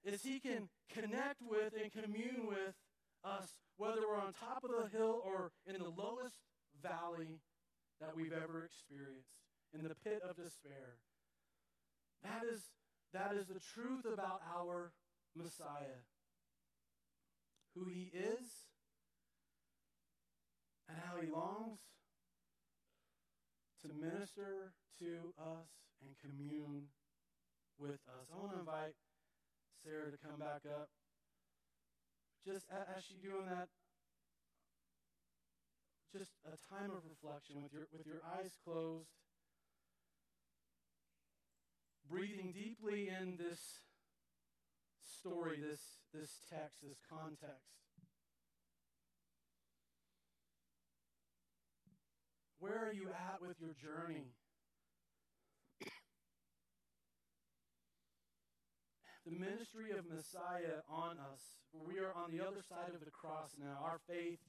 is 0.03 0.21
he 0.21 0.39
can 0.39 0.69
connect 0.93 1.41
with 1.41 1.73
and 1.81 1.91
commune 1.91 2.47
with 2.47 2.75
us, 3.23 3.47
whether 3.77 4.01
we're 4.07 4.17
on 4.19 4.33
top 4.33 4.63
of 4.63 4.71
the 4.71 4.97
hill 4.97 5.21
or 5.25 5.51
in 5.65 5.81
the 5.81 5.89
lowest 5.89 6.35
valley 6.81 7.39
that 7.99 8.15
we've 8.15 8.33
ever 8.33 8.63
experienced, 8.65 9.27
in 9.73 9.83
the 9.83 9.95
pit 10.03 10.21
of 10.27 10.35
despair. 10.35 10.95
That 12.23 12.43
is, 12.51 12.61
that 13.13 13.33
is 13.33 13.47
the 13.47 13.59
truth 13.59 14.05
about 14.05 14.41
our 14.55 14.91
Messiah, 15.35 16.03
who 17.75 17.85
he 17.87 18.11
is, 18.13 18.67
and 20.89 20.97
how 21.05 21.21
he 21.21 21.29
longs 21.31 21.79
to 23.81 23.87
minister 23.93 24.73
to 24.99 25.33
us 25.39 25.69
and 26.01 26.11
commune 26.19 26.89
with 27.77 28.03
us. 28.09 28.27
I 28.27 28.35
want 28.35 28.53
to 28.53 28.59
invite 28.59 28.95
Sarah 29.83 30.11
to 30.11 30.17
come 30.17 30.39
back 30.39 30.67
up. 30.67 30.89
Just 32.45 32.65
as 32.71 33.03
she's 33.05 33.19
doing 33.23 33.45
that, 33.47 33.69
just 36.11 36.31
a 36.43 36.57
time 36.73 36.89
of 36.91 37.05
reflection 37.05 37.61
with 37.61 37.71
your, 37.71 37.87
with 37.93 38.07
your 38.07 38.19
eyes 38.25 38.57
closed, 38.65 39.07
breathing 42.09 42.51
deeply 42.51 43.09
in 43.09 43.37
this 43.37 43.59
story, 45.19 45.59
this, 45.61 45.79
this 46.13 46.41
text, 46.49 46.81
this 46.81 46.97
context. 47.09 47.69
Where 52.59 52.89
are 52.89 52.93
you 52.93 53.09
at 53.09 53.39
with 53.41 53.61
your 53.61 53.75
journey? 53.77 54.33
the 59.25 59.31
ministry 59.31 59.91
of 59.97 60.09
Messiah 60.09 60.81
on 60.89 61.17
us. 61.31 61.39
We 61.71 61.99
are 61.99 62.11
on 62.17 62.31
the 62.35 62.41
other 62.41 62.63
side 62.67 62.91
of 62.93 62.99
the 63.05 63.11
cross 63.11 63.53
now. 63.59 63.77
Our 63.85 63.99
faith 64.09 64.41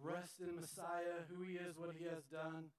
rests 0.00 0.40
in 0.40 0.54
Messiah, 0.54 1.24
who 1.32 1.42
he 1.42 1.56
is, 1.56 1.76
what 1.76 1.96
he 1.96 2.04
has 2.04 2.22
done. 2.30 2.70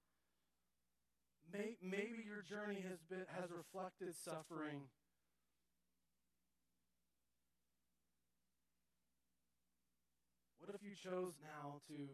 May, 1.53 1.77
maybe 1.81 2.25
your 2.25 2.41
journey 2.41 2.83
has 2.89 2.99
been 3.09 3.25
has 3.39 3.49
reflected 3.51 4.15
suffering. 4.15 4.81
What 10.59 10.73
if 10.73 10.81
you 10.81 10.95
chose 10.95 11.33
now 11.43 11.81
to 11.89 12.09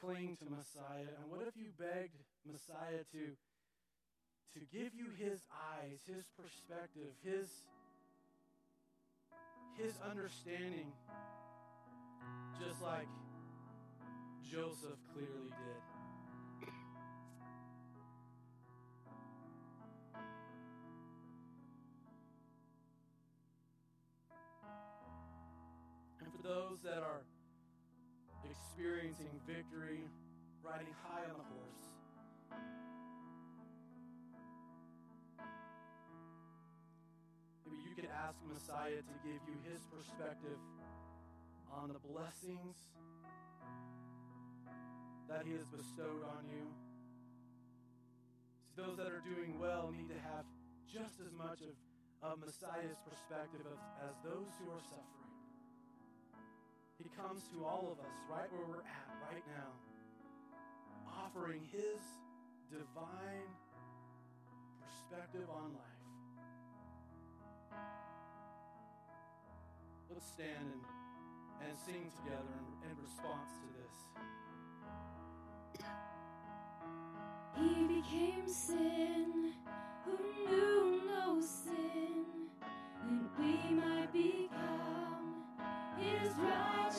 cling 0.00 0.36
to 0.40 0.46
Messiah? 0.48 1.12
And 1.20 1.30
what 1.30 1.46
if 1.46 1.54
you 1.56 1.76
begged 1.78 2.16
Messiah 2.50 3.04
to, 3.12 3.36
to 4.58 4.60
give 4.72 4.94
you 4.94 5.12
his 5.16 5.40
eyes, 5.52 6.00
his 6.06 6.24
perspective, 6.40 7.12
his, 7.22 7.48
his 9.76 9.92
understanding, 10.08 10.92
just 12.58 12.80
like 12.80 13.08
Joseph 14.50 14.98
clearly 15.12 15.50
did? 15.50 15.93
Those 26.44 26.76
that 26.84 27.00
are 27.00 27.24
experiencing 28.44 29.32
victory, 29.48 30.04
riding 30.62 30.92
high 31.00 31.24
on 31.24 31.40
the 31.40 31.48
horse. 31.56 31.84
Maybe 37.64 37.80
you 37.80 37.96
could 37.96 38.12
ask 38.12 38.36
Messiah 38.44 39.00
to 39.00 39.16
give 39.24 39.40
you 39.48 39.56
his 39.64 39.88
perspective 39.88 40.60
on 41.72 41.88
the 41.88 41.98
blessings 42.12 42.76
that 45.26 45.48
he 45.48 45.56
has 45.56 45.64
bestowed 45.72 46.28
on 46.28 46.44
you. 46.52 46.68
See, 48.68 48.76
those 48.76 48.98
that 48.98 49.08
are 49.08 49.24
doing 49.24 49.58
well 49.58 49.88
need 49.96 50.12
to 50.12 50.20
have 50.20 50.44
just 50.92 51.24
as 51.24 51.32
much 51.32 51.64
of, 51.64 51.72
of 52.20 52.38
Messiah's 52.38 53.00
perspective 53.08 53.64
as, 53.64 53.80
as 54.12 54.14
those 54.20 54.52
who 54.60 54.68
are 54.68 54.84
suffering. 54.84 55.23
He 56.98 57.10
comes 57.16 57.42
to 57.52 57.64
all 57.64 57.90
of 57.90 57.98
us 57.98 58.14
right 58.30 58.50
where 58.52 58.66
we're 58.68 58.86
at 58.86 59.10
right 59.30 59.42
now, 59.48 59.72
offering 61.10 61.60
his 61.72 62.00
divine 62.70 63.50
perspective 64.80 65.48
on 65.50 65.72
life. 65.74 66.04
Let's 70.12 70.26
stand 70.26 70.70
and, 70.70 70.82
and 71.66 71.76
sing 71.84 72.12
together 72.22 72.54
in, 72.54 72.90
in 72.90 72.96
response 73.02 73.50
to 73.58 73.66
this. 73.82 73.96
He 77.56 77.74
became 77.88 78.46
sin 78.46 79.52
who 80.04 80.16
knew 80.48 81.02
no 81.06 81.40
sin, 81.40 82.24
that 83.02 83.30
we 83.38 83.74
might 83.74 84.12
his 84.12 84.48
righteousness. 86.44 86.93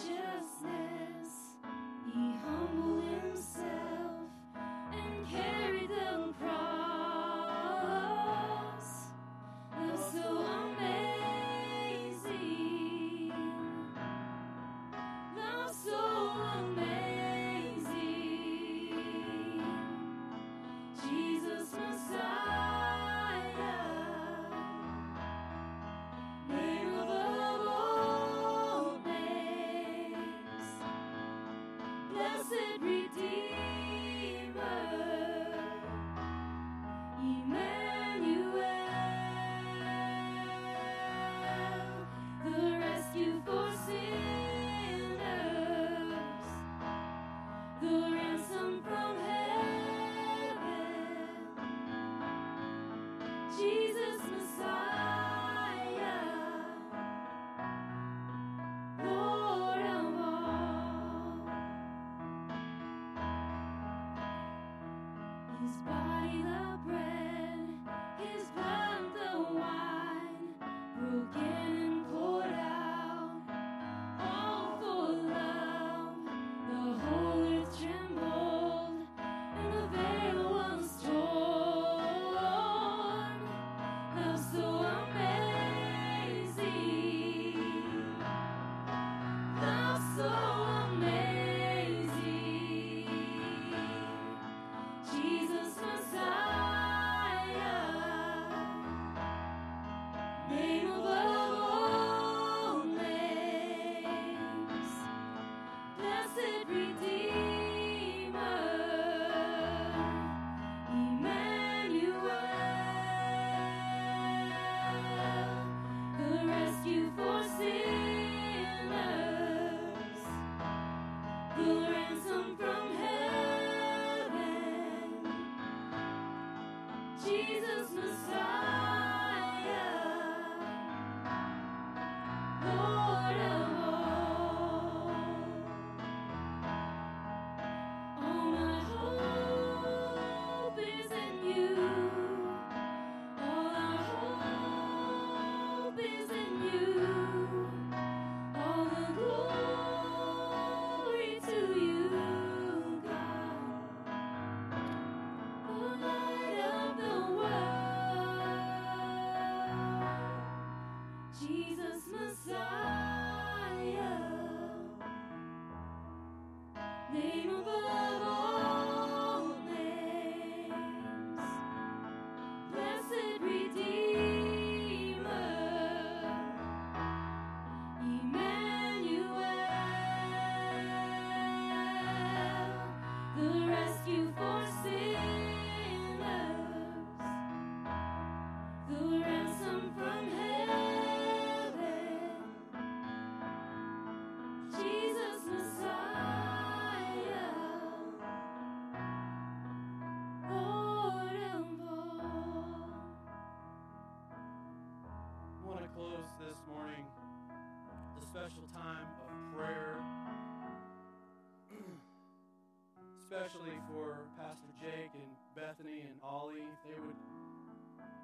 Especially 213.35 213.75
for 213.91 214.23
Pastor 214.39 214.71
Jake 214.79 215.11
and 215.11 215.27
Bethany 215.59 216.07
and 216.07 216.15
Ollie, 216.23 216.63
they 216.87 216.95
would 217.03 217.19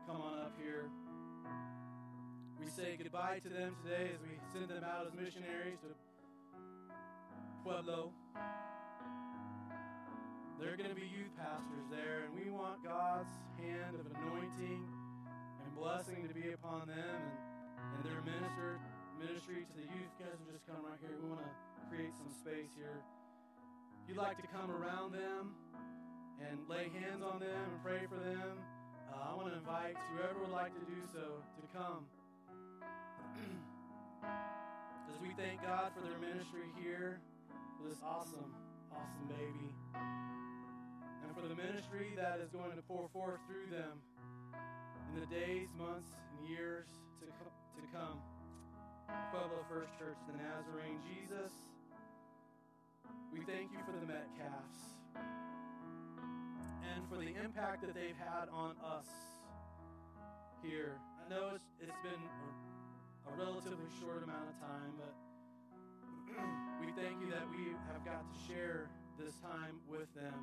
come 0.08 0.24
on 0.24 0.40
up 0.40 0.56
here. 0.56 0.88
We 2.56 2.72
say 2.72 2.96
goodbye 2.96 3.44
to 3.44 3.50
them 3.52 3.76
today 3.84 4.08
as 4.08 4.24
we 4.24 4.40
send 4.56 4.72
them 4.72 4.88
out 4.88 5.04
as 5.04 5.12
missionaries 5.12 5.84
to 5.84 5.92
Pueblo. 7.60 8.16
They're 10.64 10.80
going 10.80 10.88
to 10.88 10.96
be 10.96 11.12
youth 11.12 11.36
pastors 11.36 11.92
there, 11.92 12.24
and 12.24 12.32
we 12.32 12.48
want 12.48 12.80
God's 12.80 13.36
hand 13.60 14.00
of 14.00 14.08
anointing 14.16 14.80
and 15.60 15.70
blessing 15.76 16.24
to 16.24 16.34
be 16.34 16.56
upon 16.56 16.88
them 16.88 17.20
and, 17.20 18.00
and 18.00 18.02
their 18.08 18.24
minister 18.24 18.80
ministry 19.20 19.68
to 19.68 19.74
the 19.76 19.92
youth. 19.92 20.08
You 20.24 20.24
guys 20.24 20.40
just 20.48 20.64
come 20.64 20.80
right 20.88 20.96
here. 21.04 21.20
We 21.20 21.28
want 21.28 21.44
to 21.44 21.52
create 21.92 22.16
some 22.16 22.32
space 22.32 22.72
here. 22.80 23.04
You'd 24.12 24.20
like 24.20 24.44
to 24.44 24.48
come 24.52 24.68
around 24.68 25.16
them 25.16 25.56
and 26.44 26.60
lay 26.68 26.92
hands 26.92 27.24
on 27.24 27.40
them 27.40 27.48
and 27.48 27.80
pray 27.80 28.04
for 28.12 28.20
them, 28.20 28.60
uh, 29.08 29.32
I 29.32 29.36
want 29.40 29.48
to 29.48 29.56
invite 29.56 29.96
whoever 30.12 30.44
would 30.44 30.52
like 30.52 30.76
to 30.76 30.84
do 30.84 31.00
so 31.16 31.40
to 31.40 31.64
come. 31.72 32.04
As 35.08 35.16
we 35.24 35.32
thank 35.40 35.64
God 35.64 35.96
for 35.96 36.04
their 36.04 36.20
ministry 36.20 36.68
here, 36.76 37.24
for 37.80 37.88
this 37.88 38.04
awesome, 38.04 38.52
awesome 38.92 39.32
baby 39.32 39.72
and 39.96 41.32
for 41.32 41.48
the 41.48 41.56
ministry 41.56 42.12
that 42.20 42.44
is 42.44 42.52
going 42.52 42.76
to 42.76 42.84
pour 42.84 43.08
forth 43.16 43.40
through 43.48 43.72
them 43.72 43.96
in 45.16 45.24
the 45.24 45.28
days, 45.32 45.72
months, 45.80 46.12
and 46.36 46.50
years 46.52 46.92
to, 47.24 47.32
co- 47.40 47.56
to 47.80 47.88
come. 47.96 48.20
Pueblo 49.32 49.64
First 49.72 49.96
Church, 49.96 50.20
the 50.28 50.36
Nazarene 50.36 51.00
Jesus, 51.00 51.56
we 53.32 53.40
thank 53.48 53.72
you 53.72 53.80
for 53.88 53.96
the 53.96 54.04
Metcalfs 54.04 55.00
and 56.84 57.00
for 57.08 57.16
the 57.16 57.32
impact 57.40 57.80
that 57.80 57.96
they've 57.96 58.20
had 58.20 58.52
on 58.52 58.76
us 58.84 59.08
here. 60.60 61.00
I 61.16 61.32
know 61.32 61.56
it's, 61.56 61.64
it's 61.80 61.96
been 62.04 62.20
a, 62.20 63.32
relatively 63.40 63.88
short 64.04 64.28
amount 64.28 64.52
of 64.52 64.60
time, 64.60 64.92
but 65.00 65.16
we 66.84 66.92
thank 67.00 67.24
you 67.24 67.32
that 67.32 67.48
we 67.48 67.72
have 67.88 68.04
got 68.04 68.28
to 68.28 68.36
share 68.44 68.92
this 69.16 69.40
time 69.40 69.80
with 69.88 70.12
them. 70.12 70.36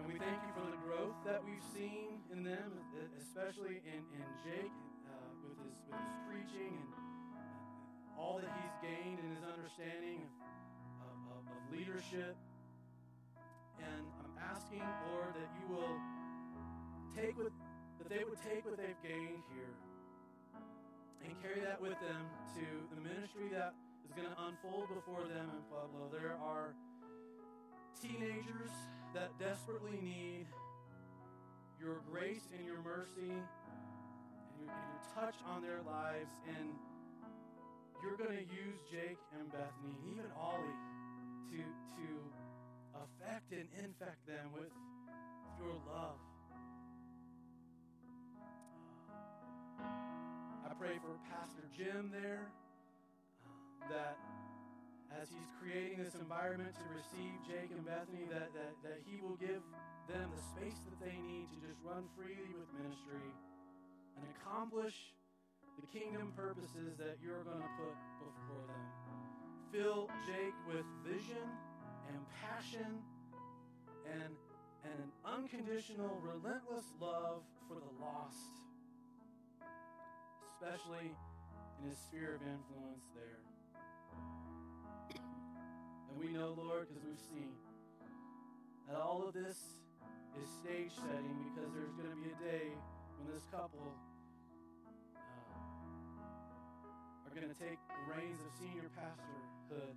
And 0.00 0.08
we 0.08 0.16
thank 0.16 0.40
you 0.40 0.52
for 0.56 0.64
the 0.64 0.80
growth 0.80 1.20
that 1.28 1.44
we've 1.44 1.68
seen 1.76 2.24
in 2.32 2.40
them, 2.40 2.72
especially 3.20 3.84
in, 3.84 4.00
in 4.16 4.28
Jake 4.40 4.72
uh, 5.04 5.28
with, 5.44 5.60
his, 5.60 5.76
with 5.84 6.00
his 6.00 6.16
preaching 6.24 6.80
and 6.80 6.88
uh, 7.36 8.16
all 8.16 8.40
that 8.40 8.48
he's 8.48 8.76
gained 8.80 9.20
in 9.20 9.28
his 9.36 9.44
understanding 9.44 10.24
of, 10.24 10.32
of, 11.52 11.60
leadership. 11.72 12.36
And 13.78 14.04
I'm 14.24 14.34
asking, 14.40 14.82
Lord, 15.12 15.32
that 15.36 15.48
you 15.60 15.74
will 15.74 15.96
take 17.16 17.36
what 17.36 17.52
that 17.98 18.08
they 18.08 18.24
would 18.24 18.40
take 18.42 18.64
what 18.64 18.76
they've 18.76 18.98
gained 19.04 19.44
here 19.54 19.74
and 21.22 21.30
carry 21.40 21.60
that 21.60 21.80
with 21.80 21.94
them 22.02 22.24
to 22.56 22.64
the 22.90 22.98
ministry 23.00 23.46
that 23.52 23.74
is 24.04 24.10
going 24.10 24.26
to 24.26 24.38
unfold 24.50 24.88
before 24.90 25.22
them 25.30 25.46
in 25.54 25.62
Pueblo. 25.70 26.10
There 26.10 26.34
are 26.42 26.74
teenagers 28.02 28.74
that 29.14 29.30
desperately 29.38 29.98
need 30.02 30.46
your 31.78 32.02
grace 32.10 32.50
and 32.56 32.66
your 32.66 32.82
mercy 32.82 33.30
and 33.30 33.46
your, 34.58 34.66
and 34.66 34.86
your 34.90 35.02
touch 35.14 35.36
on 35.46 35.62
their 35.62 35.82
lives. 35.86 36.34
And 36.48 36.74
you're 38.02 38.18
going 38.18 38.34
to 38.34 38.46
use 38.50 38.82
Jake 38.90 39.18
and 39.38 39.46
Bethany 39.52 39.94
even 40.10 40.26
Ollie 40.34 40.78
to, 41.50 41.60
to 41.98 42.08
affect 42.94 43.52
and 43.52 43.66
infect 43.78 44.26
them 44.26 44.52
with 44.54 44.70
your 45.58 45.74
love. 45.88 46.20
I 49.80 50.74
pray 50.78 50.98
for 51.02 51.18
Pastor 51.30 51.66
Jim 51.76 52.10
there 52.12 52.50
um, 53.46 53.90
that 53.90 54.16
as 55.20 55.28
he's 55.28 55.50
creating 55.60 56.00
this 56.00 56.14
environment 56.14 56.72
to 56.72 56.84
receive 56.96 57.36
Jake 57.44 57.68
and 57.70 57.84
Bethany, 57.84 58.24
that, 58.32 58.48
that, 58.56 58.72
that 58.80 58.98
he 59.04 59.20
will 59.20 59.36
give 59.36 59.60
them 60.08 60.32
the 60.32 60.42
space 60.56 60.80
that 60.88 60.96
they 60.98 61.14
need 61.28 61.52
to 61.52 61.58
just 61.60 61.78
run 61.84 62.08
freely 62.16 62.56
with 62.56 62.68
ministry 62.80 63.28
and 64.16 64.24
accomplish 64.40 65.12
the 65.76 65.86
kingdom 65.92 66.32
purposes 66.36 66.96
that 66.96 67.20
you're 67.20 67.44
going 67.44 67.60
to 67.60 67.72
put 67.76 67.94
before 68.24 68.64
them. 68.66 69.11
Fill 69.72 70.10
Jake 70.26 70.52
with 70.68 70.84
vision 71.02 71.48
and 72.08 72.18
passion 72.42 73.00
and, 74.12 74.36
an 74.84 75.12
unconditional, 75.24 76.20
relentless 76.20 76.84
love 77.00 77.40
for 77.68 77.74
the 77.74 78.04
lost, 78.04 78.52
especially 80.52 81.14
in 81.80 81.88
his 81.88 81.96
sphere 81.96 82.34
of 82.34 82.42
influence 82.42 83.06
there. 83.14 83.40
And 86.10 86.18
we 86.18 86.36
know, 86.36 86.52
Lord, 86.58 86.88
because 86.88 87.04
we've 87.06 87.26
seen 87.30 87.52
that 88.88 88.96
all 88.96 89.24
of 89.26 89.32
this 89.32 89.56
is 90.42 90.48
stage 90.50 90.92
setting 90.92 91.36
because 91.54 91.72
there's 91.72 91.94
going 91.94 92.10
to 92.10 92.16
be 92.16 92.28
a 92.28 92.38
day 92.44 92.74
when 93.16 93.32
this 93.32 93.44
couple 93.50 93.94
are 97.32 97.40
going 97.40 97.48
to 97.48 97.56
take 97.64 97.80
the 97.88 98.04
reins 98.12 98.36
of 98.44 98.52
senior 98.60 98.92
pastorhood. 98.92 99.96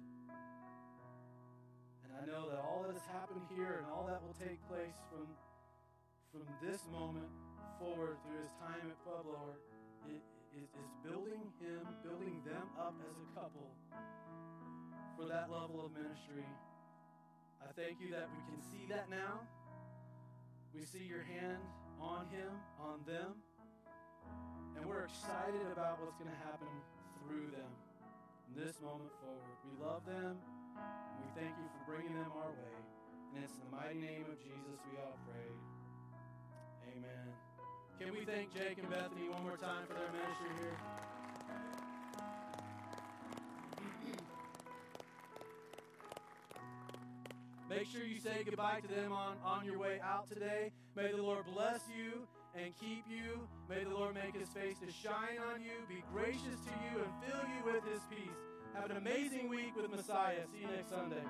And 2.07 2.11
I 2.15 2.23
know 2.23 2.47
that 2.47 2.63
all 2.63 2.87
that 2.87 2.95
has 2.95 3.03
happened 3.11 3.43
here 3.51 3.83
and 3.83 3.91
all 3.91 4.07
that 4.07 4.23
will 4.23 4.39
take 4.39 4.63
place 4.71 4.95
from, 5.11 5.27
from 6.31 6.47
this 6.63 6.87
moment 6.87 7.27
forward 7.75 8.15
through 8.23 8.39
his 8.39 8.55
time 8.55 8.87
at 8.87 8.95
Pueblo 9.03 9.51
it, 10.07 10.23
is, 10.55 10.71
is 10.79 10.91
building 11.03 11.43
him, 11.59 11.83
building 12.07 12.39
them 12.47 12.71
up 12.79 12.95
as 13.03 13.19
a 13.19 13.27
couple 13.35 13.67
for 15.19 15.27
that 15.27 15.51
level 15.51 15.83
of 15.83 15.91
ministry. 15.91 16.47
I 17.59 17.67
thank 17.75 17.99
you 17.99 18.15
that 18.15 18.31
we 18.31 18.39
can 18.47 18.63
see 18.63 18.87
that 18.87 19.11
now. 19.11 19.43
We 20.71 20.87
see 20.87 21.03
your 21.03 21.27
hand 21.27 21.59
on 21.99 22.31
him, 22.31 22.47
on 22.79 23.03
them, 23.03 23.35
and 24.79 24.87
we're 24.87 25.03
excited 25.03 25.67
about 25.75 25.99
what's 25.99 26.15
going 26.15 26.31
to 26.31 26.41
happen 26.47 26.71
through 27.27 27.49
them 27.51 27.71
from 28.45 28.53
this 28.57 28.77
moment 28.81 29.11
forward. 29.21 29.57
We 29.65 29.73
love 29.81 30.05
them, 30.05 30.37
we 31.21 31.27
thank 31.33 31.53
you 31.57 31.67
for 31.73 31.81
bringing 31.91 32.13
them 32.13 32.31
our 32.31 32.53
way. 32.53 32.77
And 33.35 33.43
it's 33.43 33.53
in 33.53 33.65
the 33.67 33.73
mighty 33.75 33.99
name 33.99 34.25
of 34.31 34.37
Jesus 34.39 34.77
we 34.85 34.97
all 35.01 35.17
pray. 35.27 35.51
Amen. 36.95 37.27
Can 37.99 38.13
we 38.13 38.25
thank 38.25 38.53
Jake 38.53 38.77
and 38.77 38.89
Bethany 38.89 39.29
one 39.29 39.43
more 39.43 39.57
time 39.57 39.85
for 39.87 39.93
their 39.93 40.11
ministry 40.13 40.51
here? 40.61 40.77
Make 47.67 47.87
sure 47.87 48.05
you 48.05 48.19
say 48.19 48.43
goodbye 48.45 48.79
to 48.81 48.87
them 48.87 49.11
on, 49.11 49.37
on 49.43 49.65
your 49.65 49.79
way 49.79 49.99
out 50.01 50.29
today. 50.29 50.71
May 50.95 51.11
the 51.11 51.21
Lord 51.21 51.45
bless 51.51 51.81
you 51.89 52.27
and 52.55 52.73
keep 52.79 53.03
you. 53.09 53.47
May 53.69 53.83
the 53.83 53.89
Lord 53.89 54.15
make 54.15 54.35
his 54.35 54.49
face 54.49 54.79
to 54.79 54.91
shine 54.91 55.37
on 55.51 55.61
you, 55.61 55.71
be 55.87 56.03
gracious 56.13 56.59
to 56.65 56.73
you, 56.87 57.03
and 57.03 57.11
fill 57.23 57.43
you 57.43 57.73
with 57.73 57.83
his 57.91 58.01
peace. 58.09 58.41
Have 58.73 58.89
an 58.91 58.97
amazing 58.97 59.49
week 59.49 59.75
with 59.75 59.89
Messiah. 59.89 60.45
See 60.51 60.59
you 60.61 60.67
next 60.67 60.89
Sunday. 60.89 61.23